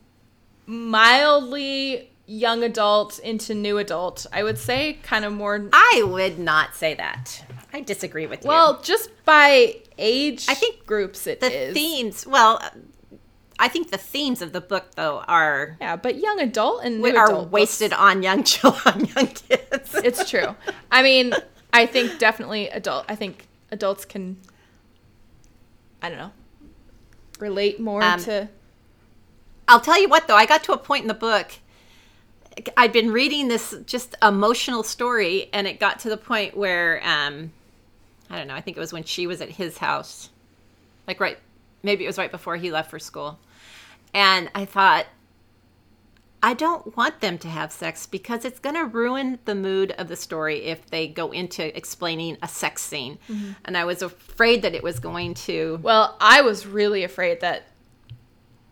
mildly 0.66 2.10
young 2.26 2.62
adult 2.62 3.18
into 3.20 3.54
new 3.54 3.78
adult. 3.78 4.26
I 4.32 4.42
would 4.42 4.58
say 4.58 4.94
kind 5.02 5.24
of 5.24 5.32
more. 5.32 5.68
I 5.72 6.02
would 6.06 6.38
not 6.38 6.74
say 6.74 6.94
that. 6.94 7.44
I 7.72 7.80
disagree 7.80 8.26
with 8.26 8.44
you. 8.44 8.48
Well, 8.48 8.80
just 8.82 9.10
by 9.24 9.76
age, 9.98 10.46
I 10.48 10.54
think 10.54 10.86
groups 10.86 11.26
it 11.26 11.40
the 11.40 11.50
is. 11.68 11.74
themes. 11.74 12.26
Well, 12.26 12.60
I 13.58 13.68
think 13.68 13.90
the 13.90 13.96
themes 13.98 14.42
of 14.42 14.52
the 14.52 14.60
book 14.60 14.94
though 14.96 15.20
are 15.26 15.76
Yeah, 15.80 15.96
but 15.96 16.16
young 16.16 16.40
adult 16.40 16.84
and 16.84 17.00
new 17.00 17.16
are 17.16 17.24
adult 17.24 17.50
books- 17.50 17.52
wasted 17.52 17.92
on 17.92 18.22
young 18.22 18.44
children, 18.52 19.06
young 19.16 19.28
kids. 19.28 19.94
It's 20.04 20.28
true. 20.28 20.54
I 20.90 21.02
mean, 21.02 21.32
I 21.72 21.86
think 21.86 22.18
definitely 22.18 22.68
adult. 22.68 23.06
I 23.08 23.14
think 23.14 23.46
adults 23.70 24.04
can. 24.04 24.36
I 26.02 26.08
don't 26.08 26.18
know. 26.18 26.32
Relate 27.38 27.80
more 27.80 28.02
Um, 28.02 28.20
to. 28.20 28.48
I'll 29.68 29.80
tell 29.80 30.00
you 30.00 30.08
what 30.08 30.28
though, 30.28 30.36
I 30.36 30.46
got 30.46 30.62
to 30.64 30.72
a 30.72 30.78
point 30.78 31.02
in 31.02 31.08
the 31.08 31.14
book. 31.14 31.52
I'd 32.76 32.92
been 32.92 33.10
reading 33.10 33.48
this 33.48 33.74
just 33.84 34.14
emotional 34.22 34.82
story, 34.82 35.48
and 35.52 35.66
it 35.66 35.78
got 35.78 35.98
to 36.00 36.08
the 36.08 36.16
point 36.16 36.56
where 36.56 37.00
um, 37.04 37.52
I 38.30 38.38
don't 38.38 38.46
know. 38.48 38.54
I 38.54 38.60
think 38.62 38.76
it 38.76 38.80
was 38.80 38.92
when 38.92 39.04
she 39.04 39.26
was 39.26 39.40
at 39.42 39.50
his 39.50 39.76
house, 39.78 40.30
like 41.06 41.20
right, 41.20 41.38
maybe 41.82 42.04
it 42.04 42.06
was 42.06 42.16
right 42.16 42.30
before 42.30 42.56
he 42.56 42.70
left 42.70 42.90
for 42.90 42.98
school, 42.98 43.38
and 44.16 44.50
I 44.54 44.64
thought. 44.64 45.06
I 46.42 46.52
don't 46.54 46.96
want 46.96 47.20
them 47.22 47.38
to 47.38 47.48
have 47.48 47.72
sex 47.72 48.06
because 48.06 48.44
it's 48.44 48.60
going 48.60 48.76
to 48.76 48.84
ruin 48.84 49.38
the 49.46 49.54
mood 49.54 49.92
of 49.92 50.06
the 50.06 50.14
story 50.14 50.64
if 50.64 50.86
they 50.86 51.08
go 51.08 51.32
into 51.32 51.76
explaining 51.76 52.36
a 52.42 52.46
sex 52.46 52.82
scene. 52.82 53.18
And 53.64 53.76
I 53.76 53.84
was 53.84 54.00
afraid 54.02 54.62
that 54.62 54.72
it 54.74 54.82
was 54.82 55.00
going 55.00 55.34
to. 55.34 55.80
Well, 55.82 56.16
I 56.20 56.42
was 56.42 56.64
really 56.66 57.02
afraid 57.02 57.40
that, 57.40 57.64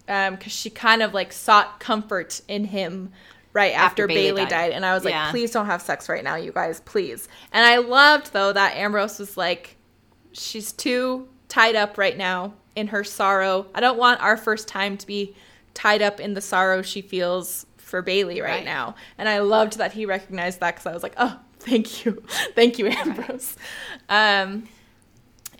um, 0.06 0.36
because 0.36 0.52
she 0.52 0.70
kind 0.70 1.02
of 1.02 1.14
like 1.14 1.32
sought 1.32 1.80
comfort 1.80 2.42
in 2.46 2.64
him 2.66 3.10
right 3.54 3.72
after, 3.74 4.02
After 4.02 4.06
Bailey 4.08 4.22
Bailey 4.22 4.42
died. 4.42 4.50
died. 4.50 4.72
and 4.72 4.84
I 4.86 4.94
was 4.94 5.04
like, 5.04 5.12
Yeah. 5.14 5.30
please 5.30 5.50
don't 5.50 5.66
have 5.66 5.82
sex 5.82 6.08
right 6.08 6.22
now, 6.22 6.36
you 6.36 6.52
guys, 6.52 6.80
please. 6.80 7.28
And 7.50 7.66
I 7.66 7.78
loved 7.78 8.32
though 8.34 8.52
that 8.52 8.76
Ambrose 8.76 9.18
was 9.18 9.36
like, 9.36 9.78
she's 10.32 10.70
too 10.70 11.28
tied 11.54 11.76
up 11.76 11.96
right 11.98 12.16
now 12.18 12.52
in 12.74 12.88
her 12.88 13.04
sorrow. 13.04 13.66
I 13.74 13.80
don't 13.80 13.96
want 13.98 14.20
our 14.20 14.36
first 14.36 14.66
time 14.66 14.96
to 14.96 15.06
be 15.06 15.36
tied 15.74 16.02
up 16.02 16.18
in 16.18 16.34
the 16.34 16.40
sorrow 16.40 16.82
she 16.82 17.00
feels 17.00 17.64
for 17.76 18.02
Bailey 18.02 18.40
right, 18.40 18.50
Right. 18.50 18.64
now. 18.64 18.96
And 19.18 19.28
I 19.28 19.38
loved 19.38 19.78
that 19.78 19.92
he 19.92 20.04
recognized 20.04 20.58
that 20.60 20.74
because 20.74 20.86
I 20.86 20.92
was 20.92 21.02
like, 21.04 21.14
oh, 21.16 21.38
thank 21.60 22.04
you, 22.04 22.22
thank 22.56 22.78
you, 22.80 22.88
Ambrose. 22.88 23.56
Um, 24.08 24.68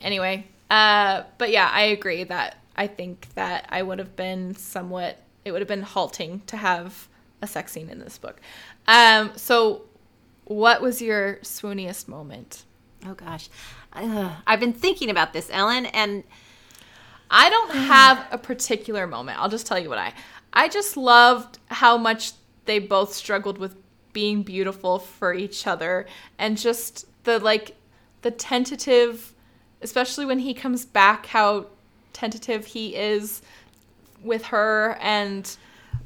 anyway, 0.01 0.47
uh, 0.69 1.23
but 1.39 1.51
yeah, 1.51 1.71
I 1.73 1.83
agree 1.83 2.25
that 2.25 2.57
I 2.77 2.89
think 2.89 3.29
that 3.35 3.67
I 3.69 3.83
would 3.83 4.01
have 4.01 4.17
been 4.17 4.57
somewhat. 4.57 5.21
It 5.45 5.53
would 5.53 5.61
have 5.61 5.69
been 5.69 5.83
halting 5.83 6.43
to 6.49 6.57
have 6.57 7.09
a 7.41 7.47
sex 7.47 7.71
scene 7.73 7.89
in 7.89 8.01
this 8.01 8.19
book. 8.19 8.41
Um, 8.89 9.31
so, 9.37 9.83
what 10.47 10.81
was 10.83 11.01
your 11.01 11.37
swooniest 11.43 12.09
moment? 12.09 12.65
Oh 13.07 13.15
gosh, 13.15 13.49
Ugh. 13.95 14.33
I've 14.47 14.61
been 14.61 14.73
thinking 14.73 15.11
about 15.11 15.33
this, 15.33 15.49
Ellen, 15.53 15.87
and 15.87 16.25
I 17.31 17.51
don't 17.51 17.71
have 17.73 18.27
a 18.31 18.39
particular 18.39 19.07
moment. 19.07 19.39
I'll 19.41 19.49
just 19.49 19.67
tell 19.67 19.79
you 19.79 19.89
what 19.89 19.99
I. 19.99 20.13
I 20.53 20.69
just 20.69 20.97
loved 20.97 21.59
how 21.67 21.97
much 21.97 22.33
they 22.65 22.79
both 22.79 23.13
struggled 23.13 23.59
with 23.59 23.77
being 24.13 24.43
beautiful 24.43 24.99
for 24.99 25.35
each 25.35 25.67
other 25.67 26.07
and 26.39 26.57
just 26.57 27.07
the 27.25 27.39
like 27.41 27.77
the 28.23 28.31
tentative 28.31 29.35
especially 29.83 30.25
when 30.25 30.39
he 30.39 30.55
comes 30.55 30.87
back 30.87 31.27
how 31.27 31.67
tentative 32.13 32.65
he 32.65 32.95
is 32.95 33.43
with 34.23 34.45
her 34.47 34.97
and 35.01 35.57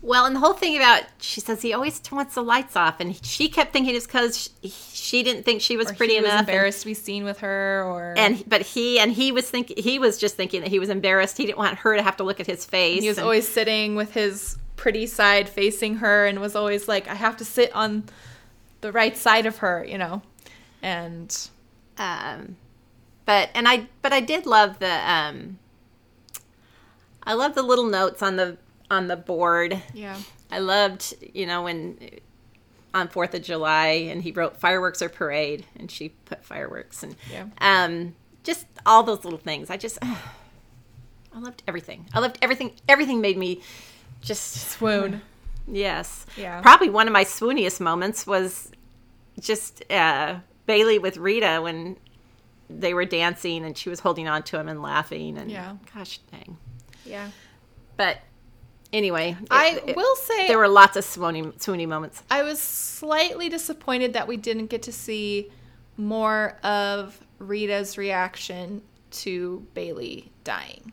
well, 0.00 0.24
and 0.26 0.34
the 0.36 0.40
whole 0.40 0.52
thing 0.52 0.76
about 0.76 1.02
she 1.20 1.40
says 1.40 1.60
he 1.62 1.72
always 1.72 2.00
wants 2.12 2.34
the 2.34 2.42
lights 2.42 2.76
off, 2.76 3.00
and 3.00 3.14
she 3.24 3.48
kept 3.48 3.72
thinking 3.72 3.94
it's 3.96 4.06
because 4.06 4.50
she, 4.62 4.68
she 4.70 5.22
didn't 5.22 5.44
think 5.44 5.60
she 5.60 5.76
was 5.76 5.90
or 5.90 5.94
pretty 5.94 6.14
he 6.14 6.20
was 6.20 6.28
enough, 6.30 6.40
and- 6.40 6.48
embarrassed 6.48 6.80
to 6.80 6.86
be 6.86 6.94
seen 6.94 7.24
with 7.24 7.38
her 7.40 7.84
or 7.84 8.14
and, 8.16 8.42
but 8.48 8.62
he 8.62 8.98
and 8.98 9.12
he 9.12 9.32
was 9.32 9.50
thinking 9.50 9.76
he 9.82 9.98
was 9.98 10.18
just 10.18 10.36
thinking 10.36 10.60
that 10.62 10.70
he 10.70 10.78
was 10.78 10.88
embarrassed. 10.88 11.36
He 11.36 11.46
didn't 11.46 11.58
want 11.58 11.78
her 11.78 11.96
to 11.96 12.02
have 12.02 12.16
to 12.18 12.24
look 12.24 12.40
at 12.40 12.46
his 12.46 12.64
face. 12.64 13.02
he 13.02 13.08
was 13.08 13.18
and- 13.18 13.24
always 13.24 13.46
sitting 13.48 13.94
with 13.96 14.12
his 14.14 14.56
pretty 14.76 15.06
side 15.06 15.48
facing 15.48 15.96
her 15.96 16.24
and 16.26 16.40
was 16.40 16.54
always 16.54 16.86
like 16.86 17.08
i 17.08 17.14
have 17.14 17.36
to 17.36 17.44
sit 17.44 17.74
on 17.74 18.04
the 18.80 18.92
right 18.92 19.16
side 19.16 19.44
of 19.44 19.56
her 19.56 19.84
you 19.84 19.98
know 19.98 20.22
and 20.82 21.48
um 21.98 22.54
but 23.24 23.50
and 23.56 23.66
i 23.66 23.88
but 24.02 24.12
i 24.12 24.20
did 24.20 24.46
love 24.46 24.78
the 24.78 25.10
um 25.12 25.58
i 27.24 27.32
love 27.34 27.56
the 27.56 27.62
little 27.62 27.86
notes 27.86 28.22
on 28.22 28.36
the 28.36 28.56
on 28.90 29.06
the 29.08 29.16
board 29.16 29.82
yeah 29.94 30.16
i 30.50 30.58
loved 30.58 31.14
you 31.34 31.46
know 31.46 31.62
when 31.62 31.98
on 32.94 33.06
fourth 33.08 33.34
of 33.34 33.42
july 33.42 33.86
and 34.10 34.22
he 34.22 34.32
wrote 34.32 34.56
fireworks 34.56 35.02
or 35.02 35.08
parade 35.08 35.64
and 35.76 35.90
she 35.90 36.08
put 36.24 36.44
fireworks 36.44 37.02
and 37.02 37.14
Yeah. 37.30 37.46
um 37.60 38.14
just 38.44 38.66
all 38.86 39.02
those 39.02 39.24
little 39.24 39.38
things 39.38 39.68
i 39.70 39.76
just 39.76 39.98
i 40.02 40.18
loved 41.38 41.62
everything 41.68 42.06
i 42.14 42.18
loved 42.18 42.38
everything 42.42 42.72
everything 42.88 43.20
made 43.20 43.36
me 43.38 43.60
just 44.20 44.70
swoon 44.70 45.20
Yes. 45.70 46.24
Yeah. 46.34 46.62
Probably 46.62 46.88
one 46.88 47.08
of 47.08 47.12
my 47.12 47.24
swooniest 47.24 47.78
moments 47.78 48.26
was 48.26 48.70
just 49.38 49.84
uh, 49.92 50.36
Bailey 50.64 50.98
with 50.98 51.18
Rita 51.18 51.60
when 51.62 51.98
they 52.70 52.94
were 52.94 53.04
dancing 53.04 53.66
and 53.66 53.76
she 53.76 53.90
was 53.90 54.00
holding 54.00 54.26
on 54.28 54.44
to 54.44 54.58
him 54.58 54.66
and 54.66 54.80
laughing 54.80 55.36
and 55.36 55.50
Yeah. 55.50 55.76
gosh 55.94 56.20
dang. 56.32 56.56
yeah 57.04 57.28
But 57.98 58.16
anyway, 58.92 59.36
it- 59.40 59.46
i 59.50 59.80
it- 59.86 59.96
will 59.96 60.16
say 60.16 60.48
there 60.48 60.58
were 60.58 60.68
lots 60.68 60.96
of 60.96 61.04
swoony, 61.04 61.52
swoony 61.58 61.86
moments. 61.86 62.22
i 62.30 62.42
was 62.42 62.60
slightly 62.60 63.48
disappointed 63.48 64.12
that 64.14 64.26
we 64.28 64.36
didn't 64.36 64.66
get 64.66 64.82
to 64.82 64.92
see 64.92 65.50
more 65.96 66.56
of 66.62 67.18
rita's 67.38 67.98
reaction 67.98 68.82
to 69.10 69.66
bailey 69.74 70.30
dying 70.44 70.92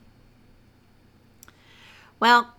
Well, 2.19 2.53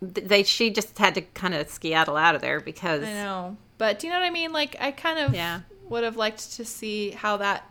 they 0.00 0.42
she 0.42 0.70
just 0.70 0.96
had 0.98 1.14
to 1.14 1.22
kind 1.22 1.54
of 1.54 1.68
skedaddle 1.68 2.16
out 2.16 2.34
of 2.34 2.40
there 2.42 2.60
because 2.60 3.02
i 3.02 3.12
know 3.12 3.56
but 3.78 3.98
do 3.98 4.06
you 4.06 4.12
know 4.12 4.18
what 4.20 4.26
i 4.26 4.30
mean 4.30 4.52
like 4.52 4.76
i 4.80 4.90
kind 4.90 5.18
of 5.18 5.34
Yeah. 5.34 5.60
would 5.88 6.04
have 6.04 6.16
liked 6.16 6.52
to 6.54 6.64
see 6.64 7.10
how 7.12 7.36
that 7.38 7.68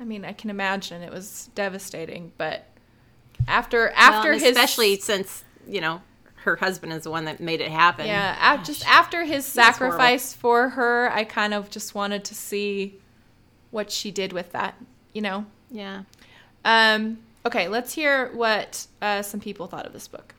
i 0.00 0.04
mean 0.04 0.24
i 0.24 0.32
can 0.32 0.50
imagine 0.50 1.02
it 1.02 1.12
was 1.12 1.48
devastating 1.54 2.32
but 2.38 2.66
after 3.48 3.90
after 3.90 4.30
Well, 4.30 4.38
his 4.38 4.50
especially 4.50 4.98
since 4.98 5.44
you 5.66 5.80
know 5.80 6.02
her 6.36 6.56
husband 6.56 6.92
is 6.92 7.02
the 7.02 7.10
one 7.10 7.24
that 7.24 7.40
made 7.40 7.60
it 7.60 7.70
happen. 7.70 8.06
yeah, 8.06 8.62
just 8.62 8.86
after 8.86 9.24
his 9.24 9.44
sacrifice 9.44 10.32
for 10.32 10.70
her, 10.70 11.10
I 11.12 11.24
kind 11.24 11.52
of 11.52 11.70
just 11.70 11.94
wanted 11.94 12.24
to 12.24 12.34
see 12.36 12.94
what 13.72 13.90
she 13.90 14.10
did 14.12 14.32
with 14.32 14.52
that, 14.52 14.74
you 15.12 15.22
know. 15.22 15.44
yeah. 15.70 16.02
Um, 16.64 17.18
okay, 17.44 17.66
let's 17.68 17.92
hear 17.94 18.30
what 18.32 18.86
uh, 19.02 19.22
some 19.22 19.40
people 19.40 19.66
thought 19.66 19.86
of 19.86 19.92
this 19.92 20.06
book. 20.08 20.34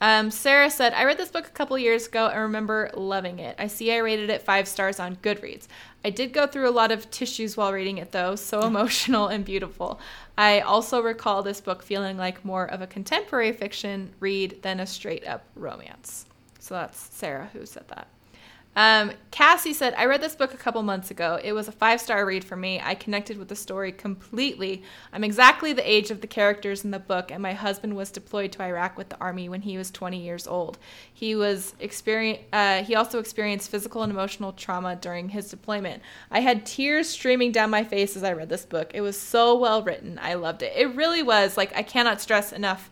Um, 0.00 0.30
Sarah 0.30 0.70
said, 0.70 0.92
I 0.92 1.04
read 1.04 1.16
this 1.16 1.30
book 1.30 1.46
a 1.46 1.50
couple 1.50 1.78
years 1.78 2.06
ago 2.06 2.26
and 2.28 2.38
remember 2.40 2.90
loving 2.94 3.38
it. 3.38 3.56
I 3.58 3.66
see 3.68 3.92
I 3.92 3.98
rated 3.98 4.28
it 4.30 4.42
five 4.42 4.68
stars 4.68 5.00
on 5.00 5.16
Goodreads. 5.16 5.68
I 6.06 6.10
did 6.10 6.32
go 6.32 6.46
through 6.46 6.68
a 6.68 6.70
lot 6.70 6.92
of 6.92 7.10
tissues 7.10 7.56
while 7.56 7.72
reading 7.72 7.98
it, 7.98 8.12
though, 8.12 8.36
so 8.36 8.60
emotional 8.64 9.26
and 9.26 9.44
beautiful. 9.44 9.98
I 10.38 10.60
also 10.60 11.02
recall 11.02 11.42
this 11.42 11.60
book 11.60 11.82
feeling 11.82 12.16
like 12.16 12.44
more 12.44 12.64
of 12.64 12.80
a 12.80 12.86
contemporary 12.86 13.50
fiction 13.50 14.12
read 14.20 14.62
than 14.62 14.78
a 14.78 14.86
straight 14.86 15.26
up 15.26 15.42
romance. 15.56 16.26
So 16.60 16.74
that's 16.74 17.12
Sarah 17.12 17.50
who 17.52 17.66
said 17.66 17.88
that. 17.88 18.06
Um, 18.76 19.12
Cassie 19.30 19.72
said, 19.72 19.94
I 19.96 20.04
read 20.04 20.20
this 20.20 20.36
book 20.36 20.52
a 20.52 20.58
couple 20.58 20.82
months 20.82 21.10
ago. 21.10 21.40
It 21.42 21.54
was 21.54 21.66
a 21.66 21.72
five 21.72 21.98
star 21.98 22.26
read 22.26 22.44
for 22.44 22.56
me. 22.56 22.78
I 22.84 22.94
connected 22.94 23.38
with 23.38 23.48
the 23.48 23.56
story 23.56 23.90
completely. 23.90 24.82
I'm 25.14 25.24
exactly 25.24 25.72
the 25.72 25.90
age 25.90 26.10
of 26.10 26.20
the 26.20 26.26
characters 26.26 26.84
in 26.84 26.90
the 26.90 26.98
book, 26.98 27.30
and 27.30 27.42
my 27.42 27.54
husband 27.54 27.96
was 27.96 28.10
deployed 28.10 28.52
to 28.52 28.62
Iraq 28.62 28.98
with 28.98 29.08
the 29.08 29.18
army 29.18 29.48
when 29.48 29.62
he 29.62 29.78
was 29.78 29.90
20 29.90 30.18
years 30.18 30.46
old. 30.46 30.76
He 31.12 31.34
was 31.34 31.74
experience. 31.80 32.42
Uh, 32.52 32.84
he 32.84 32.94
also 32.94 33.18
experienced 33.18 33.70
physical 33.70 34.02
and 34.02 34.12
emotional 34.12 34.52
trauma 34.52 34.94
during 34.94 35.30
his 35.30 35.48
deployment. 35.48 36.02
I 36.30 36.40
had 36.40 36.66
tears 36.66 37.08
streaming 37.08 37.52
down 37.52 37.70
my 37.70 37.82
face 37.82 38.14
as 38.14 38.24
I 38.24 38.34
read 38.34 38.50
this 38.50 38.66
book. 38.66 38.90
It 38.92 39.00
was 39.00 39.18
so 39.18 39.56
well 39.56 39.82
written. 39.82 40.20
I 40.22 40.34
loved 40.34 40.62
it. 40.62 40.74
It 40.76 40.94
really 40.94 41.22
was. 41.22 41.56
Like 41.56 41.74
I 41.74 41.82
cannot 41.82 42.20
stress 42.20 42.52
enough, 42.52 42.90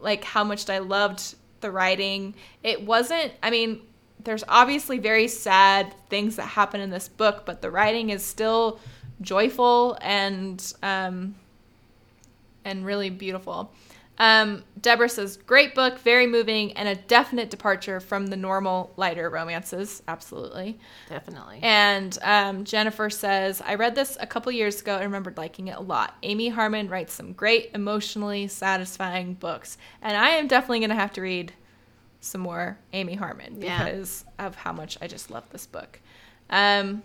like 0.00 0.22
how 0.22 0.44
much 0.44 0.70
I 0.70 0.78
loved 0.78 1.34
the 1.60 1.72
writing. 1.72 2.36
It 2.62 2.86
wasn't. 2.86 3.32
I 3.42 3.50
mean 3.50 3.82
there's 4.28 4.44
obviously 4.46 4.98
very 4.98 5.26
sad 5.26 5.94
things 6.10 6.36
that 6.36 6.42
happen 6.42 6.82
in 6.82 6.90
this 6.90 7.08
book, 7.08 7.44
but 7.46 7.62
the 7.62 7.70
writing 7.70 8.10
is 8.10 8.22
still 8.22 8.78
joyful 9.22 9.96
and 10.02 10.74
um, 10.82 11.34
and 12.62 12.84
really 12.84 13.08
beautiful. 13.08 13.72
Um, 14.18 14.64
Deborah 14.82 15.08
says, 15.08 15.38
"Great 15.38 15.74
book, 15.74 15.98
very 16.00 16.26
moving, 16.26 16.72
and 16.72 16.88
a 16.88 16.94
definite 16.94 17.48
departure 17.48 18.00
from 18.00 18.26
the 18.26 18.36
normal 18.36 18.92
lighter 18.98 19.30
romances. 19.30 20.02
Absolutely, 20.06 20.78
Definitely. 21.08 21.60
and 21.62 22.18
um, 22.20 22.64
Jennifer 22.64 23.08
says, 23.08 23.62
I 23.64 23.76
read 23.76 23.94
this 23.94 24.18
a 24.20 24.26
couple 24.26 24.52
years 24.52 24.82
ago 24.82 24.96
and 24.96 25.04
remembered 25.04 25.38
liking 25.38 25.68
it 25.68 25.76
a 25.78 25.80
lot. 25.80 26.18
Amy 26.22 26.50
Harmon 26.50 26.90
writes 26.90 27.14
some 27.14 27.32
great, 27.32 27.70
emotionally 27.74 28.46
satisfying 28.48 29.34
books. 29.34 29.78
And 30.02 30.18
I 30.18 30.30
am 30.30 30.48
definitely 30.48 30.80
going 30.80 30.90
to 30.90 30.96
have 30.96 31.12
to 31.14 31.22
read 31.22 31.54
some 32.28 32.40
more 32.42 32.78
Amy 32.92 33.14
Harmon 33.14 33.60
Yeah. 33.60 33.84
because 33.84 34.24
of 34.38 34.54
how 34.54 34.72
much 34.72 34.98
I 35.00 35.06
just 35.06 35.30
love 35.30 35.44
this 35.50 35.66
book. 35.66 36.00
Um, 36.50 37.02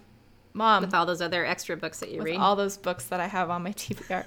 Mom, 0.53 0.83
with 0.83 0.93
all 0.93 1.05
those 1.05 1.21
other 1.21 1.45
extra 1.45 1.75
books 1.75 1.99
that 2.01 2.11
you 2.11 2.17
with 2.19 2.25
read. 2.27 2.37
all 2.37 2.55
those 2.55 2.77
books 2.77 3.05
that 3.05 3.19
I 3.19 3.27
have 3.27 3.49
on 3.49 3.63
my 3.63 3.71
TBR. 3.73 4.25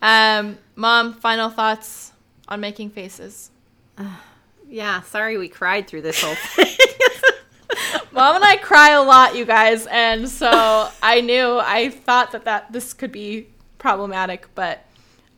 Um, 0.00 0.58
Mom, 0.76 1.14
final 1.14 1.48
thoughts 1.50 2.12
on 2.48 2.60
making 2.60 2.90
faces. 2.90 3.50
yeah. 4.68 5.00
Sorry, 5.02 5.36
we 5.38 5.48
cried 5.48 5.86
through 5.88 6.02
this 6.02 6.22
whole 6.22 6.34
thing. 6.54 6.74
Mom 8.12 8.36
and 8.36 8.44
I 8.44 8.56
cry 8.56 8.90
a 8.90 9.02
lot, 9.02 9.36
you 9.36 9.44
guys, 9.44 9.86
and 9.86 10.28
so 10.28 10.88
I 11.02 11.20
knew 11.20 11.58
I 11.58 11.90
thought 11.90 12.32
that 12.32 12.44
that 12.46 12.72
this 12.72 12.92
could 12.94 13.12
be 13.12 13.48
problematic, 13.78 14.48
but 14.54 14.84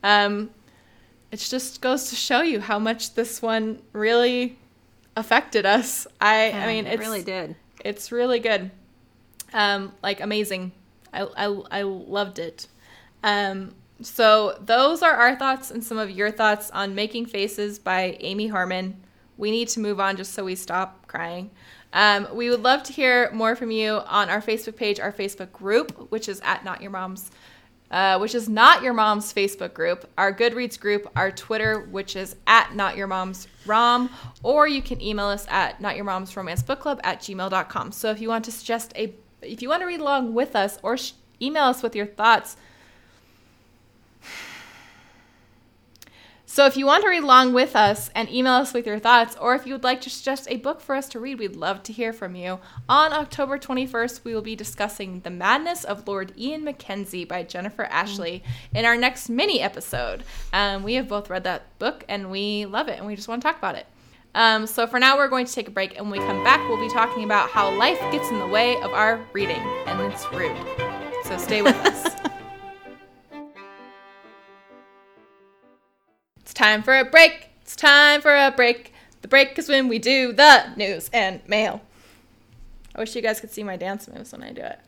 um, 0.03 0.49
it 1.31 1.37
just 1.37 1.81
goes 1.81 2.09
to 2.09 2.15
show 2.15 2.41
you 2.41 2.59
how 2.59 2.79
much 2.79 3.13
this 3.13 3.41
one 3.41 3.81
really 3.93 4.57
affected 5.21 5.65
us. 5.65 6.05
I 6.19 6.51
I 6.51 6.67
mean, 6.67 6.85
it 6.85 6.99
really 6.99 7.23
did. 7.23 7.55
it's 7.85 8.11
really 8.11 8.39
good, 8.39 8.71
um, 9.53 9.93
like 10.03 10.19
amazing. 10.19 10.73
I 11.13 11.21
I, 11.21 11.45
I 11.79 11.81
loved 11.83 12.39
it. 12.39 12.67
Um, 13.23 13.75
so 14.01 14.57
those 14.65 15.01
are 15.03 15.13
our 15.13 15.35
thoughts 15.35 15.71
and 15.71 15.83
some 15.83 15.97
of 15.97 16.09
your 16.09 16.31
thoughts 16.31 16.71
on 16.71 16.95
Making 16.95 17.27
Faces 17.27 17.79
by 17.79 18.17
Amy 18.19 18.47
Harmon. 18.47 18.97
We 19.37 19.51
need 19.51 19.69
to 19.69 19.79
move 19.79 19.99
on 19.99 20.17
just 20.17 20.33
so 20.33 20.43
we 20.43 20.55
stop 20.55 21.07
crying. 21.07 21.51
Um, 21.93 22.27
we 22.33 22.49
would 22.49 22.63
love 22.63 22.83
to 22.83 22.93
hear 22.93 23.29
more 23.31 23.55
from 23.55 23.69
you 23.69 24.01
on 24.07 24.29
our 24.29 24.41
Facebook 24.41 24.75
page, 24.75 24.99
our 24.99 25.11
Facebook 25.11 25.51
group, 25.51 26.11
which 26.11 26.29
is 26.29 26.41
at 26.43 26.63
Not 26.63 26.81
Your 26.81 26.91
Mom's, 26.91 27.31
uh, 27.91 28.17
which 28.17 28.33
is 28.33 28.47
not 28.47 28.81
your 28.81 28.93
mom's 28.93 29.33
Facebook 29.33 29.73
group, 29.73 30.09
our 30.17 30.33
Goodreads 30.33 30.79
group, 30.79 31.11
our 31.15 31.31
Twitter, 31.31 31.81
which 31.91 32.15
is 32.15 32.35
at 32.47 32.73
Not 32.73 32.95
Your 32.95 33.07
Mom's 33.07 33.47
Rom, 33.65 34.09
or 34.43 34.67
you 34.67 34.81
can 34.81 35.01
email 35.01 35.25
us 35.25 35.45
at 35.49 35.81
Not 35.81 35.95
Your 35.95 36.05
Mom's 36.05 36.35
Romance 36.35 36.63
Book 36.63 36.79
Club 36.79 37.01
at 37.03 37.19
gmail.com. 37.19 37.91
So 37.91 38.09
if 38.09 38.21
you 38.21 38.29
want 38.29 38.45
to 38.45 38.51
suggest 38.51 38.93
a, 38.95 39.13
if 39.41 39.61
you 39.61 39.69
want 39.69 39.81
to 39.81 39.85
read 39.85 39.99
along 39.99 40.33
with 40.33 40.55
us 40.55 40.79
or 40.81 40.97
sh- 40.97 41.11
email 41.41 41.65
us 41.65 41.83
with 41.83 41.95
your 41.95 42.05
thoughts, 42.05 42.55
So 46.51 46.65
if 46.65 46.75
you 46.75 46.85
want 46.85 47.03
to 47.03 47.09
read 47.09 47.23
along 47.23 47.53
with 47.53 47.77
us 47.77 48.09
and 48.13 48.29
email 48.29 48.55
us 48.55 48.73
with 48.73 48.85
your 48.85 48.99
thoughts, 48.99 49.37
or 49.39 49.55
if 49.55 49.65
you 49.65 49.73
would 49.73 49.85
like 49.85 50.01
to 50.01 50.09
suggest 50.09 50.47
a 50.49 50.57
book 50.57 50.81
for 50.81 50.95
us 50.95 51.07
to 51.07 51.19
read, 51.21 51.39
we'd 51.39 51.55
love 51.55 51.81
to 51.83 51.93
hear 51.93 52.11
from 52.11 52.35
you. 52.35 52.59
On 52.89 53.13
October 53.13 53.57
21st, 53.57 54.25
we 54.25 54.33
will 54.35 54.41
be 54.41 54.57
discussing 54.57 55.21
The 55.21 55.29
Madness 55.29 55.85
of 55.85 56.05
Lord 56.05 56.33
Ian 56.37 56.65
Mackenzie 56.65 57.23
by 57.23 57.43
Jennifer 57.43 57.85
Ashley 57.85 58.43
in 58.75 58.83
our 58.83 58.97
next 58.97 59.29
mini 59.29 59.61
episode. 59.61 60.25
Um, 60.51 60.83
we 60.83 60.95
have 60.95 61.07
both 61.07 61.29
read 61.29 61.45
that 61.45 61.79
book 61.79 62.03
and 62.09 62.29
we 62.29 62.65
love 62.65 62.89
it 62.89 62.97
and 62.97 63.07
we 63.07 63.15
just 63.15 63.29
want 63.29 63.41
to 63.41 63.47
talk 63.47 63.57
about 63.57 63.75
it. 63.75 63.85
Um, 64.35 64.67
so 64.67 64.87
for 64.87 64.99
now, 64.99 65.15
we're 65.15 65.29
going 65.29 65.45
to 65.45 65.53
take 65.53 65.69
a 65.69 65.71
break, 65.71 65.97
and 65.97 66.11
when 66.11 66.19
we 66.19 66.27
come 66.27 66.43
back, 66.43 66.59
we'll 66.67 66.85
be 66.85 66.93
talking 66.93 67.23
about 67.23 67.49
how 67.49 67.73
life 67.73 67.99
gets 68.11 68.29
in 68.29 68.39
the 68.39 68.47
way 68.47 68.75
of 68.81 68.91
our 68.91 69.25
reading, 69.31 69.61
and 69.87 70.01
it's 70.01 70.29
rude. 70.33 70.57
So 71.23 71.37
stay 71.37 71.61
with 71.61 71.77
us. 71.77 72.15
It's 76.51 76.59
time 76.59 76.83
for 76.83 76.93
a 76.97 77.05
break. 77.05 77.47
It's 77.61 77.77
time 77.77 78.19
for 78.19 78.35
a 78.35 78.51
break. 78.51 78.93
The 79.21 79.29
break 79.29 79.57
is 79.57 79.69
when 79.69 79.87
we 79.87 79.99
do 79.99 80.33
the 80.33 80.73
news 80.75 81.09
and 81.13 81.39
mail. 81.47 81.79
I 82.93 82.99
wish 82.99 83.15
you 83.15 83.21
guys 83.21 83.39
could 83.39 83.51
see 83.51 83.63
my 83.63 83.77
dance 83.77 84.09
moves 84.09 84.33
when 84.33 84.43
I 84.43 84.51
do 84.51 84.61
it. 84.61 84.79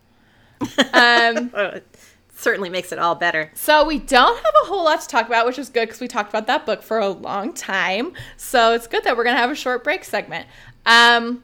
Um, 0.94 1.52
it 1.56 1.88
certainly 2.36 2.70
makes 2.70 2.92
it 2.92 3.00
all 3.00 3.16
better. 3.16 3.50
so 3.54 3.86
we 3.86 3.98
don't 3.98 4.36
have 4.36 4.54
a 4.64 4.68
whole 4.68 4.84
lot 4.84 5.00
to 5.04 5.08
talk 5.08 5.26
about, 5.28 5.46
which 5.46 5.58
is 5.58 5.70
good 5.70 5.86
because 5.88 6.02
we 6.02 6.10
talked 6.10 6.30
about 6.30 6.48
that 6.48 6.66
book 6.66 6.84
for 6.84 7.00
a 7.00 7.08
long 7.08 7.54
time. 7.54 8.12
So 8.36 8.74
it's 8.74 8.86
good 8.86 9.06
that 9.06 9.16
we're 9.16 9.24
gonna 9.24 9.38
have 9.38 9.50
a 9.50 9.56
short 9.56 9.86
break 9.86 10.04
segment. 10.04 10.48
Um, 10.86 11.44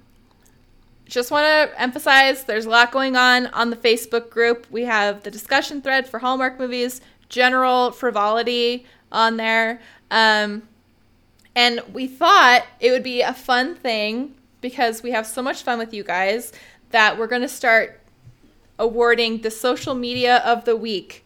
just 1.05 1.31
want 1.31 1.45
to 1.45 1.81
emphasize 1.81 2.43
there's 2.43 2.65
a 2.65 2.69
lot 2.69 2.91
going 2.91 3.15
on 3.15 3.47
on 3.47 3.69
the 3.69 3.77
Facebook 3.77 4.29
group. 4.29 4.67
We 4.69 4.83
have 4.83 5.23
the 5.23 5.31
discussion 5.31 5.81
thread 5.81 6.09
for 6.09 6.19
Hallmark 6.19 6.59
movies, 6.59 6.99
general 7.29 7.91
frivolity 7.91 8.85
on 9.11 9.37
there. 9.37 9.79
Um, 10.11 10.63
and 11.55 11.81
we 11.93 12.07
thought 12.07 12.65
it 12.79 12.91
would 12.91 13.03
be 13.03 13.21
a 13.21 13.33
fun 13.33 13.75
thing 13.75 14.35
because 14.61 15.03
we 15.03 15.11
have 15.11 15.25
so 15.25 15.41
much 15.41 15.63
fun 15.63 15.79
with 15.79 15.93
you 15.93 16.03
guys 16.03 16.51
that 16.91 17.17
we're 17.17 17.27
going 17.27 17.41
to 17.41 17.47
start 17.47 17.99
awarding 18.77 19.41
the 19.41 19.51
social 19.51 19.93
media 19.93 20.37
of 20.37 20.65
the 20.65 20.75
week 20.75 21.25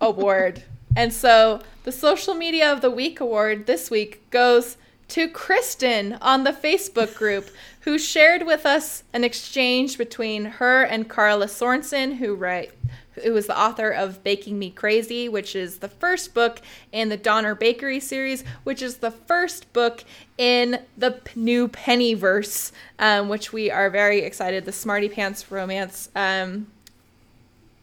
award. 0.00 0.62
And 0.98 1.12
so 1.12 1.60
the 1.84 1.92
social 1.92 2.34
media 2.34 2.72
of 2.72 2.80
the 2.80 2.90
week 2.90 3.20
award 3.20 3.66
this 3.66 3.90
week 3.90 4.30
goes 4.30 4.78
to 5.08 5.28
Kristen 5.28 6.14
on 6.22 6.44
the 6.44 6.52
Facebook 6.52 7.14
group 7.14 7.50
who 7.80 7.98
shared 7.98 8.46
with 8.46 8.64
us 8.64 9.04
an 9.12 9.22
exchange 9.22 9.98
between 9.98 10.46
her 10.46 10.82
and 10.82 11.06
Karla 11.08 11.46
Sorensen 11.46 12.16
who 12.16 12.34
write 12.34 12.75
who 13.22 13.36
is 13.36 13.46
the 13.46 13.58
author 13.58 13.90
of 13.90 14.22
Baking 14.22 14.58
Me 14.58 14.70
Crazy, 14.70 15.28
which 15.28 15.56
is 15.56 15.78
the 15.78 15.88
first 15.88 16.34
book 16.34 16.60
in 16.92 17.08
the 17.08 17.16
Donner 17.16 17.54
Bakery 17.54 18.00
series, 18.00 18.44
which 18.64 18.82
is 18.82 18.98
the 18.98 19.10
first 19.10 19.72
book 19.72 20.04
in 20.38 20.80
the 20.96 21.12
p- 21.12 21.40
new 21.40 21.68
Pennyverse, 21.68 22.72
um, 22.98 23.28
which 23.28 23.52
we 23.52 23.70
are 23.70 23.90
very 23.90 24.20
excited. 24.20 24.64
The 24.64 24.72
Smarty 24.72 25.08
Pants 25.08 25.50
romance 25.50 26.08
um, 26.14 26.66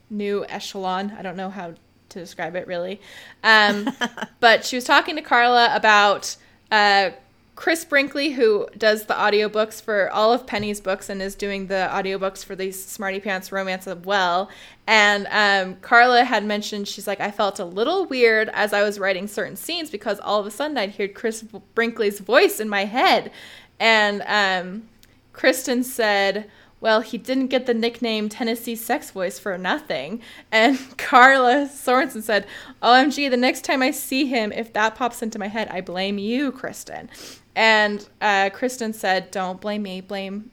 new 0.10 0.46
echelon. 0.48 1.14
I 1.18 1.22
don't 1.22 1.38
know 1.38 1.50
how 1.50 1.74
to 2.10 2.20
describe 2.20 2.56
it 2.56 2.68
really. 2.68 3.02
Um, 3.44 3.90
but 4.40 4.66
she 4.66 4.76
was 4.76 4.86
talking 4.86 5.16
to 5.16 5.22
Karla 5.22 5.76
about 5.76 6.36
uh, 6.72 7.12
Chris 7.56 7.86
Brinkley, 7.86 8.32
who 8.32 8.68
does 8.78 9.06
the 9.06 9.14
audiobooks 9.14 9.80
for 9.80 10.12
all 10.12 10.34
of 10.34 10.48
Penny's 10.48 10.82
books 10.82 11.08
and 11.08 11.22
is 11.22 11.36
doing 11.36 11.68
the 11.68 11.88
audiobooks 11.92 12.44
for 12.44 12.56
these 12.56 12.84
Smarty 12.84 13.20
Pants 13.20 13.52
romance 13.52 13.86
as 13.88 13.98
well. 13.98 14.50
And 14.88 15.28
um, 15.30 15.76
Karla 15.82 16.24
had 16.24 16.44
mentioned, 16.44 16.88
she's 16.88 17.06
like, 17.06 17.22
I 17.22 17.30
felt 17.30 17.60
a 17.60 17.66
little 17.66 18.06
weird 18.06 18.50
as 18.54 18.74
I 18.74 18.82
was 18.82 18.98
writing 18.98 19.28
certain 19.28 19.56
scenes 19.56 19.92
because 19.92 20.20
all 20.20 20.40
of 20.40 20.48
a 20.48 20.52
sudden 20.52 20.78
I'd 20.78 20.92
hear 20.92 21.08
Chris 21.08 21.44
Brinkley's 21.76 22.20
voice 22.20 22.60
in 22.60 22.68
my 22.68 22.86
head. 22.86 23.32
And 23.80 24.24
um, 24.26 24.90
Kristen 25.32 25.84
said, 25.84 26.50
well, 26.84 27.00
he 27.00 27.18
didn't 27.18 27.48
get 27.48 27.66
the 27.66 27.74
nickname 27.74 28.28
Tennessee 28.28 28.76
Sex 28.76 29.12
Voice 29.12 29.40
for 29.40 29.58
nothing. 29.58 30.22
And 30.52 30.78
Karla 30.98 31.70
Sorensen 31.72 32.24
said, 32.24 32.46
OMG, 32.82 33.30
the 33.30 33.38
next 33.38 33.64
time 33.64 33.82
I 33.82 33.92
see 33.92 34.26
him, 34.26 34.52
if 34.52 34.74
that 34.74 34.96
pops 34.96 35.22
into 35.22 35.40
my 35.40 35.48
head, 35.48 35.70
I 35.70 35.80
blame 35.80 36.18
you, 36.18 36.52
Kristen. 36.52 37.10
And 37.56 38.08
uh, 38.22 38.50
Kristen 38.52 38.94
said, 38.94 39.30
Don't 39.32 39.62
blame 39.62 39.84
me, 39.84 40.02
blame 40.02 40.50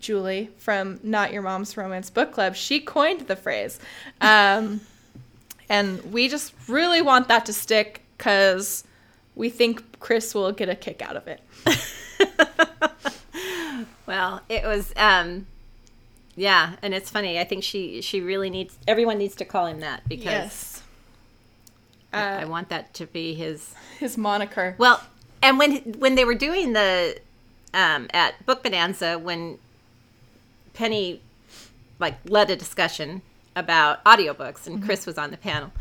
Julie 0.00 0.50
from 0.58 0.98
Not 1.02 1.32
Your 1.32 1.42
Mom's 1.42 1.76
Romance 1.76 2.10
Book 2.10 2.32
Club. 2.32 2.56
She 2.56 2.80
coined 2.80 3.22
the 3.28 3.36
phrase. 3.36 3.78
Um, 4.20 4.80
and 5.68 6.12
we 6.12 6.28
just 6.28 6.52
really 6.68 7.02
want 7.02 7.28
that 7.28 7.46
to 7.46 7.52
stick 7.52 8.02
because 8.16 8.82
we 9.34 9.48
think 9.50 10.00
Chris 10.00 10.34
will 10.34 10.50
get 10.52 10.68
a 10.68 10.74
kick 10.74 11.02
out 11.02 11.16
of 11.16 11.28
it. 11.28 11.40
well, 14.06 14.40
it 14.48 14.64
was 14.64 14.92
um 14.96 15.46
yeah, 16.38 16.76
and 16.82 16.92
it's 16.94 17.08
funny. 17.10 17.38
I 17.38 17.44
think 17.44 17.64
she 17.64 18.00
she 18.02 18.20
really 18.20 18.50
needs 18.50 18.76
everyone 18.86 19.18
needs 19.18 19.34
to 19.36 19.44
call 19.44 19.66
him 19.66 19.80
that 19.80 20.06
because 20.08 20.24
Yes. 20.26 20.82
I, 22.12 22.22
I 22.22 22.42
Uh, 22.44 22.48
want 22.48 22.68
that 22.70 22.94
to 22.94 23.06
be 23.06 23.34
his 23.34 23.74
his 23.98 24.16
moniker. 24.16 24.74
Well, 24.78 25.02
and 25.46 25.58
when 25.58 25.76
when 25.98 26.16
they 26.16 26.24
were 26.24 26.34
doing 26.34 26.72
the 26.72 27.18
um, 27.72 28.08
at 28.12 28.44
Book 28.46 28.62
Bonanza, 28.62 29.18
when 29.18 29.58
Penny 30.74 31.20
like 32.00 32.16
led 32.26 32.50
a 32.50 32.56
discussion 32.56 33.22
about 33.54 34.04
audiobooks, 34.04 34.66
and 34.66 34.84
Chris 34.84 35.06
was 35.06 35.16
on 35.16 35.30
the 35.30 35.36
panel, 35.36 35.72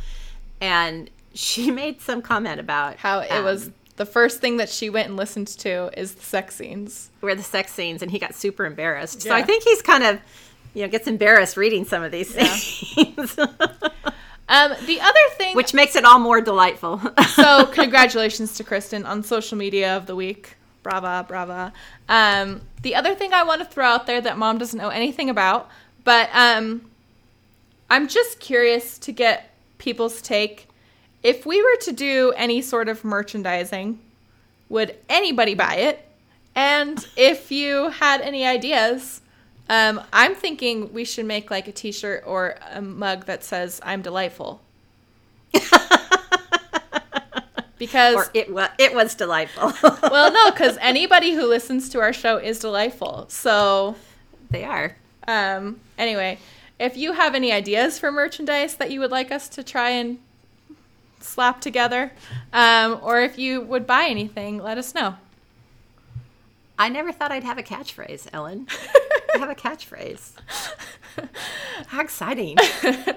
and 0.61 1.09
she 1.33 1.71
made 1.83 1.99
some 1.99 2.21
comment 2.21 2.59
about 2.59 2.97
How 2.97 3.19
it 3.19 3.43
was 3.43 3.67
um, 3.67 3.73
the 3.97 4.05
first 4.05 4.39
thing 4.39 4.57
that 4.57 4.69
she 4.69 4.89
went 4.89 5.07
and 5.07 5.17
listened 5.17 5.47
to 5.47 5.89
is 5.99 6.13
the 6.13 6.23
sex 6.23 6.55
scenes. 6.55 7.09
where 7.21 7.35
the 7.35 7.43
sex 7.43 7.73
scenes, 7.73 8.01
and 8.03 8.11
he 8.11 8.19
got 8.19 8.35
super 8.35 8.65
embarrassed. 8.65 9.23
So 9.23 9.33
I 9.33 9.41
think 9.41 9.63
he's 9.63 9.81
kind 9.81 10.03
of 10.03 10.19
you 10.75 10.83
know 10.83 10.89
gets 10.89 11.07
embarrassed 11.07 11.57
reading 11.57 11.85
some 11.85 12.03
of 12.03 12.11
these 12.11 12.31
things, 12.31 13.35
Um, 14.47 14.73
the 14.85 15.01
other 15.01 15.19
thing, 15.37 15.55
which 15.55 15.73
makes 15.73 15.95
it 15.95 16.05
all 16.05 16.19
more 16.19 16.41
delightful. 16.41 17.01
so 17.33 17.65
congratulations 17.67 18.55
to 18.55 18.63
Kristen 18.63 19.05
on 19.05 19.23
social 19.23 19.57
media 19.57 19.97
of 19.97 20.05
the 20.05 20.15
week. 20.15 20.55
Brava, 20.83 21.25
brava. 21.27 21.73
Um, 22.07 22.61
the 22.83 22.93
other 22.93 23.15
thing 23.15 23.33
I 23.33 23.43
want 23.43 23.61
to 23.61 23.65
throw 23.65 23.85
out 23.85 24.05
there 24.05 24.21
that 24.21 24.37
mom 24.37 24.59
doesn't 24.59 24.77
know 24.77 24.89
anything 24.89 25.31
about, 25.31 25.69
but 26.03 26.29
um, 26.33 26.87
I'm 27.89 28.07
just 28.07 28.39
curious 28.39 28.99
to 28.99 29.11
get 29.11 29.49
people's 29.79 30.21
take. 30.21 30.67
If 31.23 31.45
we 31.45 31.63
were 31.63 31.77
to 31.81 31.91
do 31.91 32.33
any 32.37 32.61
sort 32.61 32.87
of 32.87 33.03
merchandising, 33.03 33.99
would 34.69 34.95
anybody 35.09 35.55
buy 35.55 35.75
it? 35.77 36.07
And 36.53 37.05
if 37.17 37.51
you 37.51 37.89
had 37.89 38.21
any 38.21 38.45
ideas, 38.45 39.21
um, 39.69 40.01
I'm 40.13 40.35
thinking 40.35 40.93
we 40.93 41.05
should 41.05 41.25
make 41.25 41.49
like 41.49 41.67
a 41.67 41.71
T-shirt 41.71 42.23
or 42.25 42.55
a 42.71 42.81
mug 42.81 43.25
that 43.25 43.43
says 43.43 43.79
"I'm 43.83 44.01
delightful." 44.01 44.61
because 47.77 48.15
or 48.15 48.25
it 48.33 48.53
was 48.53 48.69
it 48.77 48.93
was 48.93 49.15
delightful. 49.15 49.73
well, 50.09 50.31
no, 50.31 50.51
because 50.51 50.77
anybody 50.81 51.33
who 51.33 51.45
listens 51.47 51.89
to 51.89 51.99
our 51.99 52.13
show 52.13 52.37
is 52.37 52.59
delightful. 52.59 53.25
So, 53.29 53.95
they 54.51 54.63
are. 54.63 54.95
um, 55.27 55.79
anyway, 55.97 56.37
if 56.79 56.97
you 56.97 57.13
have 57.13 57.35
any 57.35 57.51
ideas 57.51 57.97
for 57.99 58.11
merchandise 58.11 58.75
that 58.75 58.91
you 58.91 58.99
would 58.99 59.11
like 59.11 59.31
us 59.31 59.49
to 59.49 59.63
try 59.63 59.89
and 59.91 60.19
slap 61.19 61.59
together, 61.61 62.11
um, 62.53 62.99
or 63.01 63.19
if 63.21 63.39
you 63.39 63.61
would 63.61 63.87
buy 63.87 64.05
anything, 64.07 64.59
let 64.59 64.77
us 64.77 64.93
know. 64.93 65.15
I 66.77 66.89
never 66.89 67.11
thought 67.11 67.31
I'd 67.31 67.43
have 67.43 67.57
a 67.57 67.63
catchphrase, 67.63 68.27
Ellen. 68.33 68.67
I 69.33 69.37
have 69.37 69.49
a 69.49 69.55
catchphrase. 69.55 70.31
How 71.87 72.01
exciting. 72.01 72.57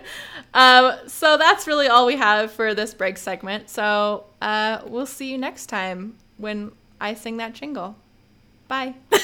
Um, 0.54 0.94
so 1.06 1.36
that's 1.36 1.66
really 1.66 1.88
all 1.88 2.06
we 2.06 2.16
have 2.16 2.50
for 2.50 2.74
this 2.74 2.94
break 2.94 3.18
segment. 3.18 3.68
So 3.68 4.24
uh, 4.40 4.80
we'll 4.86 5.06
see 5.06 5.30
you 5.30 5.38
next 5.38 5.66
time 5.66 6.16
when 6.38 6.72
I 7.00 7.14
sing 7.14 7.36
that 7.36 7.52
jingle. 7.52 7.96
Bye. 8.66 8.94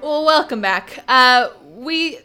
Well, 0.00 0.24
welcome 0.24 0.60
back. 0.60 1.04
Uh, 1.06 1.50
we 1.76 2.18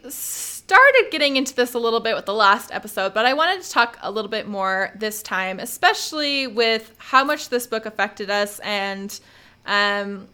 started 0.68 1.08
getting 1.10 1.38
into 1.38 1.54
this 1.54 1.72
a 1.72 1.78
little 1.78 1.98
bit 1.98 2.14
with 2.14 2.26
the 2.26 2.34
last 2.34 2.70
episode, 2.74 3.14
but 3.14 3.24
I 3.24 3.32
wanted 3.32 3.62
to 3.62 3.70
talk 3.70 3.96
a 4.02 4.10
little 4.10 4.30
bit 4.30 4.46
more 4.46 4.90
this 4.94 5.22
time, 5.22 5.60
especially 5.60 6.46
with 6.46 6.94
how 6.98 7.24
much 7.24 7.48
this 7.48 7.66
book 7.66 7.86
affected 7.86 8.28
us 8.28 8.58
and 8.58 9.18
um, 9.64 10.28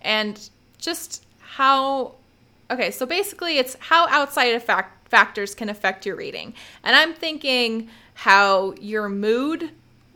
and 0.00 0.50
just 0.78 1.24
how. 1.38 2.16
Okay, 2.68 2.90
so 2.90 3.06
basically, 3.06 3.58
it's 3.58 3.76
how 3.78 4.08
outside 4.08 4.60
fact 4.60 5.08
factors 5.08 5.54
can 5.54 5.68
affect 5.68 6.04
your 6.04 6.16
reading, 6.16 6.52
and 6.82 6.96
I'm 6.96 7.14
thinking 7.14 7.88
how 8.14 8.74
your 8.80 9.08
mood 9.08 9.70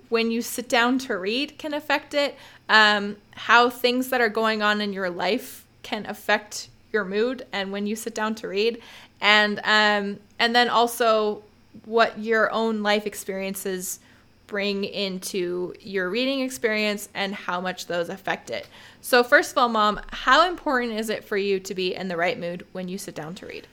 when 0.08 0.32
you 0.32 0.42
sit 0.42 0.68
down 0.68 0.98
to 0.98 1.16
read 1.16 1.58
can 1.58 1.74
affect 1.74 2.12
it. 2.12 2.36
Um, 2.68 3.18
how 3.36 3.70
things 3.70 4.08
that 4.08 4.20
are 4.20 4.28
going 4.28 4.62
on 4.62 4.80
in 4.80 4.92
your 4.92 5.10
life 5.10 5.64
can 5.84 6.06
affect 6.06 6.69
your 6.92 7.04
mood 7.04 7.46
and 7.52 7.72
when 7.72 7.86
you 7.86 7.96
sit 7.96 8.14
down 8.14 8.34
to 8.36 8.48
read, 8.48 8.80
and 9.20 9.58
um, 9.64 10.18
and 10.38 10.54
then 10.54 10.68
also 10.68 11.42
what 11.84 12.18
your 12.18 12.50
own 12.52 12.82
life 12.82 13.06
experiences 13.06 14.00
bring 14.46 14.82
into 14.82 15.72
your 15.80 16.10
reading 16.10 16.40
experience 16.40 17.08
and 17.14 17.34
how 17.34 17.60
much 17.60 17.86
those 17.86 18.08
affect 18.08 18.50
it. 18.50 18.66
So 19.00 19.22
first 19.22 19.52
of 19.52 19.58
all, 19.58 19.68
mom, 19.68 20.00
how 20.10 20.48
important 20.48 20.92
is 20.94 21.08
it 21.08 21.22
for 21.22 21.36
you 21.36 21.60
to 21.60 21.74
be 21.74 21.94
in 21.94 22.08
the 22.08 22.16
right 22.16 22.38
mood 22.38 22.66
when 22.72 22.88
you 22.88 22.98
sit 22.98 23.14
down 23.14 23.36
to 23.36 23.46
read? 23.46 23.68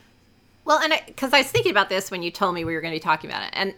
Well, 0.65 0.79
and 0.79 0.93
because 1.07 1.33
I, 1.33 1.39
was 1.39 1.47
thinking 1.47 1.71
about 1.71 1.89
this 1.89 2.11
when 2.11 2.21
you 2.21 2.29
told 2.29 2.53
me 2.53 2.63
we 2.63 2.75
were 2.75 2.81
going 2.81 2.93
to 2.93 2.99
be 2.99 3.03
talking 3.03 3.29
about 3.29 3.47
it, 3.47 3.53
and 3.53 3.73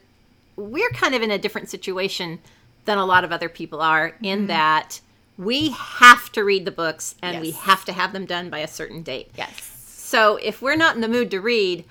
we're 0.57 0.89
kind 0.89 1.15
of 1.15 1.21
in 1.21 1.31
a 1.31 1.37
different 1.37 1.69
situation 1.69 2.39
than 2.85 2.97
a 2.97 3.05
lot 3.05 3.23
of 3.23 3.31
other 3.31 3.47
people 3.47 3.79
are 3.79 4.15
in 4.21 4.47
that 4.47 4.99
we 5.39 5.69
have 5.69 6.29
to 6.33 6.43
read 6.43 6.65
the 6.65 6.71
books 6.71 7.15
and 7.23 7.39
we 7.39 7.51
have 7.51 7.85
to 7.85 7.93
have 7.93 8.11
them 8.11 8.25
done 8.25 8.49
by 8.49 8.59
a 8.59 8.67
certain 8.67 9.01
date. 9.01 9.31
Yes. 9.37 9.53
So 9.87 10.35
if 10.35 10.61
we're 10.61 10.75
not 10.75 10.95
in 10.95 11.01
the 11.01 11.07
mood 11.07 11.31
to 11.31 11.39
read, 11.39 11.85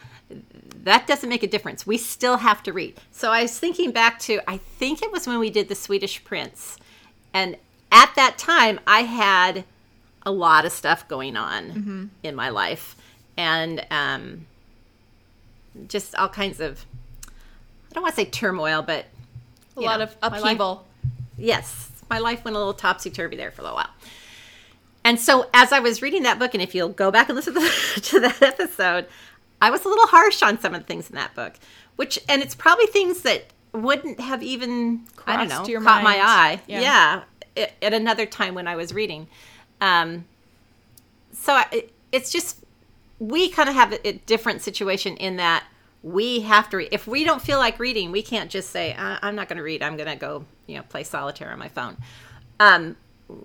that 0.84 1.06
doesn't 1.06 1.30
make 1.30 1.42
a 1.42 1.46
difference. 1.46 1.86
We 1.86 1.96
still 1.96 2.36
have 2.36 2.62
to 2.64 2.74
read. 2.74 3.00
So 3.10 3.32
I 3.32 3.40
was 3.42 3.58
thinking 3.58 3.90
back 3.90 4.18
to, 4.20 4.40
I 4.46 4.58
think 4.58 5.00
it 5.02 5.10
was 5.10 5.26
when 5.26 5.38
we 5.38 5.48
did 5.48 5.68
the 5.68 5.74
Swedish 5.74 6.22
Prince. 6.24 6.76
And 7.32 7.56
at 7.90 8.12
that 8.16 8.36
time, 8.36 8.80
I 8.86 9.00
had 9.04 9.64
a 10.26 10.30
lot 10.30 10.66
of 10.66 10.72
stuff 10.72 11.08
going 11.08 11.36
on 11.38 12.10
in 12.22 12.34
my 12.34 12.50
life. 12.50 12.96
And 13.38 13.86
um, 13.90 14.46
just 15.88 16.14
all 16.16 16.28
kinds 16.28 16.60
of, 16.60 16.84
I 17.26 17.94
don't 17.94 18.02
want 18.02 18.14
to 18.14 18.20
say 18.20 18.28
turmoil, 18.28 18.82
but 18.82 19.06
A 19.76 19.80
lot 19.80 20.00
know, 20.00 20.04
of 20.04 20.16
upheaval. 20.22 20.86
yes, 21.38 21.90
my 22.10 22.18
life 22.18 22.44
went 22.44 22.56
a 22.56 22.58
little 22.58 22.74
topsy 22.74 23.10
turvy 23.10 23.36
there 23.36 23.50
for 23.50 23.62
a 23.62 23.64
little 23.64 23.76
while. 23.76 23.90
And 25.04 25.18
so, 25.18 25.48
as 25.54 25.72
I 25.72 25.80
was 25.80 26.02
reading 26.02 26.24
that 26.24 26.38
book, 26.38 26.54
and 26.54 26.62
if 26.62 26.74
you'll 26.74 26.90
go 26.90 27.10
back 27.10 27.28
and 27.28 27.36
listen 27.36 27.54
to, 27.54 27.60
the, 27.60 28.00
to 28.02 28.20
that 28.20 28.42
episode, 28.42 29.06
I 29.60 29.70
was 29.70 29.84
a 29.84 29.88
little 29.88 30.06
harsh 30.06 30.42
on 30.42 30.60
some 30.60 30.74
of 30.74 30.82
the 30.82 30.86
things 30.86 31.08
in 31.08 31.16
that 31.16 31.34
book, 31.34 31.54
which, 31.96 32.18
and 32.28 32.42
it's 32.42 32.54
probably 32.54 32.86
things 32.86 33.22
that 33.22 33.46
wouldn't 33.72 34.20
have 34.20 34.42
even, 34.42 35.06
I 35.26 35.36
don't 35.36 35.48
know, 35.48 35.80
caught 35.80 36.02
my 36.02 36.18
eye. 36.20 36.60
Yeah. 36.66 37.22
Yeah. 37.56 37.66
at, 37.82 37.92
another 37.92 38.26
time 38.26 38.54
when 38.54 38.66
I 38.66 38.76
was 38.76 38.92
reading. 38.92 39.28
Um, 39.80 40.26
so 41.32 41.54
I, 41.54 41.66
it, 41.72 41.92
it's 42.12 42.30
just, 42.30 42.64
we 43.18 43.48
kind 43.48 43.68
of 43.68 43.74
have 43.74 43.92
a, 43.92 44.08
a 44.08 44.12
different 44.12 44.62
situation 44.62 45.16
in 45.16 45.36
that 45.36 45.64
we 46.02 46.40
have 46.40 46.70
to 46.70 46.76
read. 46.78 46.88
If 46.92 47.06
we 47.06 47.24
don't 47.24 47.42
feel 47.42 47.58
like 47.58 47.78
reading, 47.78 48.12
we 48.12 48.22
can't 48.22 48.50
just 48.50 48.70
say, 48.70 48.94
I- 48.96 49.18
I'm 49.22 49.34
not 49.34 49.48
going 49.48 49.56
to 49.56 49.62
read. 49.62 49.82
I'm 49.82 49.96
going 49.96 50.08
to 50.08 50.16
go, 50.16 50.44
you 50.66 50.76
know, 50.76 50.82
play 50.82 51.02
solitaire 51.04 51.50
on 51.50 51.58
my 51.58 51.68
phone. 51.68 51.96
Um, 52.60 52.96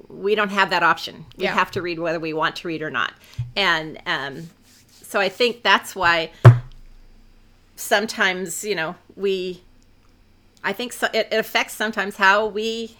we 0.08 0.36
don't 0.36 0.50
have 0.52 0.70
that 0.70 0.84
option. 0.84 1.26
We 1.36 1.44
Yeah. 1.46 1.54
have 1.54 1.72
to 1.72 1.82
read 1.82 2.00
whether 2.00 2.20
we 2.20 2.32
want 2.34 2.56
to 2.58 2.68
read 2.68 2.82
or 2.82 2.90
not. 2.92 3.14
And 3.56 4.00
um, 4.06 4.50
so 5.02 5.20
I 5.20 5.30
think 5.30 5.62
that's 5.64 5.96
why 5.96 6.32
sometimes, 7.76 8.64
you 8.64 8.76
know, 8.76 8.96
we, 9.16 9.62
I 10.64 10.74
think 10.74 10.94
so, 10.94 11.08
it, 11.14 11.28
it 11.32 11.38
affects 11.38 11.74
sometimes 11.74 12.16
how 12.18 12.48
we, 12.48 12.96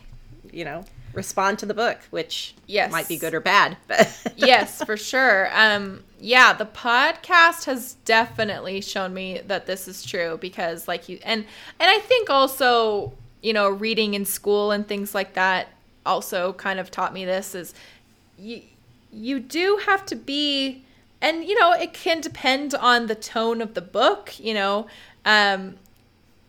you 0.52 0.66
know, 0.66 0.84
respond 1.14 1.60
to 1.60 1.66
the 1.66 1.74
book, 1.74 2.00
which 2.10 2.56
Yes. 2.66 2.92
might 2.92 3.08
be 3.08 3.18
good 3.18 3.34
or 3.34 3.40
bad. 3.40 3.78
But 3.88 4.34
yes, 4.36 4.84
for 4.84 4.98
sure. 4.98 5.50
Um, 5.54 6.04
yeah, 6.20 6.54
the 6.54 6.66
podcast 6.66 7.66
has 7.66 7.94
definitely 8.06 8.82
shown 8.82 9.14
me 9.14 9.42
that 9.48 9.66
this 9.66 9.88
is 9.88 10.04
true 10.06 10.38
because, 10.40 10.88
like 10.88 11.10
you, 11.10 11.20
and 11.24 11.46
and 11.80 11.90
I 11.92 12.00
think 12.00 12.30
also, 12.30 13.14
you 13.42 13.54
know, 13.54 13.70
reading 13.70 14.14
in 14.14 14.26
school 14.26 14.72
and 14.72 14.88
things 14.88 15.14
like 15.14 15.34
that 15.34 15.68
also 16.06 16.54
kind 16.54 16.80
of 16.80 16.92
taught 16.92 17.14
me 17.14 17.24
this 17.26 17.56
is 17.56 17.74
you 18.38 18.62
you 19.12 19.40
do 19.40 19.80
have 19.86 20.06
to 20.08 20.16
be, 20.16 20.84
and 21.22 21.44
you 21.44 21.58
know, 21.60 21.72
it 21.74 21.94
can 21.94 22.20
depend 22.22 22.74
on 22.76 23.08
the 23.08 23.16
tone 23.16 23.62
of 23.62 23.74
the 23.74 23.82
book, 23.82 24.40
you 24.40 24.54
know, 24.54 24.88
um, 25.26 25.76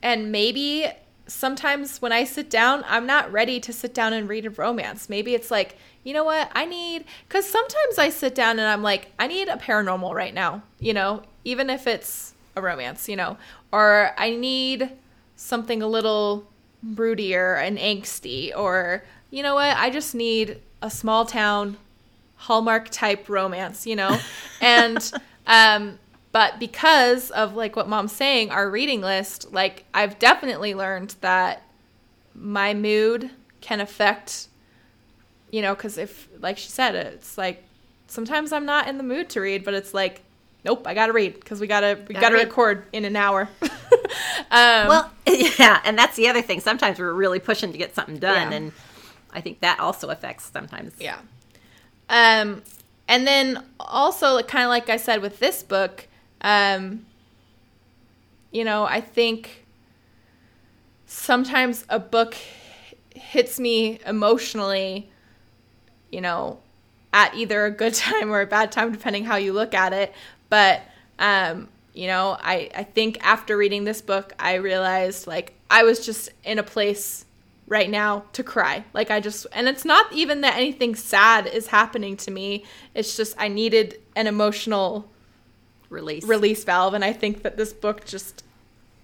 and 0.02 0.32
maybe 0.32 0.86
sometimes 1.26 2.02
when 2.02 2.12
I 2.12 2.24
sit 2.24 2.50
down, 2.50 2.84
I'm 2.86 3.06
not 3.06 3.32
ready 3.32 3.60
to 3.60 3.72
sit 3.72 3.94
down 3.94 4.12
and 4.12 4.28
read 4.28 4.46
a 4.46 4.50
romance. 4.50 5.08
Maybe 5.08 5.34
it's 5.34 5.50
like, 5.50 5.76
you 6.02 6.12
know 6.12 6.24
what, 6.24 6.50
I 6.54 6.66
need, 6.66 7.04
because 7.26 7.48
sometimes 7.48 7.98
I 7.98 8.10
sit 8.10 8.34
down 8.34 8.58
and 8.58 8.68
I'm 8.68 8.82
like, 8.82 9.10
I 9.18 9.26
need 9.26 9.48
a 9.48 9.56
paranormal 9.56 10.12
right 10.12 10.34
now, 10.34 10.62
you 10.78 10.92
know, 10.92 11.22
even 11.44 11.70
if 11.70 11.86
it's 11.86 12.34
a 12.56 12.62
romance, 12.62 13.08
you 13.08 13.16
know, 13.16 13.38
or 13.72 14.12
I 14.18 14.30
need 14.30 14.90
something 15.36 15.82
a 15.82 15.86
little 15.86 16.46
broodier 16.86 17.60
and 17.60 17.78
angsty, 17.78 18.54
or, 18.54 19.04
you 19.30 19.42
know 19.42 19.54
what, 19.54 19.76
I 19.76 19.90
just 19.90 20.14
need 20.14 20.60
a 20.82 20.90
small 20.90 21.24
town 21.24 21.78
Hallmark 22.36 22.90
type 22.90 23.28
romance, 23.28 23.86
you 23.86 23.96
know? 23.96 24.18
and, 24.60 25.12
um, 25.46 25.98
but 26.34 26.58
because 26.58 27.30
of 27.30 27.54
like 27.54 27.76
what 27.76 27.88
mom's 27.88 28.10
saying, 28.10 28.50
our 28.50 28.68
reading 28.68 29.00
list, 29.00 29.52
like 29.52 29.84
I've 29.94 30.18
definitely 30.18 30.74
learned 30.74 31.14
that 31.20 31.62
my 32.34 32.74
mood 32.74 33.30
can 33.60 33.80
affect, 33.80 34.48
you 35.52 35.62
know, 35.62 35.76
because 35.76 35.96
if, 35.96 36.28
like 36.40 36.58
she 36.58 36.68
said, 36.68 36.96
it's 36.96 37.38
like 37.38 37.62
sometimes 38.08 38.52
I'm 38.52 38.66
not 38.66 38.88
in 38.88 38.98
the 38.98 39.04
mood 39.04 39.28
to 39.30 39.40
read, 39.40 39.64
but 39.64 39.74
it's 39.74 39.94
like, 39.94 40.22
nope, 40.64 40.84
I 40.88 40.94
gotta 40.94 41.12
read 41.12 41.34
because 41.34 41.60
we 41.60 41.68
gotta 41.68 42.00
we 42.08 42.16
gotta, 42.16 42.34
read. 42.34 42.48
record 42.48 42.84
in 42.92 43.04
an 43.04 43.14
hour. 43.14 43.48
um, 43.62 44.88
Well, 44.88 45.12
yeah, 45.28 45.82
and 45.84 45.96
that's 45.96 46.16
the 46.16 46.26
other 46.26 46.42
thing. 46.42 46.58
Sometimes 46.58 46.98
we're 46.98 47.12
really 47.12 47.38
pushing 47.38 47.70
to 47.70 47.78
get 47.78 47.94
something 47.94 48.18
done, 48.18 48.50
Yeah. 48.50 48.56
and 48.56 48.72
I 49.32 49.40
think 49.40 49.60
that 49.60 49.78
also 49.78 50.08
affects 50.08 50.50
sometimes. 50.52 50.94
Yeah. 50.98 51.18
Um, 52.08 52.64
and 53.06 53.24
then 53.24 53.62
also, 53.78 54.32
like, 54.34 54.48
kind 54.48 54.64
of 54.64 54.70
like 54.70 54.90
I 54.90 54.96
said 54.96 55.22
with 55.22 55.38
this 55.38 55.62
book, 55.62 56.08
um, 56.44 57.06
you 58.52 58.64
know, 58.64 58.84
I 58.84 59.00
think 59.00 59.64
sometimes 61.06 61.84
a 61.88 61.98
book 61.98 62.36
hits 63.14 63.58
me 63.58 63.98
emotionally, 64.06 65.10
you 66.12 66.20
know, 66.20 66.60
at 67.14 67.34
either 67.34 67.64
a 67.64 67.70
good 67.70 67.94
time 67.94 68.30
or 68.30 68.42
a 68.42 68.46
bad 68.46 68.70
time, 68.70 68.92
depending 68.92 69.24
how 69.24 69.36
you 69.36 69.54
look 69.54 69.74
at 69.74 69.92
it. 69.94 70.12
But, 70.50 70.82
um, 71.18 71.68
you 71.94 72.06
know, 72.08 72.36
I, 72.40 72.68
I 72.74 72.84
think 72.84 73.24
after 73.26 73.56
reading 73.56 73.84
this 73.84 74.02
book, 74.02 74.34
I 74.38 74.54
realized 74.54 75.26
like 75.26 75.54
I 75.70 75.84
was 75.84 76.04
just 76.04 76.28
in 76.44 76.58
a 76.58 76.62
place 76.62 77.24
right 77.66 77.88
now 77.88 78.24
to 78.34 78.44
cry. 78.44 78.84
Like 78.92 79.10
I 79.10 79.20
just, 79.20 79.46
and 79.52 79.66
it's 79.66 79.86
not 79.86 80.12
even 80.12 80.42
that 80.42 80.56
anything 80.56 80.94
sad 80.94 81.46
is 81.46 81.68
happening 81.68 82.18
to 82.18 82.30
me. 82.30 82.64
It's 82.94 83.16
just 83.16 83.34
I 83.38 83.48
needed 83.48 83.98
an 84.14 84.26
emotional 84.26 85.08
Release. 85.94 86.24
release 86.24 86.62
valve. 86.64 86.92
And 86.94 87.04
I 87.04 87.12
think 87.12 87.42
that 87.42 87.56
this 87.56 87.72
book 87.72 88.04
just 88.04 88.44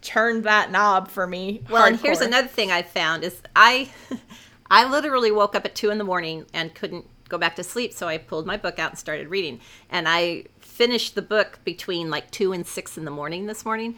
turned 0.03 0.45
that 0.45 0.70
knob 0.70 1.09
for 1.09 1.26
me. 1.26 1.62
Well, 1.70 1.84
and 1.84 1.99
here's 1.99 2.20
another 2.20 2.49
thing 2.49 2.70
I 2.72 2.82
found 2.82 3.22
is 3.24 3.41
I, 3.57 3.88
I 4.70 4.84
literally 4.91 5.30
woke 5.30 5.55
up 5.55 5.64
at 5.64 5.74
two 5.74 5.91
in 5.91 5.99
the 5.99 6.05
morning 6.05 6.47
and 6.53 6.74
couldn't 6.74 7.07
go 7.28 7.38
back 7.38 7.55
to 7.57 7.62
sleep, 7.62 7.93
so 7.93 8.09
I 8.09 8.18
pulled 8.18 8.47
my 8.47 8.57
book 8.57 8.78
out 8.78 8.91
and 8.91 8.99
started 8.99 9.28
reading, 9.28 9.61
and 9.88 10.09
I 10.09 10.45
finished 10.61 11.14
the 11.14 11.22
book 11.22 11.61
between 11.64 12.11
like 12.11 12.30
two 12.32 12.53
and 12.53 12.66
six 12.66 12.99
in 12.99 13.05
the 13.05 13.11
morning 13.12 13.47
this 13.47 13.64
morning, 13.64 13.95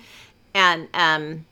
and 0.52 0.86
um, 0.92 1.46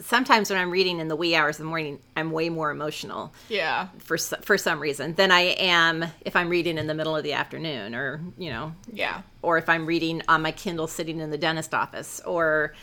sometimes 0.00 0.50
when 0.50 0.58
I'm 0.58 0.70
reading 0.70 0.98
in 0.98 1.06
the 1.08 1.14
wee 1.16 1.36
hours 1.36 1.56
of 1.56 1.64
the 1.64 1.68
morning, 1.68 2.00
I'm 2.16 2.32
way 2.32 2.48
more 2.48 2.70
emotional 2.70 3.32
Yeah. 3.48 3.88
for 3.98 4.18
for 4.18 4.58
some 4.58 4.80
reason 4.80 5.14
than 5.14 5.30
I 5.30 5.40
am 5.40 6.04
if 6.22 6.34
I'm 6.34 6.48
reading 6.48 6.76
in 6.78 6.86
the 6.88 6.94
middle 6.94 7.14
of 7.16 7.22
the 7.22 7.34
afternoon 7.34 7.94
or 7.94 8.20
you 8.38 8.50
know 8.50 8.74
Yeah. 8.92 9.22
Or 9.42 9.58
if 9.58 9.68
I'm 9.68 9.86
reading 9.86 10.22
on 10.28 10.42
my 10.42 10.52
Kindle 10.52 10.86
sitting 10.86 11.20
in 11.20 11.30
the 11.30 11.38
dentist 11.38 11.74
office, 11.74 12.20
or 12.24 12.74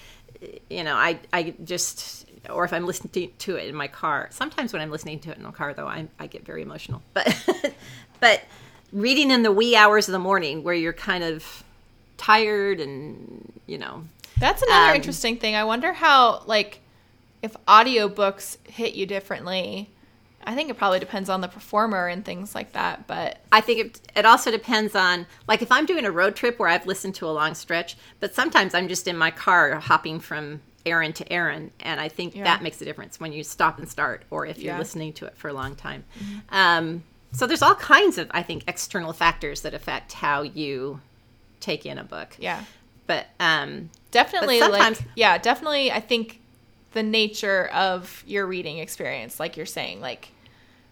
you 0.70 0.84
know, 0.84 0.96
I 0.96 1.20
I 1.34 1.54
just 1.64 2.26
or 2.50 2.64
if 2.64 2.72
I'm 2.74 2.86
listening 2.86 3.32
to, 3.38 3.56
it 3.58 3.68
in 3.68 3.76
my 3.76 3.88
car. 3.88 4.28
Sometimes 4.32 4.72
when 4.74 4.82
I'm 4.82 4.92
listening 4.92 5.20
to 5.22 5.32
it 5.32 5.38
in 5.38 5.44
the 5.44 5.52
car, 5.52 5.74
though, 5.74 5.88
I 5.88 6.08
I 6.20 6.28
get 6.28 6.46
very 6.46 6.62
emotional. 6.62 7.02
But 7.14 7.74
but 8.20 8.44
reading 8.94 9.32
in 9.32 9.44
the 9.44 9.52
wee 9.52 9.76
hours 9.76 10.08
of 10.08 10.14
the 10.14 10.20
morning, 10.20 10.64
where 10.64 10.74
you're 10.74 10.94
kind 10.94 11.24
of 11.24 11.64
tired 12.18 12.80
and 12.80 13.52
you 13.66 13.78
know, 13.78 14.04
That's 14.40 14.62
another 14.62 14.92
Um, 14.92 14.96
interesting 14.96 15.38
thing. 15.38 15.56
I 15.56 15.64
wonder 15.64 15.94
how 15.94 16.44
like 16.46 16.82
if 17.42 17.56
audiobooks 17.68 18.58
hit 18.68 18.94
you 18.96 19.06
differently. 19.06 19.90
I 20.46 20.56
think 20.56 20.70
it 20.70 20.78
probably 20.78 21.00
depends 21.00 21.30
on 21.30 21.42
the 21.42 21.48
performer 21.48 22.08
and 22.08 22.24
things 22.26 22.56
like 22.56 22.72
that, 22.74 23.08
but 23.08 23.40
I 23.52 23.62
think 23.62 23.80
it, 23.80 24.02
it 24.16 24.26
also 24.26 24.52
depends 24.52 24.96
on, 24.96 25.28
like, 25.48 25.62
if 25.62 25.72
I'm 25.72 25.86
doing 25.86 26.06
a 26.06 26.12
road 26.12 26.36
trip 26.36 26.58
where 26.60 26.70
I've 26.70 26.88
listened 26.88 27.16
to 27.16 27.28
a 27.28 27.32
long 27.32 27.54
stretch, 27.54 27.98
but 28.20 28.34
sometimes 28.34 28.74
I'm 28.74 28.88
just 28.88 29.08
in 29.08 29.18
my 29.18 29.32
car 29.32 29.76
hopping 29.76 30.20
from 30.20 30.62
errand 30.86 31.16
to 31.18 31.32
errand, 31.32 31.72
and 31.82 32.00
I 32.00 32.08
think 32.08 32.36
Yeah. 32.36 32.46
that 32.46 32.64
makes 32.64 32.82
a 32.82 32.86
difference 32.86 33.20
when 33.20 33.34
you 33.34 33.44
stop 33.44 33.80
and 33.80 33.88
start, 33.90 34.24
or 34.32 34.46
if 34.46 34.58
you're 34.58 34.68
Yeah. 34.68 34.72
Mm-hmm. 34.74 34.80
listening 34.80 35.14
to 35.14 35.26
it 35.26 35.38
for 35.38 35.50
a 35.50 35.54
long 35.54 35.76
time. 35.76 36.06
Um, 36.50 37.04
so 37.32 37.46
there's 37.46 37.62
all 37.62 37.76
kinds 37.76 38.18
of, 38.18 38.28
I 38.32 38.42
think, 38.42 38.64
external 38.68 39.14
factors 39.14 39.62
that 39.62 39.74
affect 39.74 40.14
how 40.14 40.42
you 40.42 41.02
take 41.60 41.86
in 41.86 41.98
a 41.98 42.04
book. 42.04 42.36
yeah. 42.40 42.64
But 43.08 43.28
um, 43.40 43.90
Definitely 44.12 44.60
But 44.60 44.72
like 44.72 44.98
yeah, 45.16 45.38
definitely 45.38 45.92
I 45.92 46.00
think 46.00 46.40
the 46.94 47.04
nature 47.04 47.68
of 47.68 48.24
your 48.26 48.46
reading 48.48 48.80
experience 48.80 49.40
like 49.40 49.56
you're 49.56 49.66
saying 49.66 50.02
like 50.02 50.30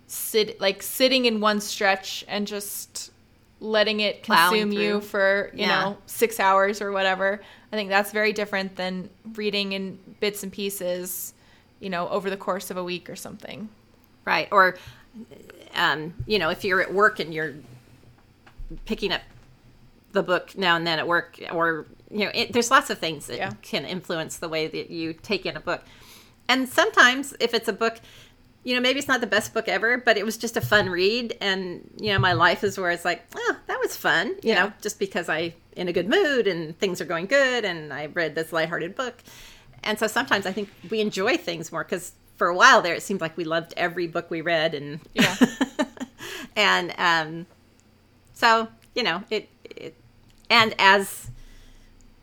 sit 0.08 0.60
like 0.62 0.82
sitting 0.82 1.26
in 1.26 1.41
one 1.41 1.60
stretch 1.60 2.24
and 2.28 2.48
just 2.48 3.12
letting 3.60 4.02
it 4.02 4.22
consume 4.22 4.72
you 4.72 5.02
for, 5.02 5.50
you 5.52 5.62
Yeah. 5.62 5.82
know, 5.82 5.98
6 6.06 6.39
hours 6.39 6.80
or 6.80 6.91
whatever. 6.91 7.41
I 7.72 7.76
think 7.76 7.89
that's 7.89 8.12
very 8.12 8.32
different 8.32 8.76
than 8.76 9.10
reading 9.34 9.72
in 9.72 9.98
bits 10.20 10.43
and 10.43 10.52
pieces, 10.52 11.34
you 11.80 11.89
know, 11.89 12.08
over 12.10 12.30
the 12.30 12.38
course 12.38 12.70
of 12.70 12.78
a 12.78 12.84
week 12.84 13.10
or 13.10 13.16
something. 13.16 13.68
Right. 14.26 14.48
Or, 14.52 14.78
um, 15.74 16.14
you 16.28 16.38
know, 16.38 16.52
if 16.52 16.64
you're 16.64 16.82
at 16.82 16.93
work 16.93 17.20
and 17.20 17.34
you're 17.34 17.56
picking 18.86 19.12
up 19.12 19.22
the 20.12 20.22
book 20.22 20.56
now 20.56 20.76
and 20.76 20.86
then 20.86 21.00
at 21.00 21.08
work, 21.08 21.39
or, 21.52 21.88
you 22.12 22.26
know, 22.26 22.32
it, 22.34 22.53
there's 22.53 22.72
lots 22.72 22.89
of 22.89 22.99
things 22.99 23.28
that 23.28 23.38
Yeah. 23.38 23.53
can 23.62 23.86
influence 23.86 24.38
the 24.38 24.49
way 24.49 24.68
that 24.68 24.89
you 24.89 25.14
take 25.14 25.45
in 25.45 25.55
a 25.58 25.60
book. 25.60 25.84
And 26.47 26.68
sometimes 26.70 27.34
if 27.39 27.53
it's 27.53 27.68
a 27.68 27.74
book, 27.74 27.99
you 28.64 28.76
know, 28.76 28.82
maybe 28.82 28.99
it's 28.99 29.08
not 29.08 29.22
the 29.22 29.28
best 29.28 29.53
book 29.53 29.68
ever, 29.68 29.97
but 29.97 30.18
it 30.18 30.26
was 30.26 30.38
just 30.38 30.58
a 30.58 30.62
fun 30.62 30.89
read. 30.89 31.38
And, 31.41 31.89
you 31.99 32.12
know, 32.14 32.20
my 32.20 32.34
life 32.34 32.64
is 32.64 32.78
where 32.78 32.91
it's 32.91 33.05
like, 33.05 33.26
oh, 33.36 33.58
that 33.68 33.80
was 33.80 33.95
fun, 33.95 34.28
you 34.43 34.51
Yeah. 34.51 34.66
know, 34.66 34.74
just 34.82 34.99
because 34.99 35.30
I 35.30 35.53
in 35.76 35.88
a 35.88 35.93
good 35.93 36.10
mood 36.10 36.47
and 36.47 36.78
things 36.80 36.99
are 37.01 37.05
going 37.05 37.28
good 37.28 37.64
and 37.64 37.93
I 37.93 38.08
read 38.08 38.36
this 38.36 38.51
lighthearted 38.51 38.95
book. 38.95 39.22
And 39.84 39.99
so 39.99 40.08
sometimes 40.08 40.45
I 40.45 40.51
think 40.51 40.70
we 40.89 41.01
enjoy 41.01 41.38
things 41.38 41.72
more 41.72 41.84
because 41.84 42.14
for 42.36 42.47
a 42.47 42.55
while 42.55 42.82
there, 42.82 42.93
it 42.95 43.03
seemed 43.03 43.22
like 43.22 43.38
we 43.38 43.43
loved 43.43 43.74
every 43.78 44.08
book 44.08 44.30
we 44.32 44.41
read. 44.41 44.74
And, 44.74 44.99
Yeah. 45.14 45.36
and, 46.55 46.93
um, 46.97 47.45
so, 48.34 48.68
you 48.95 49.03
know, 49.03 49.24
it, 49.30 49.49
it, 49.64 49.95
and 50.49 50.74
as 50.80 51.30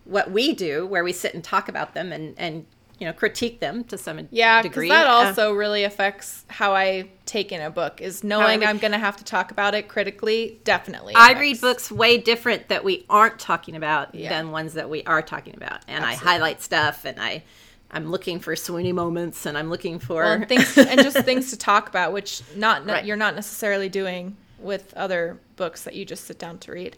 what 0.05 0.31
we 0.31 0.53
do, 0.55 0.87
where 0.87 1.03
we 1.05 1.13
sit 1.13 1.35
and 1.35 1.43
talk 1.43 1.69
about 1.69 1.95
them 1.95 2.13
and, 2.13 2.35
and, 2.39 2.67
you 2.99 3.07
know, 3.07 3.13
critique 3.13 3.59
them 3.61 3.85
to 3.85 3.99
some 3.99 4.29
Yeah, 4.31 4.63
because 4.63 4.73
degree. 4.75 4.89
that 4.91 5.07
uh, 5.07 5.11
also 5.11 5.53
really 5.53 5.85
affects 5.85 6.45
how 6.49 6.75
I 6.75 7.09
take 7.27 7.51
in 7.53 7.61
a 7.61 7.71
book. 7.71 8.01
Is 8.01 8.23
knowing 8.23 8.65
I'm 8.65 8.79
going 8.79 8.93
to 8.93 8.99
have 8.99 9.17
to 9.17 9.25
talk 9.25 9.51
about 9.51 9.75
it 9.75 9.89
critically. 9.89 10.61
Definitely, 10.65 11.15
I 11.17 11.31
affects- 11.33 11.41
read 11.41 11.61
books 11.61 11.91
way 11.91 12.19
different 12.19 12.69
that 12.69 12.85
we 12.85 13.05
aren't 13.11 13.39
talking 13.39 13.75
about 13.77 14.15
Yeah. 14.15 14.29
than 14.29 14.51
ones 14.53 14.75
that 14.75 14.89
we 14.91 15.03
are 15.05 15.23
talking 15.23 15.55
about, 15.57 15.81
and 15.89 16.05
Absolutely. 16.05 16.29
I 16.29 16.33
highlight 16.33 16.63
stuff, 16.63 17.05
and 17.05 17.21
I, 17.21 17.43
I'm 17.91 18.11
looking 18.11 18.39
for 18.41 18.55
swoony 18.55 18.93
moments, 18.95 19.47
and 19.47 19.57
I'm 19.59 19.71
looking 19.71 19.99
for 19.99 20.23
well, 20.23 20.33
and 20.33 20.49
things 20.49 20.77
and 20.79 21.01
just 21.03 21.17
things 21.25 21.51
to 21.51 21.57
talk 21.57 21.89
about, 21.89 22.13
which 22.13 22.43
not 22.55 22.87
Right. 22.87 23.05
you're 23.05 23.17
not 23.17 23.35
necessarily 23.35 23.89
doing 23.89 24.37
with 24.61 24.95
other 24.95 25.41
books 25.57 25.83
that 25.85 25.95
you 25.95 26.05
just 26.05 26.25
sit 26.27 26.39
down 26.39 26.59
to 26.59 26.73
read. 26.73 26.97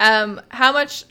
Um, 0.00 0.40
how 0.50 0.72
much 0.72 1.04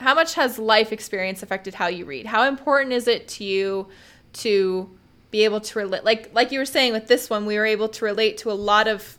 how 0.00 0.14
much 0.14 0.34
has 0.34 0.58
life 0.58 0.92
experience 0.92 1.42
affected 1.42 1.74
how 1.74 1.86
you 1.86 2.04
read? 2.04 2.26
How 2.26 2.46
important 2.48 2.92
is 2.92 3.06
it 3.08 3.28
to 3.28 3.44
you 3.44 3.88
to 4.34 4.90
be 5.30 5.44
able 5.44 5.60
to 5.60 5.78
relate? 5.78 6.04
Like 6.04 6.30
like 6.34 6.52
you 6.52 6.58
were 6.58 6.64
saying 6.66 6.92
with 6.92 7.06
this 7.08 7.30
one, 7.30 7.46
we 7.46 7.56
were 7.56 7.66
able 7.66 7.88
to 7.88 8.04
relate 8.04 8.38
to 8.38 8.50
a 8.50 8.54
lot 8.54 8.88
of 8.88 9.16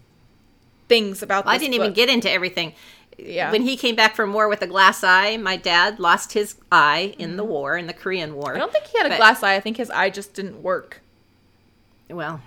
things 0.87 1.21
about. 1.23 1.45
Well, 1.45 1.53
I 1.53 1.57
didn't 1.57 1.73
even 1.75 1.93
get 1.93 2.09
into 2.09 2.29
everything. 2.29 2.73
Yeah. 3.17 3.49
When 3.51 3.61
he 3.61 3.77
came 3.77 3.95
back 3.95 4.13
from 4.13 4.33
war 4.33 4.49
with 4.49 4.61
a 4.61 4.67
glass 4.67 5.01
eye, 5.01 5.37
my 5.37 5.55
dad 5.55 5.99
lost 6.01 6.33
his 6.33 6.55
eye 6.69 7.15
in 7.17 7.37
the 7.37 7.45
war, 7.45 7.77
in 7.77 7.87
the 7.87 7.93
Korean 7.93 8.35
War. 8.35 8.49
Mm-hmm. 8.49 8.55
I 8.57 8.59
don't 8.59 8.73
think 8.73 8.85
he 8.87 8.97
had 8.97 9.09
a 9.09 9.15
glass 9.15 9.41
eye. 9.41 9.55
I 9.55 9.61
think 9.61 9.77
his 9.77 9.89
eye 9.89 10.09
just 10.09 10.33
didn't 10.33 10.61
work. 10.61 11.01
Well, 12.09 12.41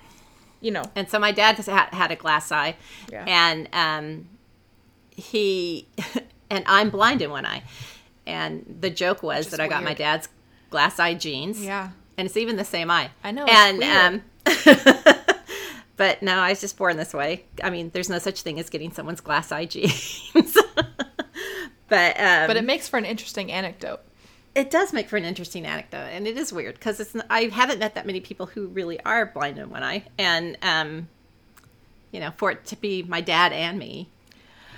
You 0.60 0.70
know. 0.72 0.82
and 0.94 1.08
so 1.08 1.18
my 1.18 1.32
dad 1.32 1.56
had 1.56 2.10
a 2.12 2.16
glass 2.16 2.52
eye, 2.52 2.76
Yeah. 3.10 3.24
and 3.26 3.68
um, 3.72 4.28
he 5.16 5.86
and 6.50 6.64
I'm 6.66 6.90
blind 6.90 7.22
in 7.22 7.30
one 7.30 7.46
eye, 7.46 7.62
and 8.28 8.76
the 8.80 8.90
joke 8.90 9.22
was 9.22 9.48
that 9.48 9.58
I 9.60 9.66
got 9.68 9.82
my 9.82 9.94
dad's 9.94 10.28
glass 10.70 10.98
eye 11.00 11.14
genes. 11.14 11.64
Yeah. 11.64 11.90
and 12.16 12.26
it's 12.26 12.36
even 12.36 12.56
the 12.56 12.64
same 12.64 12.90
eye. 12.90 13.10
I 13.24 13.30
know, 13.32 13.44
and 13.46 13.78
weird. 13.78 13.96
um, 13.96 14.22
but 15.96 16.22
no, 16.22 16.34
I 16.38 16.50
was 16.50 16.60
just 16.60 16.76
born 16.76 16.96
this 16.96 17.12
way. 17.14 17.44
I 17.62 17.70
mean, 17.70 17.90
there's 17.92 18.08
no 18.08 18.18
such 18.18 18.42
thing 18.42 18.60
as 18.60 18.68
getting 18.70 18.92
someone's 18.92 19.20
glass 19.20 19.50
eye 19.50 19.64
genes. 19.74 20.22
but 21.88 22.20
um, 22.20 22.46
But 22.46 22.56
it 22.56 22.64
makes 22.64 22.88
for 22.88 22.98
an 22.98 23.04
interesting 23.04 23.50
anecdote. 23.50 24.00
it 24.54 24.70
does 24.70 24.92
make 24.92 25.08
for 25.08 25.16
an 25.16 25.24
interesting 25.24 25.64
anecdote, 25.66 26.08
and 26.12 26.26
it 26.26 26.36
is 26.36 26.52
weird 26.52 26.74
because 26.74 27.00
it's. 27.00 27.16
I 27.30 27.44
haven't 27.44 27.78
met 27.78 27.94
that 27.94 28.06
many 28.06 28.20
people 28.20 28.46
who 28.46 28.66
really 28.68 29.00
are 29.04 29.26
blind 29.26 29.58
in 29.58 29.70
one 29.70 29.82
eye, 29.82 30.04
and 30.18 30.56
um, 30.62 31.08
you 32.12 32.20
know, 32.20 32.32
for 32.36 32.50
it 32.52 32.64
to 32.66 32.76
be 32.76 33.02
my 33.02 33.20
dad 33.20 33.52
and 33.52 33.78
me 33.78 34.08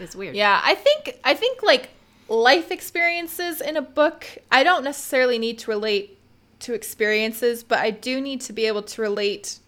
is 0.00 0.14
weird. 0.16 0.34
Yeah, 0.36 0.60
I 0.64 0.74
think 0.74 1.18
I 1.24 1.34
think 1.34 1.62
like 1.62 1.90
life 2.30 2.70
experiences 2.70 3.60
in 3.60 3.76
a 3.76 3.82
book, 3.82 4.24
I 4.50 4.62
don't 4.62 4.84
necessarily 4.84 5.38
need 5.38 5.58
to 5.60 5.70
relate 5.70 6.16
to 6.60 6.72
experiences, 6.74 7.62
but 7.62 7.80
I 7.80 7.90
do 7.90 8.20
need 8.20 8.40
to 8.42 8.52
be 8.52 8.66
able 8.66 8.82
to 8.84 9.02
relate 9.02 9.58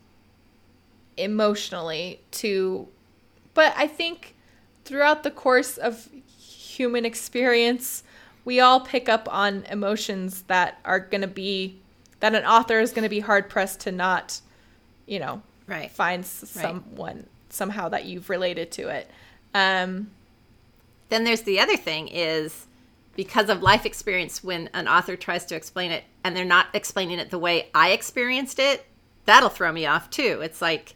emotionally 1.16 2.20
to 2.30 2.88
but 3.54 3.74
I 3.76 3.86
think 3.86 4.34
throughout 4.86 5.24
the 5.24 5.30
course 5.30 5.76
of 5.76 6.08
human 6.26 7.04
experience, 7.04 8.02
we 8.46 8.60
all 8.60 8.80
pick 8.80 9.10
up 9.10 9.28
on 9.30 9.64
emotions 9.68 10.42
that 10.46 10.78
are 10.86 10.98
going 10.98 11.20
to 11.20 11.26
be 11.28 11.76
that 12.20 12.34
an 12.34 12.46
author 12.46 12.80
is 12.80 12.92
going 12.92 13.02
to 13.02 13.10
be 13.10 13.20
hard 13.20 13.50
pressed 13.50 13.80
to 13.80 13.92
not, 13.92 14.40
you 15.06 15.18
know, 15.18 15.42
Right. 15.66 15.90
find 15.90 16.24
s- 16.24 16.44
someone 16.48 17.26
somehow 17.50 17.90
that 17.90 18.06
you've 18.06 18.30
related 18.30 18.70
to 18.72 18.88
it. 18.88 19.10
Um, 19.52 20.10
Then 21.12 21.24
there's 21.24 21.42
the 21.42 21.60
other 21.60 21.76
thing 21.76 22.08
is 22.08 22.66
because 23.16 23.50
of 23.50 23.60
life 23.60 23.84
experience 23.84 24.42
when 24.42 24.70
an 24.72 24.88
author 24.88 25.14
tries 25.14 25.44
to 25.44 25.54
explain 25.54 25.90
it 25.90 26.04
and 26.24 26.34
they're 26.34 26.46
not 26.46 26.68
explaining 26.72 27.18
it 27.18 27.28
the 27.28 27.38
way 27.38 27.68
I 27.74 27.90
experienced 27.90 28.58
it, 28.58 28.86
that'll 29.26 29.50
throw 29.50 29.70
me 29.70 29.84
off 29.84 30.08
too. 30.08 30.40
It's 30.42 30.62
like 30.62 30.94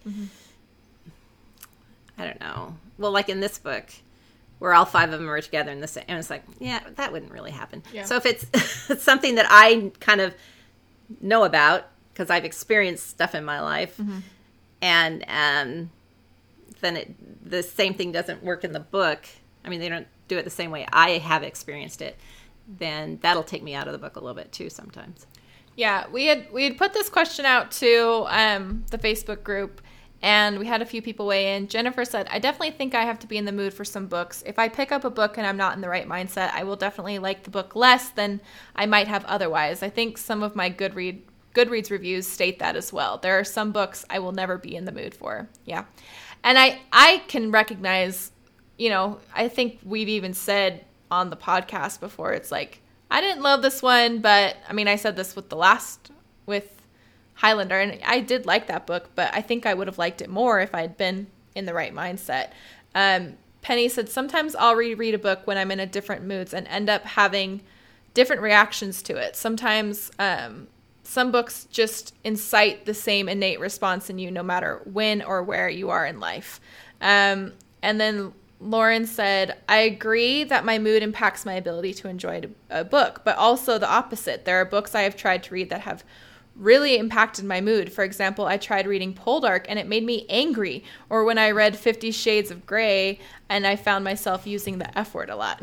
I 2.17 2.25
don't 2.25 2.41
know. 2.41 2.79
Well, 2.97 3.12
like 3.12 3.29
in 3.29 3.41
this 3.41 3.59
book 3.59 3.91
where 4.59 4.73
all 4.73 4.87
five 4.87 5.12
of 5.12 5.21
them 5.21 5.29
are 5.29 5.39
together 5.43 5.71
in 5.71 5.83
the 5.83 5.87
same 5.87 6.05
and 6.09 6.19
it's 6.19 6.31
like, 6.31 6.45
yeah, 6.59 6.81
that 6.95 7.12
wouldn't 7.12 7.31
really 7.31 7.51
happen. 7.51 7.83
Yeah. 7.93 8.05
So 8.05 8.17
if 8.17 8.25
it's, 8.25 8.47
it's 8.89 9.03
something 9.03 9.35
that 9.35 9.45
I 9.51 9.93
kind 10.01 10.23
of 10.23 10.35
know 11.21 11.45
about 11.45 11.89
because 12.14 12.31
I've 12.31 12.47
experienced 12.47 13.07
stuff 13.07 13.35
in 13.35 13.45
my 13.45 13.61
life 13.61 14.01
and 14.81 15.25
um 15.29 15.91
then 16.81 16.97
it 16.97 17.51
the 17.51 17.62
same 17.62 17.93
thing 17.93 18.12
doesn't 18.12 18.43
work 18.43 18.64
in 18.64 18.73
the 18.73 18.81
book. 18.81 19.27
I 19.67 19.69
mean, 19.69 19.81
they 19.81 19.89
don't 19.89 20.07
do 20.29 20.39
it 20.39 20.45
the 20.45 20.51
same 20.51 20.71
way 20.71 20.87
I 20.93 21.19
have 21.19 21.43
experienced 21.43 22.01
it. 22.01 22.17
Then 22.69 23.19
that'll 23.23 23.43
take 23.43 23.62
me 23.62 23.75
out 23.75 23.87
of 23.87 23.93
the 23.93 23.99
book 23.99 24.17
a 24.17 24.21
little 24.21 24.35
bit 24.35 24.53
too 24.53 24.71
sometimes. 24.71 25.27
Yeah, 25.77 26.07
we 26.11 26.27
had 26.27 26.51
we 26.53 26.64
had 26.64 26.79
put 26.79 26.95
this 26.95 27.09
question 27.09 27.45
out 27.45 27.71
to 27.73 28.25
um, 28.29 28.85
the 28.91 28.99
Facebook 28.99 29.43
group, 29.43 29.83
and 30.23 30.59
we 30.59 30.67
had 30.67 30.81
a 30.81 30.87
few 30.87 31.03
people 31.03 31.27
weigh 31.27 31.55
in. 31.55 31.69
Jennifer 31.69 32.05
said, 32.05 32.27
"I 32.31 32.39
definitely 32.39 32.71
think 32.71 32.95
I 32.95 33.05
have 33.05 33.19
to 33.21 33.27
be 33.27 33.37
in 33.37 33.45
the 33.45 33.53
mood 33.53 33.75
for 33.75 33.85
some 33.85 34.07
books. 34.07 34.43
If 34.47 34.59
I 34.59 34.69
pick 34.69 34.91
up 34.91 35.05
a 35.05 35.11
book 35.11 35.37
and 35.37 35.47
I'm 35.47 35.59
not 35.59 35.75
in 35.75 35.83
the 35.83 35.89
right 35.89 36.09
mindset, 36.09 36.51
I 36.55 36.64
will 36.64 36.77
definitely 36.77 37.19
like 37.19 37.43
the 37.45 37.51
book 37.51 37.77
less 37.77 38.09
than 38.09 38.41
I 38.75 38.87
might 38.87 39.07
have 39.07 39.25
otherwise. 39.27 39.83
I 39.83 39.91
think 39.91 40.17
some 40.17 40.43
of 40.43 40.57
my 40.57 40.71
Goodread 40.71 41.21
Goodreads 41.55 41.91
reviews 41.91 42.27
state 42.27 42.59
that 42.59 42.75
as 42.75 42.93
well. 42.93 43.19
There 43.19 43.39
are 43.39 43.45
some 43.45 43.71
books 43.71 44.05
I 44.09 44.19
will 44.19 44.33
never 44.33 44.57
be 44.57 44.77
in 44.77 44.87
the 44.87 44.93
mood 44.93 45.14
for. 45.14 45.49
Yeah, 45.67 45.85
and 46.43 46.59
I 46.59 46.81
I 46.91 47.23
can 47.29 47.51
recognize, 47.51 48.33
you 48.77 48.91
know, 48.91 49.18
I 49.35 49.49
think 49.49 49.79
we've 49.85 50.09
even 50.09 50.35
said 50.35 50.85
on 51.11 51.31
the 51.31 51.37
podcast 51.37 52.01
before. 52.01 52.33
It's 52.33 52.51
like." 52.51 52.81
I 53.11 53.20
didn't 53.20 53.43
love 53.43 53.62
this 53.62 53.83
one, 53.83 54.20
but 54.20 54.57
I 54.68 54.72
mean, 54.72 54.89
I 54.89 54.97
said 54.97 55.16
this 55.16 55.37
with 55.37 55.49
the 55.49 55.57
last 55.57 56.11
with 56.45 56.83
Highlander, 57.35 57.79
and 57.79 58.01
I 58.05 58.20
did 58.20 58.47
like 58.47 58.66
that 58.66 58.87
book, 58.87 59.11
but 59.14 59.33
I 59.33 59.43
think 59.43 59.66
I 59.66 59.74
would 59.74 59.87
have 59.87 59.99
liked 59.99 60.22
it 60.22 60.31
more 60.31 60.61
if 60.61 60.74
I 60.74 60.81
had 60.81 60.97
been 60.97 61.29
in 61.55 61.66
the 61.66 61.74
right 61.74 61.95
mindset. 61.95 62.51
Um, 62.95 63.35
Penny 63.62 63.89
said 63.89 64.09
sometimes 64.09 64.55
I'll 64.55 64.74
reread 64.74 65.14
a 65.14 65.18
book 65.18 65.41
when 65.45 65.59
I'm 65.59 65.70
in 65.70 65.81
a 65.81 65.87
different 65.87 66.24
moods 66.24 66.55
and 66.55 66.66
end 66.68 66.89
up 66.89 67.05
having 67.05 67.62
different 68.14 68.43
reactions 68.43 69.03
to 69.03 69.16
it. 69.16 69.37
Sometimes 69.37 70.11
um, 70.18 70.68
some 71.03 71.31
books 71.31 71.66
just 71.70 72.14
incite 72.24 72.87
the 72.87 72.95
same 72.95 73.29
innate 73.29 73.61
response 73.61 74.09
in 74.09 74.18
you, 74.18 74.31
no 74.31 74.43
matter 74.43 74.81
when 74.85 75.22
or 75.22 75.43
where 75.43 75.68
you 75.68 75.91
are 75.91 76.07
in 76.07 76.20
life. 76.20 76.61
Um, 77.01 77.53
and 77.83 78.01
then 78.01 78.33
Lauren 78.61 79.07
said, 79.07 79.59
I 79.68 79.78
agree 79.78 80.44
that 80.44 80.64
my 80.64 80.78
mood 80.78 81.02
impacts 81.02 81.44
my 81.44 81.54
ability 81.54 81.92
to 81.94 82.09
enjoy 82.09 82.42
a 82.70 82.84
book, 82.84 83.22
but 83.24 83.36
also 83.36 83.78
the 83.78 83.88
opposite. 83.88 84.44
There 84.44 84.61
are 84.61 84.64
books 84.64 84.94
I 84.94 85.02
have 85.02 85.16
tried 85.16 85.42
to 85.44 85.54
read 85.54 85.70
that 85.70 85.82
have 85.82 86.04
really 86.54 86.96
impacted 86.96 87.44
my 87.44 87.61
mood. 87.61 87.92
For 87.92 88.02
example, 88.02 88.46
I 88.46 88.57
tried 88.57 88.86
reading 88.86 89.12
Poldark 89.12 89.66
and 89.68 89.78
it 89.78 89.86
made 89.86 90.04
me 90.04 90.26
angry, 90.30 90.84
or 91.11 91.24
when 91.24 91.38
I 91.38 91.50
read 91.50 91.76
Fifty 91.76 92.11
Shades 92.11 92.50
of 92.50 92.66
Grey 92.66 93.18
and 93.48 93.66
I 93.66 93.76
found 93.76 94.04
myself 94.04 94.46
using 94.46 94.78
the 94.78 94.98
F 94.98 95.14
word 95.14 95.28
a 95.28 95.36
lot. 95.36 95.62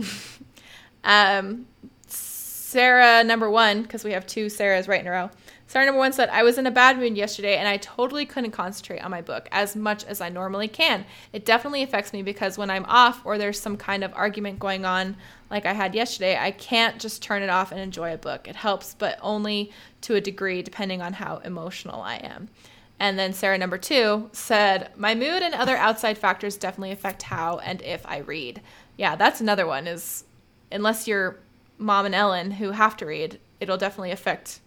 um, 1.03 1.65
Sarah, 2.07 3.23
number 3.23 3.49
one, 3.49 3.81
because 3.81 4.03
we 4.03 4.11
have 4.11 4.27
two 4.27 4.47
Sarahs 4.47 4.87
right 4.87 5.01
in 5.01 5.07
a 5.07 5.11
row. 5.11 5.29
Sarah, 5.73 5.87
number 5.87 5.97
one 5.97 6.13
said, 6.13 6.29
I 6.29 6.43
was 6.43 6.59
in 6.59 6.67
a 6.67 6.71
bad 6.71 6.99
mood 6.99 7.17
yesterday 7.17 7.57
and 7.57 7.67
I 7.67 7.77
totally 7.77 8.27
couldn't 8.27 8.51
concentrate 8.51 8.99
on 8.99 9.09
my 9.09 9.21
book 9.21 9.49
as 9.51 9.75
much 9.75 10.03
as 10.03 10.21
I 10.21 10.29
normally 10.29 10.67
can. 10.67 11.03
It 11.31 11.45
definitely 11.45 11.81
affects 11.81 12.13
me 12.13 12.21
because 12.21 12.59
when 12.59 12.69
I'm 12.69 12.85
off 12.85 13.25
or 13.25 13.39
there's 13.39 13.59
some 13.59 13.75
kind 13.75 14.03
of 14.03 14.13
argument 14.13 14.59
going 14.59 14.85
on, 14.85 15.15
like 15.49 15.65
I 15.65 15.73
had 15.73 15.95
yesterday, 15.95 16.37
I 16.37 16.51
can't 16.51 17.01
just 17.01 17.23
turn 17.23 17.41
it 17.41 17.49
off 17.49 17.71
and 17.71 17.81
enjoy 17.81 18.13
a 18.13 18.19
book. 18.19 18.47
It 18.47 18.55
helps, 18.55 18.93
but 18.93 19.17
only 19.19 19.71
to 20.01 20.13
a 20.13 20.21
degree, 20.21 20.61
depending 20.61 21.01
on 21.01 21.13
how 21.13 21.37
emotional 21.37 22.03
I 22.03 22.17
am. 22.17 22.49
And 22.99 23.17
then 23.17 23.33
Sarah, 23.33 23.57
number 23.57 23.79
two, 23.79 24.29
said, 24.31 24.91
My 24.95 25.15
mood 25.15 25.41
and 25.41 25.55
other 25.55 25.75
outside 25.75 26.19
factors 26.19 26.55
definitely 26.55 26.91
affect 26.91 27.23
how 27.23 27.57
and 27.57 27.81
if 27.81 28.05
I 28.05 28.19
read. 28.19 28.61
Yeah, 28.95 29.15
that's 29.15 29.41
another 29.41 29.65
one, 29.65 29.87
is 29.87 30.25
unless 30.71 31.07
you're 31.07 31.39
mom 31.79 32.05
and 32.05 32.13
Ellen 32.13 32.51
who 32.51 32.69
have 32.69 32.95
to 32.97 33.07
read, 33.07 33.39
it'll 33.59 33.77
definitely 33.77 34.11
affect 34.11 34.59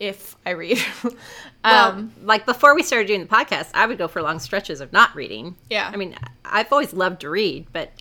if 0.00 0.36
I 0.44 0.50
read. 0.50 0.78
Well, 1.62 1.90
um, 1.90 2.14
like 2.22 2.46
before 2.46 2.74
we 2.74 2.82
started 2.82 3.06
doing 3.06 3.20
the 3.20 3.26
podcast, 3.26 3.72
I 3.74 3.84
would 3.84 3.98
go 3.98 4.08
for 4.08 4.22
long 4.22 4.38
stretches 4.38 4.80
of 4.80 4.94
not 4.94 5.14
reading. 5.14 5.56
Yeah. 5.68 5.90
I 5.92 5.96
mean, 5.98 6.16
I've 6.42 6.72
always 6.72 6.94
loved 6.94 7.20
to 7.20 7.28
read, 7.28 7.66
but 7.70 7.92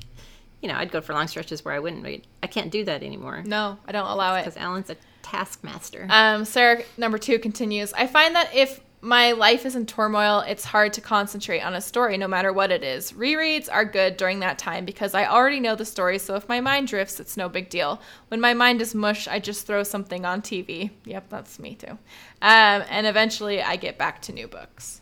you 0.62 0.70
know, 0.70 0.76
I'd 0.76 0.91
go 0.93 1.02
for 1.02 1.14
long 1.14 1.28
stretches 1.28 1.66
where 1.66 1.74
I 1.74 1.80
wouldn't 1.80 2.06
read. 2.06 2.26
I 2.41 2.47
can't 2.47 2.72
do 2.72 2.86
that 2.86 3.04
anymore 3.04 3.43
no, 3.45 3.78
I 3.86 3.91
don't 3.91 4.08
allow 4.08 4.36
it. 4.36 4.45
because 4.45 4.56
Alan's 4.56 4.89
a 4.89 4.95
taskmaster. 5.24 6.08
Um, 6.10 6.45
Sarah, 6.45 6.84
number 6.97 7.18
two, 7.18 7.38
continues 7.38 7.91
I 7.91 8.08
find 8.08 8.34
that 8.36 8.56
if 8.56 8.80
my 9.02 9.32
life 9.32 9.66
is 9.66 9.76
in 9.76 9.86
turmoil, 9.86 10.41
it's 10.41 10.66
hard 10.66 10.93
to 10.93 11.02
concentrate 11.02 11.62
on 11.62 11.74
a 11.74 11.82
story 11.82 12.18
no 12.18 12.28
matter 12.28 12.52
what 12.52 12.72
it 12.72 12.84
is. 12.84 13.14
Rereads 13.14 13.70
are 13.72 13.86
good 13.86 14.18
during 14.18 14.39
that 14.39 14.60
time 14.60 14.84
because 14.84 15.14
I 15.14 15.26
already 15.26 15.60
know 15.60 15.76
the 15.76 15.86
story, 15.86 16.20
so 16.20 16.36
if 16.36 16.50
my 16.50 16.60
mind 16.60 16.88
drifts, 16.89 17.20
it's 17.20 17.38
no 17.38 17.47
big 17.47 17.70
deal. 17.70 18.02
When 18.28 18.41
my 18.41 18.54
mind 18.54 18.82
is 18.82 18.94
mush, 18.94 19.28
I 19.28 19.40
just 19.40 19.65
throw 19.65 19.84
something 19.84 20.26
on 20.26 20.41
TV. 20.41 20.91
Yep, 21.06 21.30
that's 21.30 21.60
me 21.60 21.76
too. 21.76 21.98
Um, 22.41 22.84
and 22.90 23.07
eventually 23.07 23.61
I 23.61 23.78
get 23.78 23.98
back 23.98 24.22
to 24.24 24.34
new 24.34 24.48
books. 24.48 25.02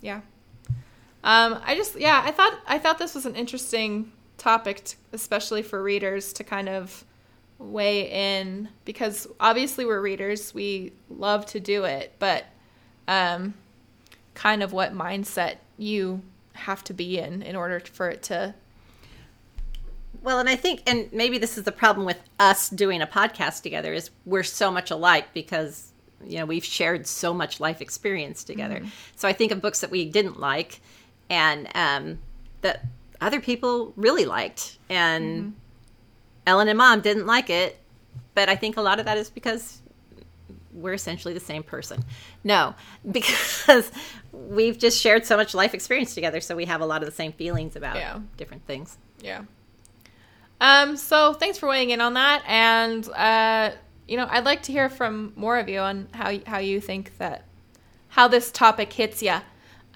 Yeah. 0.00 0.22
Um, 1.22 1.60
I 1.64 1.74
just 1.76 1.98
yeah, 1.98 2.22
I 2.24 2.30
thought 2.30 2.60
I 2.66 2.78
thought 2.78 2.98
this 2.98 3.14
was 3.14 3.26
an 3.26 3.34
interesting 3.34 4.12
topic, 4.38 4.84
t 4.84 4.94
especially 5.12 5.62
for 5.62 5.82
readers 5.82 6.32
to 6.34 6.44
kind 6.44 6.68
of 6.68 7.04
weigh 7.58 8.38
in 8.38 8.68
because 8.84 9.26
obviously 9.40 9.84
we're 9.84 10.00
readers, 10.00 10.54
we 10.54 10.92
love 11.08 11.46
to 11.46 11.60
do 11.60 11.84
it, 11.84 12.14
but 12.18 12.44
um, 13.08 13.54
kind 14.34 14.62
of 14.62 14.72
what 14.72 14.94
mindset 14.94 15.56
you 15.78 16.22
have 16.54 16.82
to 16.84 16.94
be 16.94 17.18
in 17.18 17.42
in 17.42 17.54
order 17.56 17.80
for 17.80 18.08
it 18.08 18.22
to 18.24 18.54
Well, 20.22 20.38
and 20.38 20.48
I 20.48 20.56
think, 20.56 20.82
and 20.86 21.12
maybe 21.12 21.38
this 21.38 21.56
is 21.58 21.64
the 21.64 21.72
problem 21.72 22.06
with 22.06 22.18
us 22.40 22.68
doing 22.70 23.02
a 23.02 23.06
podcast 23.06 23.62
together 23.62 23.92
is 23.92 24.10
we're 24.24 24.42
so 24.42 24.70
much 24.70 24.90
alike 24.90 25.26
because 25.34 25.92
you 26.24 26.38
know 26.38 26.46
we've 26.46 26.64
shared 26.64 27.06
so 27.06 27.32
much 27.34 27.60
life 27.60 27.80
experience 27.80 28.42
together. 28.42 28.76
So 29.16 29.28
I 29.28 29.32
think 29.32 29.52
of 29.52 29.60
books 29.60 29.80
that 29.80 29.90
we 29.90 30.04
didn't 30.06 30.40
like, 30.40 30.80
and 31.30 31.68
um, 31.74 32.18
that 32.62 32.84
other 33.20 33.40
people 33.40 33.92
really 33.96 34.24
liked, 34.24 34.78
and 34.88 35.54
Ellen 36.46 36.68
and 36.68 36.78
Mom 36.78 37.00
didn't 37.00 37.26
like 37.26 37.50
it, 37.50 37.78
but 38.34 38.48
I 38.48 38.56
think 38.56 38.76
a 38.76 38.82
lot 38.82 38.98
of 38.98 39.04
that 39.04 39.18
is 39.18 39.30
because 39.30 39.80
we're 40.76 40.94
essentially 40.94 41.34
the 41.34 41.40
same 41.40 41.62
person. 41.62 42.04
No, 42.44 42.74
because 43.10 43.90
we've 44.32 44.78
just 44.78 45.00
shared 45.00 45.24
so 45.26 45.36
much 45.36 45.54
life 45.54 45.74
experience 45.74 46.14
together, 46.14 46.40
so 46.40 46.54
we 46.54 46.66
have 46.66 46.80
a 46.80 46.86
lot 46.86 47.02
of 47.02 47.06
the 47.08 47.14
same 47.14 47.32
feelings 47.32 47.74
about 47.76 47.96
Yeah. 47.96 48.20
different 48.36 48.66
things. 48.66 48.98
Yeah. 49.22 49.42
Um, 50.60 50.96
so 50.96 51.32
thanks 51.34 51.58
for 51.58 51.68
weighing 51.68 51.90
in 51.90 52.00
on 52.00 52.14
that. 52.14 52.42
And, 52.46 53.06
uh, 53.10 53.72
you 54.08 54.16
know, 54.16 54.26
I'd 54.30 54.44
like 54.44 54.62
to 54.64 54.72
hear 54.72 54.88
from 54.88 55.32
more 55.36 55.58
of 55.58 55.68
you 55.68 55.80
on 55.80 56.08
how, 56.12 56.38
how 56.46 56.58
you 56.58 56.80
think 56.80 57.18
that, 57.18 57.44
how 58.08 58.28
this 58.28 58.50
topic 58.50 58.92
hits 58.92 59.22
you. 59.22 59.36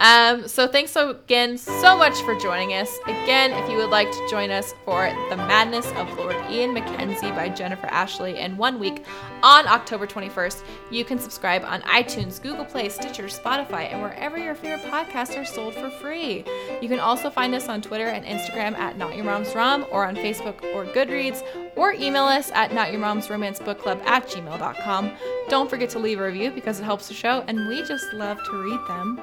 Um, 0.00 0.48
so 0.48 0.66
thanks 0.66 0.96
again 0.96 1.58
so 1.58 1.94
much 1.94 2.18
for 2.22 2.34
joining 2.34 2.72
us. 2.72 2.98
Again, 3.04 3.52
if 3.52 3.70
you 3.70 3.76
would 3.76 3.90
like 3.90 4.10
to 4.10 4.28
join 4.30 4.50
us 4.50 4.74
for 4.86 5.10
The 5.28 5.36
Madness 5.36 5.86
of 5.92 6.10
Lord 6.16 6.36
Ian 6.50 6.72
Mackenzie 6.72 7.30
by 7.30 7.50
Jennifer 7.50 7.86
Ashley 7.86 8.38
in 8.38 8.56
one 8.56 8.80
week 8.80 9.04
on 9.42 9.68
October 9.68 10.06
21st, 10.06 10.64
you 10.90 11.04
can 11.04 11.18
subscribe 11.18 11.64
on 11.64 11.82
iTunes, 11.82 12.40
Google 12.40 12.64
Play, 12.64 12.88
Stitcher, 12.88 13.24
Spotify, 13.24 13.92
and 13.92 14.00
wherever 14.00 14.38
your 14.38 14.54
favorite 14.54 14.90
podcasts 14.90 15.38
are 15.38 15.44
sold 15.44 15.74
for 15.74 15.90
free. 15.90 16.44
You 16.80 16.88
can 16.88 16.98
also 16.98 17.28
find 17.28 17.54
us 17.54 17.68
on 17.68 17.82
Twitter 17.82 18.06
and 18.06 18.24
Instagram 18.24 18.78
at 18.78 18.96
Not 18.96 19.14
Your 19.16 19.26
Mom's 19.26 19.54
Rom 19.54 19.84
or 19.90 20.06
on 20.06 20.16
Facebook 20.16 20.62
or 20.74 20.86
Goodreads 20.86 21.42
or 21.76 21.92
email 21.92 22.24
us 22.24 22.50
at 22.52 22.70
notyourmomsromancebookclub 22.70 24.02
at 24.06 24.26
gmail.com. 24.28 25.12
Don't 25.50 25.68
forget 25.68 25.90
to 25.90 25.98
leave 25.98 26.20
a 26.20 26.24
review 26.24 26.50
because 26.50 26.80
it 26.80 26.84
helps 26.84 27.08
the 27.08 27.14
show 27.14 27.44
and 27.48 27.68
we 27.68 27.82
just 27.82 28.14
love 28.14 28.42
to 28.44 28.62
read 28.62 28.80
them. 28.88 29.20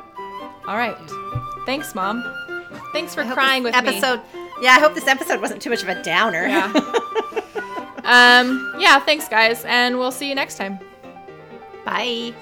All 0.67 0.77
right. 0.77 0.97
Thanks, 1.65 1.95
Mom. 1.95 2.23
Thanks 2.93 3.15
for 3.15 3.23
crying 3.23 3.63
with 3.63 3.73
me. 3.73 3.79
episode. 3.79 4.21
Yeah, 4.61 4.73
I 4.73 4.79
hope 4.79 4.95
this 4.95 5.07
episode 5.07 5.41
wasn't 5.41 5.61
too 5.61 5.69
much 5.69 5.83
of 5.83 5.89
a 5.89 6.01
downer. 6.03 6.47
Yeah. 6.47 6.65
um, 8.03 8.75
yeah, 8.79 8.99
thanks, 8.99 9.27
guys, 9.27 9.63
and 9.65 9.97
we'll 9.97 10.11
see 10.11 10.27
you 10.29 10.35
next 10.35 10.57
time. 10.57 10.79
Bye. 11.85 12.33